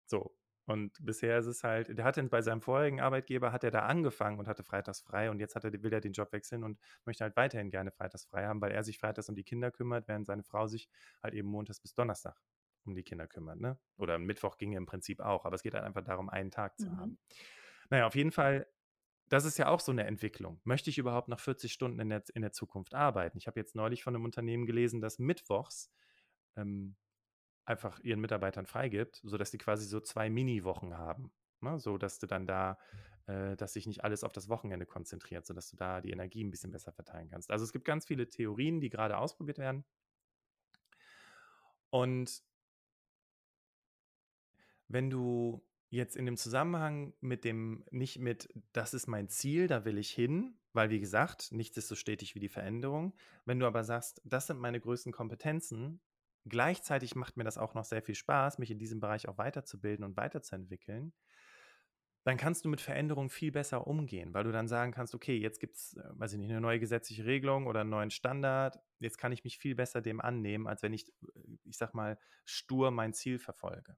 So. 0.06 0.34
Und 0.66 0.98
bisher 1.00 1.38
ist 1.38 1.46
es 1.46 1.62
halt, 1.62 1.96
der 1.96 2.04
hatte 2.04 2.20
bei 2.24 2.42
seinem 2.42 2.60
vorherigen 2.60 3.00
Arbeitgeber, 3.00 3.52
hat 3.52 3.62
er 3.62 3.70
da 3.70 3.86
angefangen 3.86 4.40
und 4.40 4.48
hatte 4.48 4.64
freitags 4.64 5.00
frei 5.00 5.30
und 5.30 5.38
jetzt 5.38 5.54
hat 5.54 5.64
er, 5.64 5.72
will 5.72 5.92
er 5.92 6.00
den 6.00 6.12
Job 6.12 6.32
wechseln 6.32 6.64
und 6.64 6.80
möchte 7.04 7.22
halt 7.22 7.36
weiterhin 7.36 7.70
gerne 7.70 7.92
freitags 7.92 8.24
frei 8.24 8.46
haben, 8.46 8.60
weil 8.60 8.72
er 8.72 8.82
sich 8.82 8.98
freitags 8.98 9.28
um 9.28 9.36
die 9.36 9.44
Kinder 9.44 9.70
kümmert, 9.70 10.08
während 10.08 10.26
seine 10.26 10.42
Frau 10.42 10.66
sich 10.66 10.88
halt 11.22 11.34
eben 11.34 11.48
montags 11.48 11.80
bis 11.80 11.94
Donnerstag 11.94 12.36
um 12.84 12.96
die 12.96 13.04
Kinder 13.04 13.28
kümmert. 13.28 13.60
Ne? 13.60 13.78
Oder 13.96 14.18
Mittwoch 14.18 14.58
ging 14.58 14.72
im 14.72 14.86
Prinzip 14.86 15.20
auch, 15.20 15.44
aber 15.44 15.54
es 15.54 15.62
geht 15.62 15.74
halt 15.74 15.84
einfach 15.84 16.02
darum, 16.02 16.28
einen 16.28 16.50
Tag 16.50 16.76
zu 16.78 16.88
mhm. 16.88 16.96
haben. 16.96 17.18
Naja, 17.90 18.06
auf 18.08 18.16
jeden 18.16 18.32
Fall 18.32 18.66
das 19.28 19.44
ist 19.44 19.58
ja 19.58 19.68
auch 19.68 19.80
so 19.80 19.92
eine 19.92 20.04
Entwicklung. 20.04 20.60
Möchte 20.64 20.90
ich 20.90 20.98
überhaupt 20.98 21.28
noch 21.28 21.40
40 21.40 21.72
Stunden 21.72 21.98
in 22.00 22.08
der, 22.08 22.22
in 22.34 22.42
der 22.42 22.52
Zukunft 22.52 22.94
arbeiten? 22.94 23.38
Ich 23.38 23.46
habe 23.46 23.58
jetzt 23.58 23.74
neulich 23.74 24.02
von 24.04 24.14
einem 24.14 24.24
Unternehmen 24.24 24.66
gelesen, 24.66 25.00
das 25.00 25.18
mittwochs 25.18 25.90
ähm, 26.56 26.96
einfach 27.64 27.98
ihren 28.00 28.20
Mitarbeitern 28.20 28.66
freigibt, 28.66 29.20
sodass 29.24 29.50
die 29.50 29.58
quasi 29.58 29.86
so 29.86 30.00
zwei 30.00 30.30
Mini-Wochen 30.30 30.96
haben. 30.96 31.32
Ne? 31.60 31.78
So 31.80 31.98
dass 31.98 32.18
du 32.18 32.26
dann 32.26 32.46
da, 32.46 32.78
äh, 33.26 33.56
dass 33.56 33.72
sich 33.72 33.86
nicht 33.86 34.04
alles 34.04 34.22
auf 34.22 34.32
das 34.32 34.48
Wochenende 34.48 34.86
konzentriert, 34.86 35.44
sodass 35.46 35.70
du 35.70 35.76
da 35.76 36.00
die 36.00 36.10
Energie 36.10 36.44
ein 36.44 36.50
bisschen 36.50 36.70
besser 36.70 36.92
verteilen 36.92 37.28
kannst. 37.28 37.50
Also 37.50 37.64
es 37.64 37.72
gibt 37.72 37.84
ganz 37.84 38.06
viele 38.06 38.28
Theorien, 38.28 38.80
die 38.80 38.90
gerade 38.90 39.18
ausprobiert 39.18 39.58
werden. 39.58 39.84
Und 41.90 42.42
wenn 44.88 45.10
du 45.10 45.66
Jetzt 45.88 46.16
in 46.16 46.26
dem 46.26 46.36
Zusammenhang 46.36 47.14
mit 47.20 47.44
dem, 47.44 47.84
nicht 47.90 48.18
mit, 48.18 48.52
das 48.72 48.92
ist 48.92 49.06
mein 49.06 49.28
Ziel, 49.28 49.68
da 49.68 49.84
will 49.84 49.98
ich 49.98 50.10
hin, 50.10 50.58
weil 50.72 50.90
wie 50.90 51.00
gesagt, 51.00 51.52
nichts 51.52 51.76
ist 51.76 51.88
so 51.88 51.94
stetig 51.94 52.34
wie 52.34 52.40
die 52.40 52.48
Veränderung. 52.48 53.14
Wenn 53.44 53.60
du 53.60 53.66
aber 53.66 53.84
sagst, 53.84 54.20
das 54.24 54.48
sind 54.48 54.58
meine 54.58 54.80
größten 54.80 55.12
Kompetenzen, 55.12 56.00
gleichzeitig 56.44 57.14
macht 57.14 57.36
mir 57.36 57.44
das 57.44 57.58
auch 57.58 57.74
noch 57.74 57.84
sehr 57.84 58.02
viel 58.02 58.16
Spaß, 58.16 58.58
mich 58.58 58.70
in 58.70 58.78
diesem 58.78 59.00
Bereich 59.00 59.28
auch 59.28 59.38
weiterzubilden 59.38 60.04
und 60.04 60.16
weiterzuentwickeln, 60.16 61.12
dann 62.26 62.36
kannst 62.36 62.64
du 62.64 62.68
mit 62.68 62.80
Veränderungen 62.80 63.30
viel 63.30 63.52
besser 63.52 63.86
umgehen, 63.86 64.34
weil 64.34 64.42
du 64.42 64.50
dann 64.50 64.66
sagen 64.66 64.90
kannst, 64.90 65.14
okay, 65.14 65.36
jetzt 65.36 65.60
gibt 65.60 65.76
es, 65.76 65.94
äh, 65.94 66.02
weiß 66.10 66.32
ich 66.32 66.40
nicht, 66.40 66.50
eine 66.50 66.60
neue 66.60 66.80
gesetzliche 66.80 67.24
Regelung 67.24 67.68
oder 67.68 67.82
einen 67.82 67.90
neuen 67.90 68.10
Standard, 68.10 68.80
jetzt 68.98 69.16
kann 69.16 69.30
ich 69.30 69.44
mich 69.44 69.58
viel 69.58 69.76
besser 69.76 70.02
dem 70.02 70.20
annehmen, 70.20 70.66
als 70.66 70.82
wenn 70.82 70.92
ich, 70.92 71.06
äh, 71.08 71.12
ich 71.62 71.76
sag 71.76 71.94
mal, 71.94 72.18
stur 72.44 72.90
mein 72.90 73.12
Ziel 73.14 73.38
verfolge. 73.38 73.96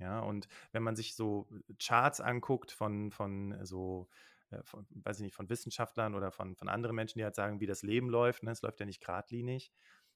Ja, 0.00 0.20
und 0.20 0.48
wenn 0.72 0.82
man 0.82 0.96
sich 0.96 1.14
so 1.14 1.48
äh, 1.68 1.74
Charts 1.78 2.20
anguckt 2.20 2.72
von, 2.72 3.10
von 3.12 3.64
so, 3.64 4.08
äh, 4.50 4.62
von, 4.64 4.86
weiß 4.90 5.18
ich 5.18 5.24
nicht, 5.24 5.34
von 5.34 5.48
Wissenschaftlern 5.50 6.14
oder 6.14 6.32
von, 6.32 6.56
von 6.56 6.68
anderen 6.68 6.96
Menschen, 6.96 7.18
die 7.18 7.24
halt 7.24 7.34
sagen, 7.34 7.60
wie 7.60 7.66
das 7.66 7.82
Leben 7.82 8.08
läuft, 8.08 8.42
ne, 8.42 8.50
es 8.52 8.62
läuft 8.62 8.80
ja 8.80 8.86
nicht 8.86 9.00
geradlinig, 9.00 9.72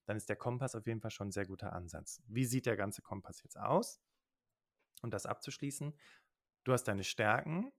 dann 0.07 0.17
ist 0.17 0.29
der 0.29 0.37
Kompass 0.37 0.75
auf 0.75 0.87
jeden 0.87 1.01
Fall 1.01 1.11
schon 1.11 1.29
ein 1.29 1.33
sehr 1.33 1.47
guter 1.47 1.73
Ansatz. 1.73 2.23
Wie 2.27 2.45
sieht 2.45 2.67
der 2.67 2.77
ganze 2.77 3.03
Kompass 3.03 3.43
jetzt 3.43 3.59
aus? 3.59 4.01
Um 5.03 5.11
das 5.11 5.27
abzuschließen, 5.27 5.95
du 6.65 6.73
hast 6.73 6.85
deine 6.85 7.05
Stärken, 7.05 7.73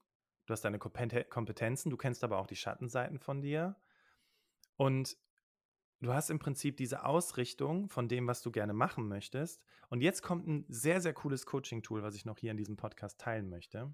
du 0.45 0.53
hast 0.53 0.61
deine 0.63 0.79
Kompetenzen, 0.79 1.89
du 1.89 1.97
kennst 1.97 2.23
aber 2.23 2.37
auch 2.37 2.47
die 2.47 2.55
Schattenseiten 2.55 3.19
von 3.19 3.41
dir 3.41 3.75
Und 4.77 5.17
du 6.01 6.13
hast 6.13 6.29
im 6.29 6.39
Prinzip 6.39 6.77
diese 6.77 7.05
Ausrichtung 7.05 7.89
von 7.89 8.07
dem, 8.07 8.27
was 8.27 8.41
du 8.41 8.51
gerne 8.51 8.73
machen 8.73 9.07
möchtest. 9.07 9.63
Und 9.89 10.01
jetzt 10.01 10.21
kommt 10.21 10.47
ein 10.47 10.65
sehr, 10.67 11.01
sehr 11.01 11.13
cooles 11.13 11.45
Coaching-Tool, 11.45 12.03
was 12.03 12.15
ich 12.15 12.25
noch 12.25 12.37
hier 12.37 12.51
in 12.51 12.57
diesem 12.57 12.77
Podcast 12.77 13.19
teilen 13.19 13.49
möchte. 13.49 13.93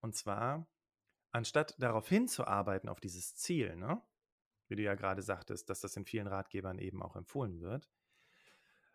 Und 0.00 0.14
zwar, 0.16 0.66
anstatt 1.30 1.74
darauf 1.78 2.08
hinzuarbeiten, 2.08 2.88
auf 2.88 3.00
dieses 3.00 3.36
Ziel, 3.36 3.76
ne? 3.76 4.02
wie 4.68 4.76
du 4.76 4.82
ja 4.82 4.94
gerade 4.94 5.22
sagtest, 5.22 5.68
dass 5.70 5.80
das 5.80 5.96
in 5.96 6.06
vielen 6.06 6.26
Ratgebern 6.26 6.78
eben 6.78 7.02
auch 7.02 7.14
empfohlen 7.14 7.60
wird. 7.60 7.90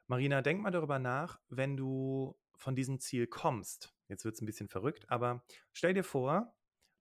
Marina, 0.07 0.41
denk 0.41 0.61
mal 0.61 0.71
darüber 0.71 0.99
nach, 0.99 1.39
wenn 1.49 1.77
du 1.77 2.35
von 2.55 2.75
diesem 2.75 2.99
Ziel 2.99 3.27
kommst. 3.27 3.93
Jetzt 4.07 4.25
wird 4.25 4.35
es 4.35 4.41
ein 4.41 4.45
bisschen 4.45 4.69
verrückt, 4.69 5.09
aber 5.09 5.43
stell 5.73 5.93
dir 5.93 6.03
vor, 6.03 6.56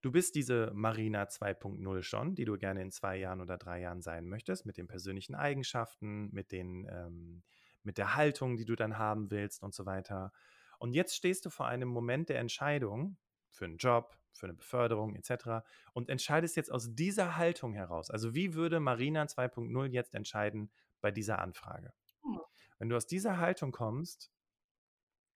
Du 0.06 0.12
bist 0.12 0.36
diese 0.36 0.70
Marina 0.72 1.24
2.0 1.24 2.02
schon, 2.04 2.36
die 2.36 2.44
du 2.44 2.56
gerne 2.56 2.80
in 2.80 2.92
zwei 2.92 3.16
Jahren 3.16 3.40
oder 3.40 3.58
drei 3.58 3.80
Jahren 3.80 4.02
sein 4.02 4.28
möchtest, 4.28 4.64
mit 4.64 4.76
den 4.76 4.86
persönlichen 4.86 5.34
Eigenschaften, 5.34 6.30
mit, 6.30 6.52
den, 6.52 6.86
ähm, 6.88 7.42
mit 7.82 7.98
der 7.98 8.14
Haltung, 8.14 8.56
die 8.56 8.64
du 8.64 8.76
dann 8.76 8.98
haben 8.98 9.32
willst 9.32 9.64
und 9.64 9.74
so 9.74 9.84
weiter. 9.84 10.30
Und 10.78 10.92
jetzt 10.92 11.16
stehst 11.16 11.44
du 11.44 11.50
vor 11.50 11.66
einem 11.66 11.88
Moment 11.88 12.28
der 12.28 12.38
Entscheidung 12.38 13.16
für 13.50 13.64
einen 13.64 13.78
Job, 13.78 14.16
für 14.30 14.46
eine 14.46 14.54
Beförderung 14.54 15.16
etc. 15.16 15.66
und 15.92 16.08
entscheidest 16.08 16.54
jetzt 16.54 16.70
aus 16.70 16.94
dieser 16.94 17.36
Haltung 17.36 17.72
heraus. 17.72 18.08
Also 18.08 18.32
wie 18.32 18.54
würde 18.54 18.78
Marina 18.78 19.24
2.0 19.24 19.86
jetzt 19.86 20.14
entscheiden 20.14 20.70
bei 21.00 21.10
dieser 21.10 21.40
Anfrage? 21.40 21.92
Hm. 22.22 22.38
Wenn 22.78 22.88
du 22.90 22.94
aus 22.94 23.08
dieser 23.08 23.38
Haltung 23.38 23.72
kommst, 23.72 24.30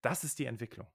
das 0.00 0.22
ist 0.22 0.38
die 0.38 0.46
Entwicklung. 0.46 0.86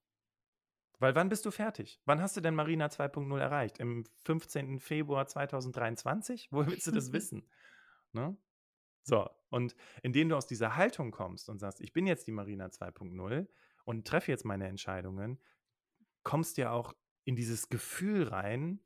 Weil 1.00 1.16
wann 1.16 1.30
bist 1.30 1.46
du 1.46 1.52
fertig? 1.52 2.00
Wann 2.06 2.22
hast 2.22 2.38
du 2.38 2.42
denn 2.42 2.56
Marina 2.56 2.88
2.0 2.88 3.38
erreicht? 3.40 3.80
Im 3.80 4.06
15. 4.24 4.80
Februar 4.80 5.28
2023? 5.28 6.48
Woher 6.52 6.68
willst 6.68 6.88
du 6.88 6.92
das 6.92 7.12
wissen? 7.14 7.48
Ne? 8.14 8.38
So, 9.04 9.30
und 9.50 9.76
indem 10.02 10.30
du 10.30 10.36
aus 10.36 10.48
dieser 10.48 10.76
Haltung 10.76 11.12
kommst 11.12 11.50
und 11.50 11.60
sagst, 11.60 11.80
ich 11.82 11.94
bin 11.94 12.08
jetzt 12.08 12.28
die 12.28 12.32
Marina 12.32 12.68
2.0 12.68 13.48
und 13.84 14.08
treffe 14.08 14.32
jetzt 14.32 14.46
meine 14.46 14.68
Entscheidungen, 14.68 15.40
kommst 16.24 16.58
du 16.58 16.64
ja 16.64 16.72
auch 16.72 16.94
in 17.24 17.36
dieses 17.36 17.70
Gefühl 17.70 18.28
rein, 18.28 18.80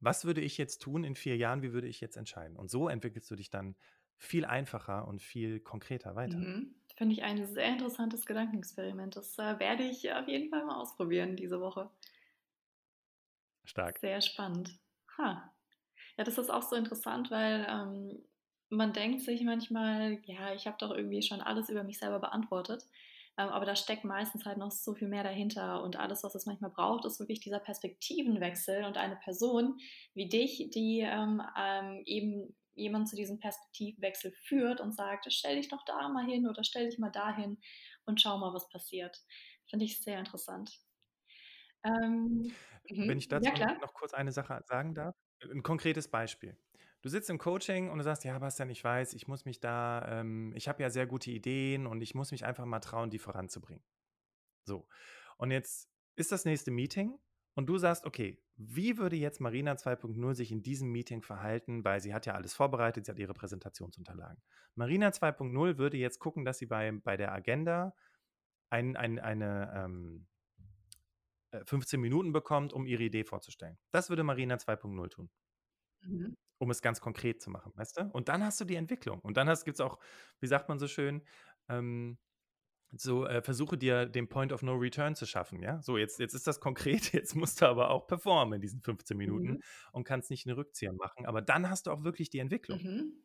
was 0.00 0.24
würde 0.24 0.40
ich 0.40 0.58
jetzt 0.58 0.82
tun 0.82 1.04
in 1.04 1.14
vier 1.14 1.36
Jahren, 1.36 1.62
wie 1.62 1.72
würde 1.72 1.86
ich 1.86 2.00
jetzt 2.00 2.16
entscheiden? 2.16 2.56
Und 2.56 2.70
so 2.70 2.88
entwickelst 2.88 3.30
du 3.30 3.36
dich 3.36 3.48
dann 3.48 3.76
viel 4.16 4.44
einfacher 4.44 5.06
und 5.08 5.22
viel 5.22 5.60
konkreter 5.60 6.14
weiter. 6.14 6.38
Mhm. 6.38 6.74
Finde 6.96 7.14
ich 7.14 7.22
ein 7.24 7.44
sehr 7.46 7.66
interessantes 7.66 8.24
Gedankenexperiment. 8.24 9.16
Das 9.16 9.36
äh, 9.38 9.58
werde 9.58 9.82
ich 9.82 10.12
auf 10.12 10.28
jeden 10.28 10.48
Fall 10.48 10.64
mal 10.64 10.80
ausprobieren 10.80 11.36
diese 11.36 11.60
Woche. 11.60 11.90
Stark. 13.64 13.98
Sehr 13.98 14.20
spannend. 14.20 14.78
Ha. 15.18 15.52
Ja, 16.16 16.24
das 16.24 16.38
ist 16.38 16.50
auch 16.50 16.62
so 16.62 16.76
interessant, 16.76 17.30
weil 17.30 17.66
ähm, 17.68 18.22
man 18.68 18.92
denkt 18.92 19.22
sich 19.22 19.42
manchmal, 19.42 20.20
ja, 20.24 20.54
ich 20.54 20.66
habe 20.66 20.76
doch 20.78 20.92
irgendwie 20.92 21.22
schon 21.22 21.40
alles 21.40 21.68
über 21.68 21.82
mich 21.82 21.98
selber 21.98 22.20
beantwortet. 22.20 22.86
Ähm, 23.36 23.48
aber 23.48 23.66
da 23.66 23.74
steckt 23.74 24.04
meistens 24.04 24.44
halt 24.44 24.58
noch 24.58 24.70
so 24.70 24.94
viel 24.94 25.08
mehr 25.08 25.24
dahinter. 25.24 25.82
Und 25.82 25.96
alles, 25.96 26.22
was 26.22 26.36
es 26.36 26.46
manchmal 26.46 26.70
braucht, 26.70 27.04
ist 27.04 27.18
wirklich 27.18 27.40
dieser 27.40 27.58
Perspektivenwechsel 27.58 28.84
und 28.84 28.96
eine 28.96 29.16
Person 29.16 29.78
wie 30.14 30.28
dich, 30.28 30.70
die 30.72 31.00
ähm, 31.00 31.42
ähm 31.58 32.02
eben 32.06 32.54
jemand 32.74 33.08
zu 33.08 33.16
diesem 33.16 33.38
Perspektivwechsel 33.38 34.32
führt 34.32 34.80
und 34.80 34.94
sagt, 34.94 35.32
stell 35.32 35.56
dich 35.56 35.68
doch 35.68 35.84
da 35.84 36.08
mal 36.08 36.24
hin 36.24 36.46
oder 36.48 36.64
stell 36.64 36.88
dich 36.88 36.98
mal 36.98 37.10
dahin 37.10 37.58
und 38.04 38.20
schau 38.20 38.38
mal, 38.38 38.52
was 38.52 38.68
passiert. 38.68 39.16
Finde 39.68 39.84
ich 39.84 40.00
sehr 40.02 40.18
interessant. 40.18 40.80
Ähm, 41.84 42.52
Wenn 42.88 43.06
mhm. 43.06 43.16
ich 43.16 43.28
dazu 43.28 43.50
ja, 43.50 43.78
noch 43.78 43.94
kurz 43.94 44.14
eine 44.14 44.32
Sache 44.32 44.62
sagen 44.66 44.94
darf, 44.94 45.14
ein 45.42 45.62
konkretes 45.62 46.08
Beispiel. 46.08 46.56
Du 47.02 47.10
sitzt 47.10 47.28
im 47.28 47.38
Coaching 47.38 47.90
und 47.90 47.98
du 47.98 48.04
sagst, 48.04 48.24
ja, 48.24 48.38
Bastian, 48.38 48.70
ich 48.70 48.82
weiß, 48.82 49.12
ich 49.12 49.28
muss 49.28 49.44
mich 49.44 49.60
da, 49.60 50.20
ähm, 50.20 50.54
ich 50.56 50.68
habe 50.68 50.82
ja 50.82 50.88
sehr 50.88 51.06
gute 51.06 51.30
Ideen 51.30 51.86
und 51.86 52.00
ich 52.00 52.14
muss 52.14 52.32
mich 52.32 52.46
einfach 52.46 52.64
mal 52.64 52.80
trauen, 52.80 53.10
die 53.10 53.18
voranzubringen. 53.18 53.84
So. 54.64 54.88
Und 55.36 55.50
jetzt 55.50 55.90
ist 56.16 56.32
das 56.32 56.46
nächste 56.46 56.70
Meeting 56.70 57.18
und 57.54 57.66
du 57.66 57.76
sagst, 57.76 58.06
okay, 58.06 58.42
wie 58.56 58.98
würde 58.98 59.16
jetzt 59.16 59.40
Marina 59.40 59.72
2.0 59.72 60.34
sich 60.34 60.52
in 60.52 60.62
diesem 60.62 60.90
Meeting 60.90 61.22
verhalten, 61.22 61.84
weil 61.84 62.00
sie 62.00 62.14
hat 62.14 62.26
ja 62.26 62.34
alles 62.34 62.54
vorbereitet, 62.54 63.06
sie 63.06 63.12
hat 63.12 63.18
ihre 63.18 63.34
Präsentationsunterlagen. 63.34 64.42
Marina 64.74 65.08
2.0 65.08 65.78
würde 65.78 65.96
jetzt 65.96 66.18
gucken, 66.20 66.44
dass 66.44 66.58
sie 66.58 66.66
bei, 66.66 66.92
bei 66.92 67.16
der 67.16 67.32
Agenda 67.32 67.94
ein, 68.70 68.96
ein, 68.96 69.18
eine 69.18 69.72
ähm, 69.74 70.26
15 71.64 71.98
äh, 71.98 72.00
Minuten 72.00 72.32
bekommt, 72.32 72.72
um 72.72 72.86
ihre 72.86 73.02
Idee 73.02 73.24
vorzustellen. 73.24 73.78
Das 73.90 74.08
würde 74.08 74.24
Marina 74.24 74.56
2.0 74.56 75.08
tun. 75.10 75.30
Mhm. 76.02 76.36
Um 76.58 76.70
es 76.70 76.80
ganz 76.80 77.00
konkret 77.00 77.42
zu 77.42 77.50
machen, 77.50 77.72
weißt 77.74 77.98
du? 77.98 78.02
Und 78.12 78.28
dann 78.28 78.44
hast 78.44 78.60
du 78.60 78.64
die 78.64 78.76
Entwicklung. 78.76 79.20
Und 79.20 79.36
dann 79.36 79.48
gibt 79.64 79.76
es 79.76 79.80
auch, 79.80 79.98
wie 80.40 80.46
sagt 80.46 80.68
man 80.68 80.78
so 80.78 80.86
schön, 80.86 81.22
ähm, 81.68 82.18
so 82.96 83.26
äh, 83.26 83.42
versuche 83.42 83.76
dir 83.76 84.06
den 84.06 84.28
Point 84.28 84.52
of 84.52 84.62
No 84.62 84.74
Return 84.74 85.14
zu 85.14 85.26
schaffen, 85.26 85.62
ja. 85.62 85.80
So, 85.82 85.96
jetzt, 85.96 86.18
jetzt 86.18 86.34
ist 86.34 86.46
das 86.46 86.60
konkret, 86.60 87.12
jetzt 87.12 87.34
musst 87.34 87.60
du 87.60 87.66
aber 87.66 87.90
auch 87.90 88.06
performen 88.06 88.54
in 88.54 88.60
diesen 88.60 88.80
15 88.80 89.16
Minuten 89.16 89.48
mhm. 89.48 89.62
und 89.92 90.04
kannst 90.04 90.30
nicht 90.30 90.46
eine 90.46 90.56
Rückzieher 90.56 90.92
machen. 90.92 91.26
Aber 91.26 91.42
dann 91.42 91.68
hast 91.68 91.86
du 91.86 91.90
auch 91.90 92.04
wirklich 92.04 92.30
die 92.30 92.38
Entwicklung. 92.38 92.82
Mhm. 92.82 93.24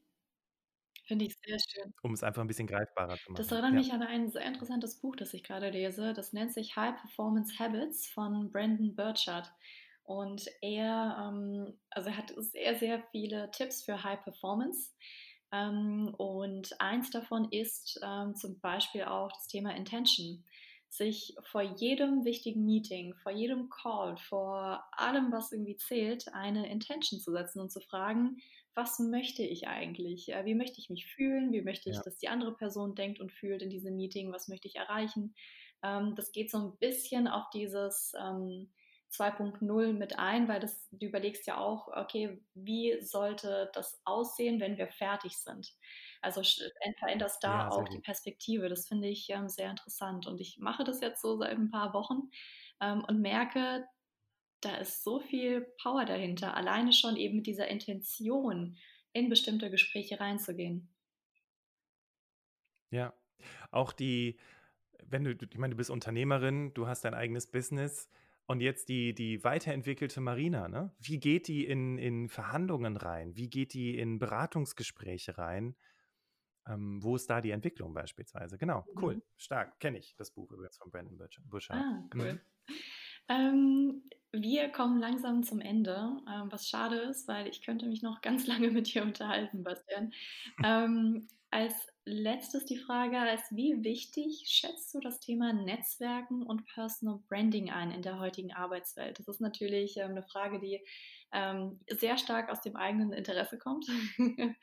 Finde 1.10 1.25
ich 1.25 1.36
sehr 1.43 1.58
schön. 1.58 1.91
Um 2.03 2.13
es 2.13 2.21
einfach 2.21 2.41
ein 2.41 2.47
bisschen 2.47 2.67
greifbarer 2.67 3.17
zu 3.17 3.32
machen. 3.32 3.38
Das 3.38 3.51
erinnert 3.51 3.71
ja. 3.71 3.79
mich 3.79 3.93
an 3.93 4.03
ein 4.03 4.29
sehr 4.29 4.45
interessantes 4.45 5.01
Buch, 5.01 5.15
das 5.15 5.34
ich 5.34 5.43
gerade 5.43 5.71
lese. 5.71 6.13
Das 6.13 6.34
nennt 6.34 6.53
sich 6.53 6.75
High 6.75 7.01
Performance 7.01 7.58
Habits 7.58 8.08
von 8.08 8.51
Brandon 8.51 8.95
Burchard. 8.95 9.51
Und 10.03 10.45
er, 10.62 11.32
ähm, 11.32 11.79
also 11.89 12.10
er 12.10 12.17
hat 12.17 12.34
sehr, 12.38 12.75
sehr 12.75 13.03
viele 13.12 13.49
Tipps 13.49 13.84
für 13.84 14.03
High 14.03 14.23
Performance. 14.23 14.91
Ähm, 15.52 16.14
und 16.18 16.80
eins 16.80 17.10
davon 17.10 17.52
ist 17.52 18.00
ähm, 18.04 18.36
zum 18.36 18.60
Beispiel 18.60 19.04
auch 19.04 19.32
das 19.32 19.48
Thema 19.48 19.76
Intention. 19.76 20.44
Sich 20.90 21.36
vor 21.44 21.62
jedem 21.62 22.26
wichtigen 22.26 22.66
Meeting, 22.66 23.14
vor 23.16 23.32
jedem 23.32 23.70
Call, 23.70 24.18
vor 24.18 24.84
allem, 24.92 25.32
was 25.32 25.52
irgendwie 25.52 25.78
zählt, 25.78 26.34
eine 26.34 26.70
Intention 26.70 27.20
zu 27.20 27.32
setzen 27.32 27.60
und 27.60 27.72
zu 27.72 27.80
fragen, 27.80 28.38
was 28.74 28.98
möchte 28.98 29.44
ich 29.44 29.68
eigentlich? 29.68 30.32
Äh, 30.32 30.46
wie 30.46 30.56
möchte 30.56 30.80
ich 30.80 30.90
mich 30.90 31.06
fühlen? 31.06 31.52
Wie 31.52 31.62
möchte 31.62 31.90
ich, 31.90 31.98
ja. 31.98 32.02
dass 32.04 32.18
die 32.18 32.30
andere 32.30 32.56
Person 32.56 32.96
denkt 32.96 33.20
und 33.20 33.32
fühlt 33.32 33.62
in 33.62 33.70
diesem 33.70 33.96
Meeting? 33.96 34.32
Was 34.32 34.48
möchte 34.48 34.68
ich 34.68 34.78
erreichen? 34.78 35.36
Ähm, 35.84 36.16
das 36.16 36.32
geht 36.32 36.50
so 36.50 36.58
ein 36.58 36.78
bisschen 36.78 37.28
auf 37.28 37.50
dieses 37.52 38.14
2.0 39.12 39.93
mit 39.93 40.19
ein, 40.19 40.48
weil 40.48 40.60
das, 40.60 40.88
du 40.91 41.08
überlegst 41.08 41.48
ja 41.48 41.58
auch, 41.58 41.88
okay, 41.88 42.41
wie 42.54 43.02
sollte 43.02 43.69
das 43.74 44.00
aussehen, 44.06 44.60
wenn 44.60 44.78
wir 44.78 44.88
fertig 44.88 45.38
sind? 45.38 45.74
Also 46.22 46.41
veränderst 47.00 47.43
da 47.43 47.60
ja, 47.60 47.69
auch 47.69 47.86
gut. 47.86 47.93
die 47.93 48.00
Perspektive. 48.00 48.69
Das 48.69 48.88
finde 48.88 49.08
ich 49.08 49.30
ähm, 49.30 49.50
sehr 49.50 49.69
interessant. 49.69 50.28
Und 50.28 50.39
ich 50.39 50.60
mache 50.60 50.84
das 50.84 51.02
jetzt 51.02 51.22
so 51.22 51.38
seit 51.38 51.52
ein 51.52 51.72
paar 51.72 51.93
Wochen 51.93 52.30
ähm, 52.82 53.04
und 53.08 53.22
merke, 53.22 53.88
da 54.62 54.76
ist 54.76 55.04
so 55.04 55.19
viel 55.19 55.62
Power 55.82 56.06
dahinter, 56.06 56.56
alleine 56.56 56.93
schon 56.93 57.15
eben 57.15 57.38
mit 57.38 57.48
dieser 57.48 57.67
Intention 57.67 58.78
in 59.13 59.30
bestimmte 59.30 59.72
Gespräche 59.72 60.19
reinzugehen. 60.19 60.93
Ja, 62.91 63.13
auch 63.72 63.93
die, 63.93 64.38
wenn 65.06 65.24
du, 65.24 65.32
ich 65.32 65.58
meine, 65.58 65.72
du 65.72 65.78
bist 65.78 65.89
Unternehmerin, 65.89 66.74
du 66.74 66.88
hast 66.88 67.06
dein 67.06 67.13
eigenes 67.13 67.48
Business, 67.48 68.10
und 68.50 68.62
jetzt 68.62 68.90
die, 68.90 69.14
die 69.14 69.44
weiterentwickelte 69.44 70.22
Marina, 70.22 70.68
ne? 70.68 70.92
Wie 70.98 71.20
geht 71.20 71.48
die 71.48 71.68
in, 71.68 72.00
in 72.00 72.30
Verhandlungen 72.30 72.98
rein? 72.98 73.36
Wie 73.36 73.48
geht 73.48 73.76
die 73.76 73.96
in 73.96 74.18
Beratungsgespräche 74.18 75.38
rein? 75.38 75.76
Ähm, 76.68 76.98
wo 77.04 77.16
ist 77.16 77.30
da 77.30 77.42
die 77.42 77.52
Entwicklung 77.52 77.94
beispielsweise? 77.94 78.58
Genau, 78.58 78.88
cool, 79.00 79.18
mhm. 79.18 79.22
stark, 79.38 79.80
kenne 79.80 80.00
ich 80.00 80.16
das 80.16 80.32
Buch 80.32 80.52
übrigens 80.52 80.78
von 80.78 80.89
Brandon 80.89 81.16
Butcher. 81.43 81.76
Ah, 81.76 82.04
cool. 82.16 82.34
Mhm. 82.34 82.76
Ähm, 83.28 84.04
wir 84.32 84.70
kommen 84.70 85.00
langsam 85.00 85.43
zum 85.43 85.62
Ende, 85.62 86.18
ähm, 86.28 86.52
was 86.52 86.68
schade 86.68 86.95
ist, 86.95 87.28
weil 87.28 87.47
ich 87.47 87.62
könnte 87.62 87.86
mich 87.86 88.02
noch 88.02 88.22
ganz 88.22 88.47
lange 88.47 88.72
mit 88.72 88.91
dir 88.91 89.04
unterhalten, 89.04 89.64
Bastian. 89.64 90.12
ähm, 90.64 91.28
als 91.52 91.88
letztes 92.10 92.66
die 92.66 92.78
Frage, 92.78 93.20
als 93.20 93.41
wie 93.51 93.84
wichtig 93.84 94.43
schätzt 94.47 94.93
du 94.93 94.99
das 94.99 95.20
Thema 95.20 95.53
Netzwerken 95.53 96.43
und 96.43 96.66
Personal 96.66 97.20
Branding 97.30 97.70
ein 97.70 97.91
in 97.91 98.01
der 98.01 98.20
heutigen 98.20 98.51
Arbeitswelt? 98.51 99.20
Das 99.20 99.28
ist 99.28 99.39
natürlich 99.39 99.97
ähm, 99.97 100.12
eine 100.12 100.24
Frage, 100.24 100.60
die 100.60 100.84
ähm, 101.32 101.80
sehr 101.88 102.18
stark 102.18 102.49
aus 102.49 102.62
dem 102.62 102.76
eigenen 102.76 103.14
Interesse 103.14 103.60
kommt 103.60 103.86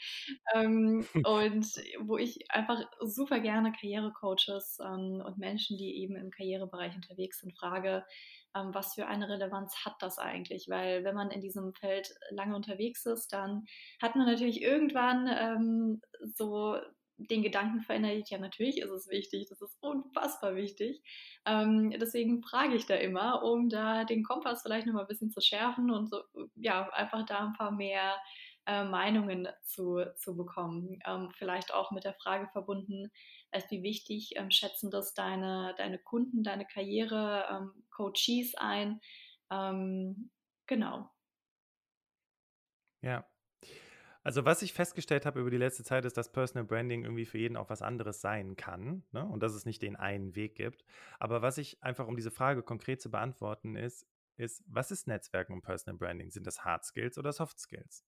ähm, 0.54 1.06
und 1.14 1.66
wo 2.00 2.18
ich 2.18 2.50
einfach 2.50 2.82
super 3.00 3.38
gerne 3.38 3.70
Karrierecoaches 3.70 4.78
und 4.80 5.38
Menschen, 5.38 5.78
die 5.78 6.02
eben 6.02 6.16
im 6.16 6.30
Karrierebereich 6.30 6.96
unterwegs 6.96 7.40
sind, 7.40 7.56
frage, 7.56 8.04
was 8.52 8.94
für 8.94 9.06
eine 9.06 9.28
Relevanz 9.28 9.84
hat 9.84 9.96
das 10.00 10.18
eigentlich? 10.18 10.66
Weil 10.68 11.04
wenn 11.04 11.14
man 11.14 11.30
in 11.30 11.42
diesem 11.42 11.74
Feld 11.74 12.12
lange 12.30 12.56
unterwegs 12.56 13.04
ist, 13.04 13.28
dann 13.32 13.66
hat 14.00 14.16
man 14.16 14.26
natürlich 14.26 14.62
irgendwann 14.62 16.00
so 16.34 16.78
den 17.18 17.42
Gedanken 17.42 17.80
verinnerlicht, 17.80 18.30
ja, 18.30 18.38
natürlich 18.38 18.78
ist 18.78 18.90
es 18.90 19.08
wichtig, 19.08 19.48
das 19.48 19.62
ist 19.62 19.76
unfassbar 19.80 20.54
wichtig. 20.54 21.02
Ähm, 21.46 21.90
deswegen 21.90 22.42
frage 22.42 22.74
ich 22.74 22.86
da 22.86 22.94
immer, 22.94 23.42
um 23.42 23.68
da 23.68 24.04
den 24.04 24.22
Kompass 24.22 24.62
vielleicht 24.62 24.86
nochmal 24.86 25.04
ein 25.04 25.08
bisschen 25.08 25.30
zu 25.30 25.40
schärfen 25.40 25.90
und 25.90 26.08
so, 26.10 26.22
ja, 26.56 26.88
einfach 26.90 27.24
da 27.24 27.46
ein 27.46 27.52
paar 27.54 27.70
mehr 27.70 28.16
äh, 28.66 28.84
Meinungen 28.84 29.48
zu, 29.62 30.04
zu 30.16 30.36
bekommen. 30.36 30.98
Ähm, 31.06 31.30
vielleicht 31.36 31.72
auch 31.72 31.90
mit 31.90 32.04
der 32.04 32.14
Frage 32.14 32.48
verbunden, 32.48 33.10
als 33.50 33.70
wie 33.70 33.82
wichtig 33.82 34.32
ähm, 34.36 34.50
schätzen 34.50 34.90
das 34.90 35.14
deine, 35.14 35.74
deine 35.78 35.98
Kunden, 35.98 36.42
deine 36.42 36.66
Karriere, 36.66 37.46
ähm, 37.50 37.84
Coaches 37.90 38.54
ein. 38.56 39.00
Ähm, 39.50 40.30
genau. 40.66 41.10
Ja. 43.02 43.24
Also 44.26 44.44
was 44.44 44.60
ich 44.62 44.72
festgestellt 44.72 45.24
habe 45.24 45.38
über 45.38 45.50
die 45.50 45.56
letzte 45.56 45.84
Zeit 45.84 46.04
ist, 46.04 46.16
dass 46.16 46.32
Personal 46.32 46.64
Branding 46.64 47.04
irgendwie 47.04 47.26
für 47.26 47.38
jeden 47.38 47.56
auch 47.56 47.70
was 47.70 47.80
anderes 47.80 48.20
sein 48.20 48.56
kann 48.56 49.04
ne? 49.12 49.24
und 49.24 49.40
dass 49.40 49.54
es 49.54 49.66
nicht 49.66 49.82
den 49.82 49.94
einen 49.94 50.34
Weg 50.34 50.56
gibt. 50.56 50.84
Aber 51.20 51.42
was 51.42 51.58
ich 51.58 51.80
einfach, 51.80 52.08
um 52.08 52.16
diese 52.16 52.32
Frage 52.32 52.64
konkret 52.64 53.00
zu 53.00 53.08
beantworten, 53.08 53.76
ist, 53.76 54.04
ist, 54.36 54.64
was 54.66 54.90
ist 54.90 55.06
Netzwerken 55.06 55.52
und 55.52 55.62
Personal 55.62 55.96
Branding? 55.96 56.32
Sind 56.32 56.44
das 56.44 56.64
Hard 56.64 56.84
Skills 56.84 57.18
oder 57.18 57.32
Soft 57.32 57.60
Skills? 57.60 58.04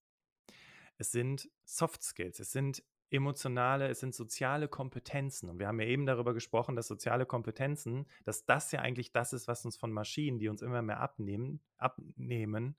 Es 0.97 1.12
sind 1.12 1.49
Soft 1.62 2.03
Skills, 2.03 2.41
es 2.41 2.51
sind 2.51 2.83
emotionale, 3.11 3.87
es 3.87 4.01
sind 4.01 4.12
soziale 4.12 4.66
Kompetenzen. 4.66 5.49
Und 5.49 5.61
wir 5.61 5.69
haben 5.69 5.79
ja 5.79 5.87
eben 5.87 6.05
darüber 6.05 6.35
gesprochen, 6.35 6.75
dass 6.75 6.89
soziale 6.89 7.27
Kompetenzen, 7.27 8.09
dass 8.25 8.45
das 8.45 8.73
ja 8.73 8.81
eigentlich 8.81 9.12
das 9.12 9.33
ist, 9.33 9.47
was 9.47 9.64
uns 9.64 9.77
von 9.77 9.93
Maschinen, 9.93 10.41
die 10.41 10.49
uns 10.49 10.62
immer 10.62 10.83
mehr 10.83 10.99
abnehmen, 10.99 11.61
abnehmen 11.77 12.77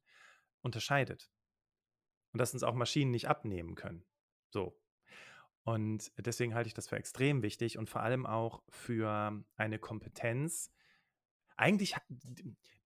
unterscheidet. 0.62 1.32
Und 2.32 2.40
dass 2.40 2.54
uns 2.54 2.64
auch 2.64 2.76
Maschinen 2.76 3.12
nicht 3.12 3.28
abnehmen 3.28 3.76
können. 3.76 4.04
So. 4.50 4.80
Und 5.64 6.12
deswegen 6.18 6.56
halte 6.56 6.68
ich 6.68 6.74
das 6.74 6.88
für 6.88 6.96
extrem 6.96 7.44
wichtig 7.44 7.78
und 7.78 7.90
vor 7.90 8.02
allem 8.02 8.26
auch 8.26 8.64
für 8.70 9.44
eine 9.56 9.80
Kompetenz. 9.80 10.72
Eigentlich, 11.58 11.96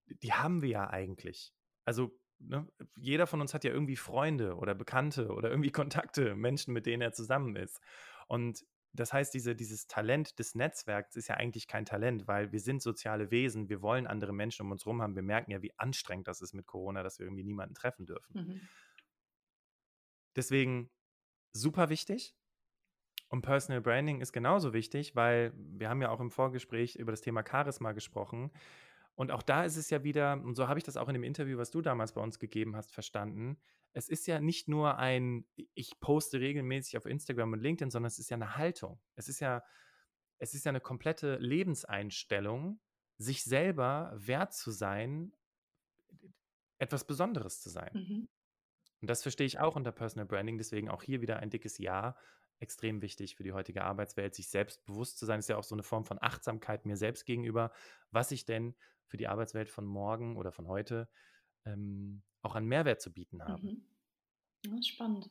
die 0.05 0.33
haben 0.33 0.61
wir 0.61 0.69
ja 0.69 0.89
eigentlich. 0.89 1.53
Also 1.85 2.17
ne, 2.39 2.67
jeder 2.97 3.27
von 3.27 3.41
uns 3.41 3.53
hat 3.53 3.63
ja 3.63 3.71
irgendwie 3.71 3.95
Freunde 3.95 4.55
oder 4.55 4.75
Bekannte 4.75 5.29
oder 5.29 5.49
irgendwie 5.49 5.71
Kontakte, 5.71 6.35
Menschen, 6.35 6.73
mit 6.73 6.85
denen 6.85 7.01
er 7.01 7.13
zusammen 7.13 7.55
ist. 7.55 7.79
Und 8.27 8.65
das 8.93 9.11
heißt, 9.11 9.33
diese, 9.33 9.55
dieses 9.55 9.87
Talent 9.87 10.37
des 10.37 10.53
Netzwerks 10.53 11.15
ist 11.15 11.27
ja 11.27 11.35
eigentlich 11.35 11.67
kein 11.67 11.85
Talent, 11.85 12.27
weil 12.27 12.51
wir 12.51 12.59
sind 12.59 12.81
soziale 12.81 13.31
Wesen, 13.31 13.67
wir 13.67 13.81
wollen 13.81 14.05
andere 14.05 14.33
Menschen 14.33 14.65
um 14.65 14.71
uns 14.71 14.85
herum 14.85 15.01
haben. 15.01 15.15
Wir 15.15 15.23
merken 15.23 15.51
ja, 15.51 15.61
wie 15.63 15.73
anstrengend 15.77 16.27
das 16.27 16.41
ist 16.41 16.53
mit 16.53 16.67
Corona, 16.67 17.01
dass 17.01 17.17
wir 17.17 17.25
irgendwie 17.25 17.43
niemanden 17.43 17.73
treffen 17.73 18.05
dürfen. 18.05 18.33
Mhm. 18.33 18.61
Deswegen 20.35 20.89
super 21.53 21.89
wichtig. 21.89 22.35
Und 23.29 23.41
Personal 23.41 23.81
Branding 23.81 24.21
ist 24.21 24.31
genauso 24.31 24.73
wichtig, 24.73 25.15
weil 25.15 25.53
wir 25.55 25.89
haben 25.89 26.01
ja 26.01 26.09
auch 26.09 26.19
im 26.19 26.29
Vorgespräch 26.29 26.95
über 26.95 27.11
das 27.11 27.21
Thema 27.21 27.43
Charisma 27.47 27.91
gesprochen. 27.91 28.51
Und 29.15 29.31
auch 29.31 29.43
da 29.43 29.63
ist 29.63 29.77
es 29.77 29.89
ja 29.89 30.03
wieder, 30.03 30.33
und 30.33 30.55
so 30.55 30.67
habe 30.67 30.79
ich 30.79 30.83
das 30.83 30.97
auch 30.97 31.07
in 31.07 31.13
dem 31.13 31.23
Interview, 31.23 31.57
was 31.57 31.71
du 31.71 31.81
damals 31.81 32.13
bei 32.13 32.21
uns 32.21 32.39
gegeben 32.39 32.75
hast, 32.75 32.91
verstanden. 32.91 33.57
Es 33.93 34.09
ist 34.09 34.25
ja 34.27 34.39
nicht 34.39 34.67
nur 34.67 34.97
ein, 34.97 35.45
ich 35.75 35.99
poste 35.99 36.39
regelmäßig 36.39 36.97
auf 36.97 37.05
Instagram 37.05 37.53
und 37.53 37.59
LinkedIn, 37.59 37.91
sondern 37.91 38.07
es 38.07 38.17
ist 38.17 38.29
ja 38.29 38.37
eine 38.37 38.55
Haltung. 38.55 38.99
Es 39.15 39.29
ist 39.29 39.39
ja, 39.39 39.63
es 40.39 40.53
ist 40.53 40.65
ja 40.65 40.69
eine 40.69 40.81
komplette 40.81 41.37
Lebenseinstellung, 41.37 42.79
sich 43.17 43.43
selber 43.43 44.13
wert 44.15 44.53
zu 44.53 44.71
sein, 44.71 45.31
etwas 46.79 47.05
Besonderes 47.05 47.61
zu 47.61 47.69
sein. 47.69 47.91
Mhm. 47.93 48.29
Und 49.03 49.09
das 49.09 49.21
verstehe 49.21 49.45
ich 49.45 49.59
auch 49.59 49.75
unter 49.75 49.91
Personal 49.91 50.25
Branding, 50.25 50.57
deswegen 50.57 50.87
auch 50.87 51.03
hier 51.03 51.19
wieder 51.19 51.35
ein 51.41 51.49
dickes 51.49 51.77
Ja. 51.77 52.15
Extrem 52.59 53.01
wichtig 53.01 53.35
für 53.35 53.43
die 53.43 53.51
heutige 53.51 53.83
Arbeitswelt, 53.83 54.33
sich 54.33 54.47
selbst 54.47 54.85
bewusst 54.85 55.17
zu 55.17 55.25
sein, 55.25 55.39
ist 55.39 55.49
ja 55.49 55.57
auch 55.57 55.65
so 55.65 55.75
eine 55.75 55.83
Form 55.83 56.05
von 56.05 56.19
Achtsamkeit 56.21 56.85
mir 56.85 56.95
selbst 56.95 57.25
gegenüber, 57.25 57.73
was 58.11 58.31
ich 58.31 58.45
denn 58.45 58.75
für 59.05 59.17
die 59.17 59.27
Arbeitswelt 59.27 59.69
von 59.69 59.85
morgen 59.85 60.37
oder 60.37 60.53
von 60.53 60.69
heute 60.69 61.09
ähm, 61.65 62.23
auch 62.43 62.55
an 62.55 62.65
Mehrwert 62.65 63.01
zu 63.01 63.11
bieten 63.11 63.43
habe. 63.43 63.61
Mhm. 63.61 63.83
Ja, 64.67 64.81
spannend. 64.81 65.29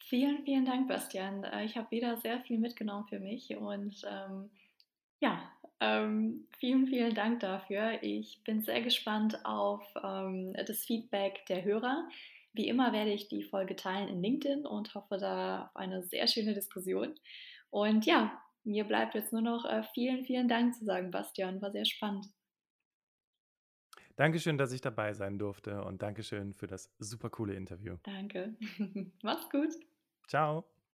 Vielen, 0.00 0.44
vielen 0.44 0.66
Dank, 0.66 0.88
Bastian. 0.88 1.44
Äh, 1.44 1.64
ich 1.64 1.78
habe 1.78 1.90
wieder 1.90 2.18
sehr 2.18 2.42
viel 2.42 2.58
mitgenommen 2.58 3.06
für 3.08 3.18
mich 3.18 3.56
und 3.56 4.02
ähm, 4.06 4.50
ja, 5.20 5.50
ähm, 5.80 6.46
vielen, 6.58 6.86
vielen 6.86 7.14
Dank 7.14 7.40
dafür. 7.40 8.02
Ich 8.02 8.44
bin 8.44 8.60
sehr 8.60 8.82
gespannt 8.82 9.46
auf 9.46 9.82
ähm, 10.04 10.52
das 10.66 10.84
Feedback 10.84 11.46
der 11.46 11.64
Hörer. 11.64 12.06
Wie 12.58 12.66
immer 12.68 12.92
werde 12.92 13.12
ich 13.12 13.28
die 13.28 13.44
Folge 13.44 13.76
teilen 13.76 14.08
in 14.08 14.20
LinkedIn 14.20 14.66
und 14.66 14.92
hoffe 14.96 15.16
da 15.16 15.66
auf 15.66 15.76
eine 15.76 16.02
sehr 16.02 16.26
schöne 16.26 16.54
Diskussion. 16.54 17.14
Und 17.70 18.04
ja, 18.04 18.42
mir 18.64 18.82
bleibt 18.82 19.14
jetzt 19.14 19.32
nur 19.32 19.42
noch 19.42 19.64
äh, 19.64 19.84
vielen, 19.94 20.24
vielen 20.24 20.48
Dank 20.48 20.74
zu 20.74 20.84
sagen, 20.84 21.12
Bastian. 21.12 21.62
War 21.62 21.70
sehr 21.70 21.84
spannend. 21.84 22.26
Dankeschön, 24.16 24.58
dass 24.58 24.72
ich 24.72 24.80
dabei 24.80 25.14
sein 25.14 25.38
durfte 25.38 25.84
und 25.84 26.02
Dankeschön 26.02 26.52
für 26.52 26.66
das 26.66 26.92
super 26.98 27.30
coole 27.30 27.54
Interview. 27.54 27.96
Danke. 28.02 28.56
Mach's 29.22 29.48
gut. 29.50 29.72
Ciao. 30.26 30.77